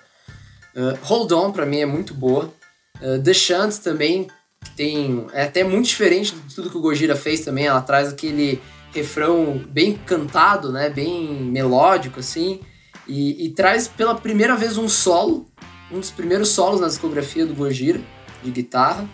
Uh, 0.75 0.99
Hold 1.03 1.33
On 1.33 1.53
pra 1.53 1.67
mim 1.67 1.79
é 1.79 1.87
muito 1.87 2.15
boa. 2.15 2.53
Uh, 3.01 3.23
The 3.23 3.33
Shunt 3.33 3.79
também 3.83 4.29
tem 4.77 5.27
é 5.33 5.45
até 5.45 5.65
muito 5.65 5.87
diferente 5.87 6.35
de 6.35 6.55
tudo 6.55 6.71
que 6.71 6.77
o 6.77 6.81
Gojira 6.81 7.17
fez 7.17 7.41
também. 7.41 7.67
Ela 7.67 7.81
traz 7.81 8.09
aquele 8.09 8.61
refrão 8.93 9.65
bem 9.69 9.95
cantado, 9.95 10.73
né, 10.73 10.91
bem 10.91 11.45
melódico 11.45 12.21
assim, 12.21 12.61
e, 13.07 13.47
e 13.47 13.51
traz 13.51 13.87
pela 13.87 14.15
primeira 14.15 14.57
vez 14.57 14.77
um 14.77 14.89
solo 14.89 15.50
um 15.91 15.99
dos 15.99 16.11
primeiros 16.11 16.51
solos 16.51 16.81
na 16.81 16.87
discografia 16.87 17.45
do 17.45 17.55
Gojira, 17.55 18.01
de 18.43 18.51
guitarra. 18.51 19.09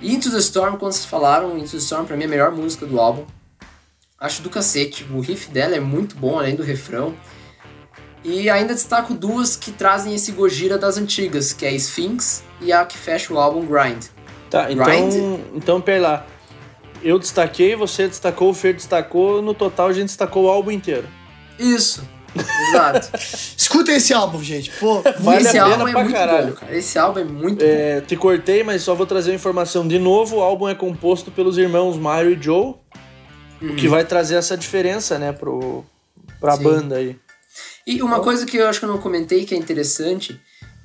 E 0.00 0.14
Into 0.14 0.30
the 0.30 0.38
Storm, 0.38 0.76
quando 0.76 0.92
vocês 0.92 1.06
falaram, 1.06 1.58
Into 1.58 1.72
the 1.72 1.78
Storm 1.78 2.06
pra 2.06 2.16
mim 2.16 2.24
é 2.24 2.26
a 2.26 2.30
melhor 2.30 2.52
música 2.52 2.86
do 2.86 2.98
álbum. 2.98 3.24
Acho 4.18 4.42
do 4.42 4.50
cacete, 4.50 5.06
o 5.12 5.20
riff 5.20 5.50
dela 5.50 5.74
é 5.74 5.80
muito 5.80 6.14
bom, 6.16 6.38
além 6.38 6.54
do 6.54 6.62
refrão. 6.62 7.14
E 8.22 8.50
ainda 8.50 8.74
destaco 8.74 9.14
duas 9.14 9.56
que 9.56 9.72
trazem 9.72 10.14
esse 10.14 10.32
Gojira 10.32 10.76
das 10.76 10.98
antigas, 10.98 11.52
que 11.52 11.64
é 11.64 11.70
a 11.70 11.72
Sphinx 11.72 12.44
e 12.60 12.70
a 12.70 12.84
que 12.84 12.98
fecha 12.98 13.32
o 13.32 13.38
álbum 13.38 13.64
Grind. 13.64 14.04
Tá, 14.50 14.70
então, 14.70 14.84
Grind. 14.84 15.14
então 15.54 15.80
pera 15.80 16.02
lá. 16.02 16.26
Eu 17.02 17.18
destaquei, 17.18 17.74
você 17.74 18.06
destacou, 18.06 18.50
o 18.50 18.54
Fer 18.54 18.74
destacou, 18.74 19.40
no 19.40 19.54
total 19.54 19.88
a 19.88 19.92
gente 19.92 20.06
destacou 20.06 20.44
o 20.44 20.48
álbum 20.50 20.70
inteiro. 20.70 21.08
Isso. 21.58 22.06
Exato. 22.34 23.10
Escuta 23.56 23.92
esse 23.92 24.12
álbum, 24.14 24.42
gente. 24.42 24.70
Pô, 24.72 25.02
vale 25.18 25.46
esse 25.46 25.58
a 25.58 25.64
pena 25.64 25.88
é 25.88 25.92
pra 25.92 26.08
caralho. 26.08 26.48
Bom, 26.48 26.60
cara. 26.60 26.76
Esse 26.76 26.98
álbum 26.98 27.20
é 27.20 27.24
muito 27.24 27.64
é, 27.64 28.00
bom. 28.00 28.06
Te 28.06 28.16
cortei, 28.16 28.62
mas 28.62 28.82
só 28.82 28.94
vou 28.94 29.06
trazer 29.06 29.32
a 29.32 29.34
informação 29.34 29.86
de 29.86 29.98
novo. 29.98 30.36
O 30.36 30.40
álbum 30.40 30.68
é 30.68 30.74
composto 30.74 31.30
pelos 31.30 31.58
irmãos 31.58 31.96
Mario 31.96 32.32
e 32.32 32.42
Joe, 32.42 32.64
uhum. 32.64 32.76
o 33.62 33.76
que 33.76 33.86
uhum. 33.86 33.92
vai 33.92 34.04
trazer 34.04 34.36
essa 34.36 34.56
diferença, 34.56 35.18
né, 35.18 35.32
pro, 35.32 35.84
pra 36.38 36.56
Sim. 36.56 36.62
banda 36.62 36.96
aí. 36.96 37.18
E 37.86 38.02
uma 38.02 38.20
coisa 38.20 38.46
que 38.46 38.56
eu 38.56 38.68
acho 38.68 38.78
que 38.78 38.84
eu 38.84 38.90
não 38.90 38.98
comentei 38.98 39.44
que 39.44 39.54
é 39.54 39.58
interessante, 39.58 40.40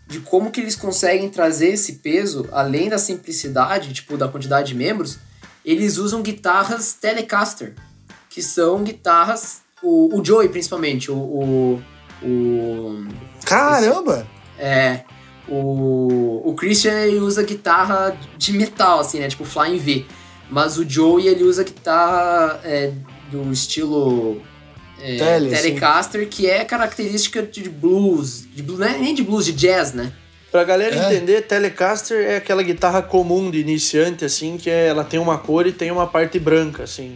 de 0.07 0.19
como 0.19 0.51
que 0.51 0.61
eles 0.61 0.75
conseguem 0.75 1.29
trazer 1.29 1.69
esse 1.69 1.93
peso, 1.93 2.47
além 2.51 2.89
da 2.89 2.97
simplicidade, 2.97 3.93
tipo, 3.93 4.17
da 4.17 4.27
quantidade 4.27 4.67
de 4.67 4.75
membros, 4.75 5.19
eles 5.63 5.97
usam 5.97 6.21
guitarras 6.21 6.93
Telecaster, 6.93 7.73
que 8.29 8.41
são 8.41 8.83
guitarras, 8.83 9.61
o, 9.85 10.19
o 10.19 10.25
Joey 10.25 10.49
principalmente, 10.49 11.11
o, 11.11 11.15
o, 11.15 11.81
o 12.23 13.05
Caramba! 13.45 14.27
é, 14.59 15.01
o, 15.47 16.41
o 16.49 16.53
Christian 16.55 16.93
ele 17.01 17.19
usa 17.19 17.43
guitarra 17.43 18.17
de 18.37 18.53
metal, 18.53 18.99
assim, 18.99 19.19
né? 19.19 19.27
Tipo 19.27 19.45
Flying 19.45 19.77
V. 19.77 20.05
Mas 20.49 20.77
o 20.77 20.87
Joey 20.87 21.27
ele 21.27 21.43
usa 21.43 21.63
guitarra 21.63 22.59
é, 22.63 22.91
do 23.31 23.51
estilo 23.51 24.41
é, 24.99 25.17
Tele, 25.17 25.53
assim. 25.53 25.63
Telecaster, 25.63 26.27
que 26.27 26.49
é 26.49 26.63
característica 26.63 27.41
de 27.43 27.69
blues. 27.69 28.45
De 28.53 28.63
blues 28.63 28.79
não 28.79 28.87
é 28.87 28.97
nem 28.97 29.13
de 29.13 29.23
blues, 29.23 29.45
de 29.45 29.53
jazz, 29.53 29.93
né? 29.93 30.11
Pra 30.51 30.63
galera 30.63 30.95
É. 30.95 31.13
entender, 31.15 31.41
Telecaster 31.41 32.25
é 32.25 32.37
aquela 32.37 32.63
guitarra 32.63 33.01
comum 33.01 33.51
de 33.51 33.59
iniciante, 33.59 34.23
assim, 34.23 34.57
que 34.57 34.69
é, 34.69 34.87
ela 34.87 35.03
tem 35.03 35.19
uma 35.19 35.37
cor 35.37 35.67
e 35.67 35.71
tem 35.71 35.91
uma 35.91 36.07
parte 36.07 36.39
branca, 36.39 36.83
assim. 36.83 37.15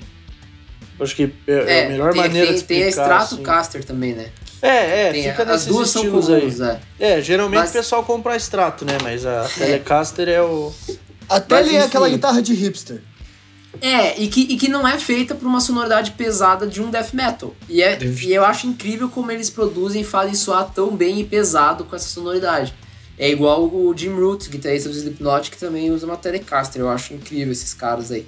Acho 0.99 1.15
que 1.15 1.33
é, 1.47 1.85
a 1.85 1.89
melhor 1.89 2.11
tem, 2.13 2.21
maneira 2.21 2.47
tem, 2.47 2.55
de 2.55 2.63
tem 2.63 2.83
a 2.83 2.87
explicar. 2.87 3.17
assim. 3.17 3.25
Stratocaster 3.35 3.83
também, 3.83 4.13
né? 4.13 4.29
É, 4.61 5.07
é, 5.07 5.11
Tem, 5.13 5.23
fica 5.23 5.43
as 5.43 5.47
nesses 5.49 5.67
duas 5.67 5.89
são 5.89 6.03
comuns, 6.05 6.29
aí. 6.61 6.79
é. 6.99 7.13
É, 7.17 7.21
geralmente 7.21 7.59
Mas- 7.61 7.69
o 7.69 7.73
pessoal 7.73 8.03
compra 8.03 8.33
a 8.33 8.37
Strato, 8.37 8.83
né? 8.83 8.97
Mas 9.01 9.25
a 9.25 9.43
Telecaster 9.57 10.27
é 10.27 10.41
o. 10.41 10.73
Até 11.29 11.55
Mas, 11.55 11.67
ele 11.67 11.77
é 11.77 11.83
aquela 11.83 12.09
guitarra 12.09 12.41
de 12.41 12.53
hipster. 12.53 13.01
É, 13.81 14.19
e 14.19 14.27
que, 14.27 14.41
e 14.41 14.57
que 14.57 14.67
não 14.67 14.85
é 14.85 14.97
feita 14.99 15.35
por 15.35 15.45
uma 15.47 15.61
sonoridade 15.61 16.11
pesada 16.11 16.67
de 16.67 16.81
um 16.81 16.89
death 16.89 17.13
metal. 17.13 17.55
E, 17.69 17.81
é, 17.83 17.97
e 18.03 18.33
eu 18.33 18.43
acho 18.43 18.67
incrível 18.67 19.07
como 19.09 19.31
eles 19.31 19.49
produzem 19.49 20.01
e 20.01 20.03
fazem 20.03 20.33
soar 20.33 20.69
tão 20.73 20.95
bem 20.95 21.19
e 21.19 21.23
pesado 21.23 21.85
com 21.85 21.95
essa 21.95 22.09
sonoridade. 22.09 22.73
É 23.17 23.29
igual 23.29 23.63
o 23.63 23.93
Jim 23.95 24.13
Root, 24.15 24.49
guitarrista 24.49 24.89
do 24.89 24.95
Slipknot, 24.95 25.51
que 25.51 25.57
também 25.57 25.91
usa 25.91 26.05
uma 26.05 26.17
Telecaster. 26.17 26.81
Eu 26.81 26.89
acho 26.89 27.13
incrível 27.13 27.51
esses 27.51 27.73
caras 27.73 28.11
aí. 28.11 28.25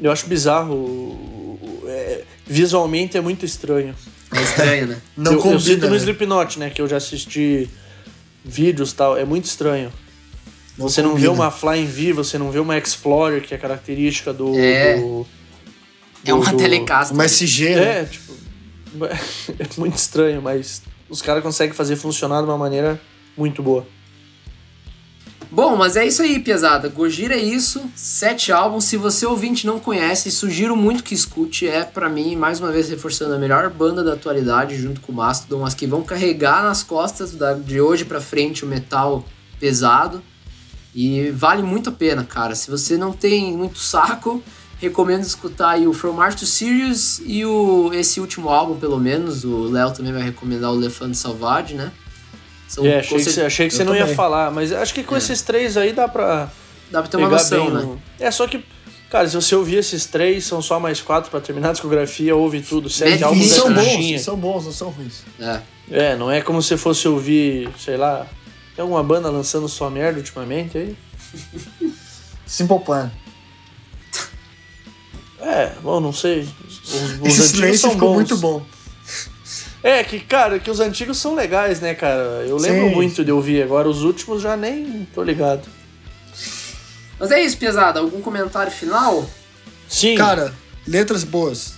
Eu 0.00 0.10
acho 0.10 0.26
bizarro. 0.26 1.58
é, 1.86 2.22
visualmente 2.46 3.16
é 3.16 3.20
muito 3.20 3.44
estranho. 3.44 3.94
É 4.32 4.42
estranho, 4.42 4.86
né? 4.88 4.98
Não 5.16 5.32
eu, 5.32 5.38
combina. 5.38 5.56
eu 5.56 5.60
sinto 5.60 5.84
no 5.86 5.90
né? 5.92 5.96
Slipknot, 5.98 6.58
né? 6.58 6.70
Que 6.70 6.82
eu 6.82 6.88
já 6.88 6.96
assisti 6.96 7.68
vídeos 8.44 8.90
e 8.92 8.94
tal. 8.94 9.16
É 9.16 9.24
muito 9.24 9.44
estranho. 9.44 9.92
Não 10.76 10.88
Você 10.88 11.00
não 11.02 11.10
vê 11.14 11.26
combina. 11.28 11.32
uma 11.44 11.50
Flying 11.52 11.86
V, 11.86 12.12
você 12.14 12.36
não 12.36 12.50
vê 12.50 12.58
uma 12.58 12.76
Explorer, 12.76 13.40
que 13.42 13.54
é 13.54 13.58
característica 13.58 14.32
do. 14.32 14.58
É. 14.58 14.98
do- 14.98 15.26
É 16.24 16.34
uma 16.34 16.50
do- 16.50 16.56
Telecaster. 16.56 17.14
Uma 17.14 17.24
SG, 17.26 17.74
né? 17.76 18.00
É, 18.00 18.04
tipo. 18.04 18.34
É 19.58 19.66
muito 19.78 19.96
estranho, 19.96 20.40
mas 20.42 20.82
os 21.08 21.20
caras 21.22 21.42
conseguem 21.42 21.74
fazer 21.74 21.96
funcionar 21.96 22.40
de 22.42 22.46
uma 22.48 22.56
maneira 22.58 23.00
muito 23.36 23.62
boa. 23.62 23.86
Bom, 25.50 25.76
mas 25.76 25.96
é 25.96 26.06
isso 26.06 26.22
aí, 26.22 26.38
pesada. 26.40 26.88
Gojira 26.88 27.34
é 27.34 27.42
isso. 27.42 27.82
Sete 27.94 28.50
álbuns. 28.50 28.84
Se 28.84 28.96
você 28.96 29.24
ouvinte 29.26 29.66
não 29.66 29.78
conhece, 29.78 30.30
sugiro 30.30 30.76
muito 30.76 31.04
que 31.04 31.14
escute. 31.14 31.68
É, 31.68 31.84
pra 31.84 32.08
mim, 32.08 32.34
mais 32.34 32.58
uma 32.60 32.72
vez 32.72 32.88
reforçando, 32.88 33.34
a 33.34 33.38
melhor 33.38 33.70
banda 33.70 34.02
da 34.02 34.14
atualidade, 34.14 34.76
junto 34.76 35.00
com 35.00 35.12
o 35.12 35.14
Mastodon. 35.14 35.64
As 35.64 35.74
que 35.74 35.86
vão 35.86 36.02
carregar 36.02 36.62
nas 36.64 36.82
costas 36.82 37.32
da- 37.32 37.54
de 37.54 37.80
hoje 37.80 38.04
pra 38.04 38.20
frente 38.20 38.64
o 38.64 38.68
metal 38.68 39.24
pesado. 39.60 40.22
E 40.94 41.30
vale 41.30 41.62
muito 41.62 41.90
a 41.90 41.92
pena, 41.92 42.24
cara. 42.24 42.54
Se 42.54 42.70
você 42.70 42.96
não 42.96 43.12
tem 43.12 43.52
muito 43.56 43.78
saco, 43.78 44.42
recomendo 44.78 45.22
escutar 45.22 45.78
o 45.80 45.92
From 45.92 46.12
Mars 46.12 46.34
to 46.36 46.46
Sirius 46.46 47.20
e 47.24 47.44
o, 47.44 47.90
esse 47.92 48.20
último 48.20 48.48
álbum, 48.48 48.76
pelo 48.76 48.98
menos. 48.98 49.44
O 49.44 49.64
Léo 49.70 49.92
também 49.92 50.12
vai 50.12 50.22
recomendar 50.22 50.70
o 50.72 50.76
Lefante 50.76 51.16
Salvage, 51.16 51.74
né? 51.74 51.90
São, 52.68 52.84
É, 52.86 52.98
achei 53.00 53.18
que, 53.18 53.24
você, 53.24 53.40
achei 53.42 53.68
que 53.68 53.74
Eu 53.74 53.78
você 53.78 53.84
não 53.84 53.94
ia 53.94 54.06
falar, 54.14 54.50
mas 54.50 54.72
acho 54.72 54.92
que 54.94 55.02
com 55.02 55.14
É. 55.14 55.18
esses 55.18 55.42
três 55.42 55.76
aí 55.76 55.92
dá 55.92 56.08
pra 56.08 56.50
Dá 56.90 57.00
pra 57.02 57.10
ter 57.10 57.16
uma 57.16 57.28
pegar 57.28 57.38
noção, 57.42 57.66
bem. 57.74 57.86
né? 57.86 57.98
É, 58.20 58.30
só 58.30 58.46
que, 58.46 58.64
cara, 59.10 59.28
se 59.28 59.34
você 59.36 59.54
ouvir 59.54 59.76
esses 59.76 60.06
três, 60.06 60.44
são 60.44 60.60
só 60.62 60.78
mais 60.80 61.00
quatro 61.00 61.30
pra 61.30 61.40
terminar 61.40 61.70
a 61.70 61.72
discografia, 61.72 62.34
ouve 62.36 62.60
tudo, 62.60 62.88
sete 62.90 63.10
Mete 63.12 63.24
álbuns 63.24 63.46
são 63.50 63.70
é 63.70 63.74
bons, 63.74 64.20
são 64.22 64.36
bons, 64.36 64.64
não 64.66 64.72
são 64.72 64.90
ruins. 64.90 65.22
É. 65.40 65.60
É, 65.90 66.16
não 66.16 66.30
é 66.30 66.40
como 66.40 66.62
se 66.62 66.76
fosse 66.76 67.06
ouvir, 67.08 67.68
sei 67.78 67.96
lá, 67.96 68.26
tem 68.74 68.82
alguma 68.82 69.02
banda 69.02 69.28
lançando 69.30 69.68
só 69.68 69.88
merda 69.90 70.18
ultimamente 70.18 70.78
aí? 70.78 70.96
Simple 72.46 72.78
Plan. 72.80 73.10
É, 75.40 75.72
bom, 75.82 76.00
não 76.00 76.12
sei. 76.12 76.48
Os, 76.66 76.78
os 76.88 76.94
Esse 76.94 77.18
antigos 77.22 77.34
silêncio 77.50 77.78
são 77.80 77.90
ficou 77.90 78.08
bons. 78.10 78.14
muito 78.14 78.36
bom. 78.38 78.62
É, 79.84 80.02
que, 80.02 80.18
cara, 80.18 80.58
que 80.58 80.70
os 80.70 80.80
antigos 80.80 81.18
são 81.18 81.34
legais, 81.34 81.78
né, 81.78 81.94
cara? 81.94 82.42
Eu 82.46 82.56
lembro 82.56 82.88
Sim. 82.88 82.94
muito 82.94 83.22
de 83.22 83.30
ouvir, 83.30 83.62
agora 83.62 83.86
os 83.86 84.02
últimos 84.02 84.40
já 84.40 84.56
nem 84.56 85.06
tô 85.14 85.22
ligado. 85.22 85.68
Mas 87.20 87.30
é 87.30 87.42
isso, 87.42 87.58
pesada. 87.58 88.00
Algum 88.00 88.22
comentário 88.22 88.72
final? 88.72 89.28
Sim, 89.86 90.16
Cara, 90.16 90.54
letras 90.88 91.22
boas. 91.22 91.74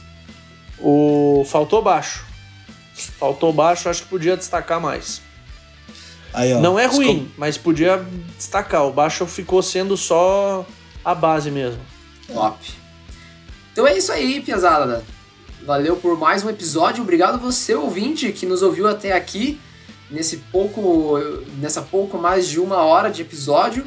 o 0.79 1.45
faltou 1.49 1.83
baixo. 1.83 2.25
Faltou 3.19 3.53
baixo, 3.53 3.89
acho 3.89 4.05
que 4.05 4.09
podia 4.09 4.37
destacar 4.37 4.81
mais. 4.81 5.21
Aí, 6.33 6.53
ó. 6.55 6.61
Não 6.61 6.79
é 6.79 6.87
Desculpa. 6.87 7.11
ruim, 7.11 7.33
mas 7.37 7.59
podia 7.59 8.07
destacar. 8.39 8.85
O 8.87 8.93
baixo 8.93 9.27
ficou 9.27 9.61
sendo 9.65 9.97
só 9.97 10.65
a 11.05 11.13
base 11.13 11.51
mesmo. 11.51 11.81
Top. 12.33 12.57
Então 13.73 13.85
é 13.85 13.99
isso 13.99 14.13
aí, 14.13 14.41
pesada. 14.41 15.03
Valeu 15.67 15.97
por 15.97 16.17
mais 16.17 16.45
um 16.45 16.49
episódio. 16.49 17.03
Obrigado 17.03 17.35
a 17.35 17.39
você, 17.39 17.75
ouvinte, 17.75 18.31
que 18.31 18.47
nos 18.47 18.63
ouviu 18.63 18.87
até 18.87 19.13
aqui. 19.13 19.59
Nesse 20.09 20.37
pouco. 20.37 21.19
Nessa 21.61 21.83
pouco 21.83 22.17
mais 22.17 22.49
de 22.49 22.61
uma 22.61 22.85
hora 22.85 23.11
de 23.11 23.23
episódio. 23.23 23.85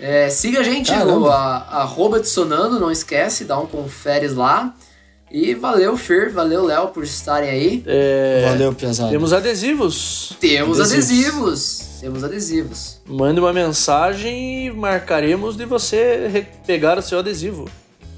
É, 0.00 0.30
siga 0.30 0.60
a 0.60 0.62
gente 0.62 0.90
no 0.92 0.98
Caramba. 0.98 1.34
a, 1.34 1.82
arroba 1.82 2.20
Dissonando, 2.20 2.78
não 2.80 2.90
esquece, 2.90 3.44
dá 3.44 3.58
um 3.58 3.66
conferes 3.66 4.34
lá. 4.34 4.74
E 5.30 5.52
valeu, 5.54 5.96
Fer, 5.96 6.32
valeu, 6.32 6.64
Léo, 6.64 6.88
por 6.88 7.04
estarem 7.04 7.50
aí. 7.50 7.82
É, 7.86 8.46
Valeu, 8.48 8.72
pesado. 8.72 9.10
Temos 9.10 9.32
adesivos. 9.32 10.36
Temos 10.40 10.80
Adesivos. 10.80 11.10
adesivos. 11.10 11.86
Temos 12.00 12.24
adesivos. 12.24 13.00
Mande 13.06 13.38
uma 13.40 13.52
mensagem 13.52 14.66
e 14.66 14.70
marcaremos 14.72 15.56
de 15.56 15.64
você 15.66 16.46
pegar 16.66 16.98
o 16.98 17.02
seu 17.02 17.18
adesivo. 17.18 17.68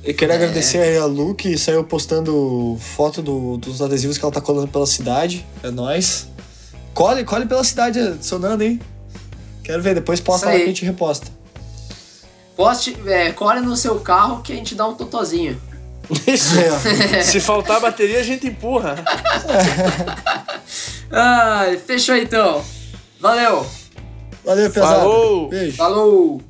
Eu 0.04 0.14
quero 0.14 0.32
É. 0.32 0.36
agradecer 0.36 0.78
aí 0.78 0.96
a 0.96 1.04
Lu 1.04 1.34
que 1.34 1.56
saiu 1.56 1.84
postando 1.84 2.76
foto 2.80 3.22
do- 3.22 3.56
dos 3.56 3.80
adesivos 3.80 4.18
que 4.18 4.24
ela 4.24 4.32
tá 4.32 4.40
colando 4.40 4.66
pela 4.68 4.86
cidade. 4.86 5.46
É 5.62 5.70
nóis. 5.70 6.26
Colhe, 6.92 7.24
colhe 7.24 7.46
pela 7.46 7.62
cidade 7.64 8.00
adicionando, 8.00 8.64
hein? 8.64 8.80
Quero 9.62 9.80
ver, 9.82 9.94
depois 9.94 10.20
posta 10.20 10.46
lá 10.46 10.52
que 10.56 10.62
a 10.62 10.66
gente 10.66 10.84
reposta. 10.84 11.28
Poste, 12.56 12.96
é, 13.06 13.30
colhe 13.32 13.60
no 13.60 13.76
seu 13.76 14.00
carro 14.00 14.42
que 14.42 14.52
a 14.52 14.56
gente 14.56 14.74
dá 14.74 14.86
um 14.88 14.94
totozinho. 14.94 15.60
Isso. 16.26 16.54
Aí. 16.58 17.22
Se 17.22 17.40
faltar 17.40 17.80
bateria, 17.80 18.18
a 18.18 18.22
gente 18.24 18.46
empurra. 18.48 18.96
Ah, 21.14 21.66
fechou 21.86 22.16
então. 22.16 22.64
Valeu. 23.20 23.66
Valeu, 24.44 24.70
pesado. 24.70 25.00
Falou! 25.00 25.48
Beijo. 25.50 25.76
Falou. 25.76 26.40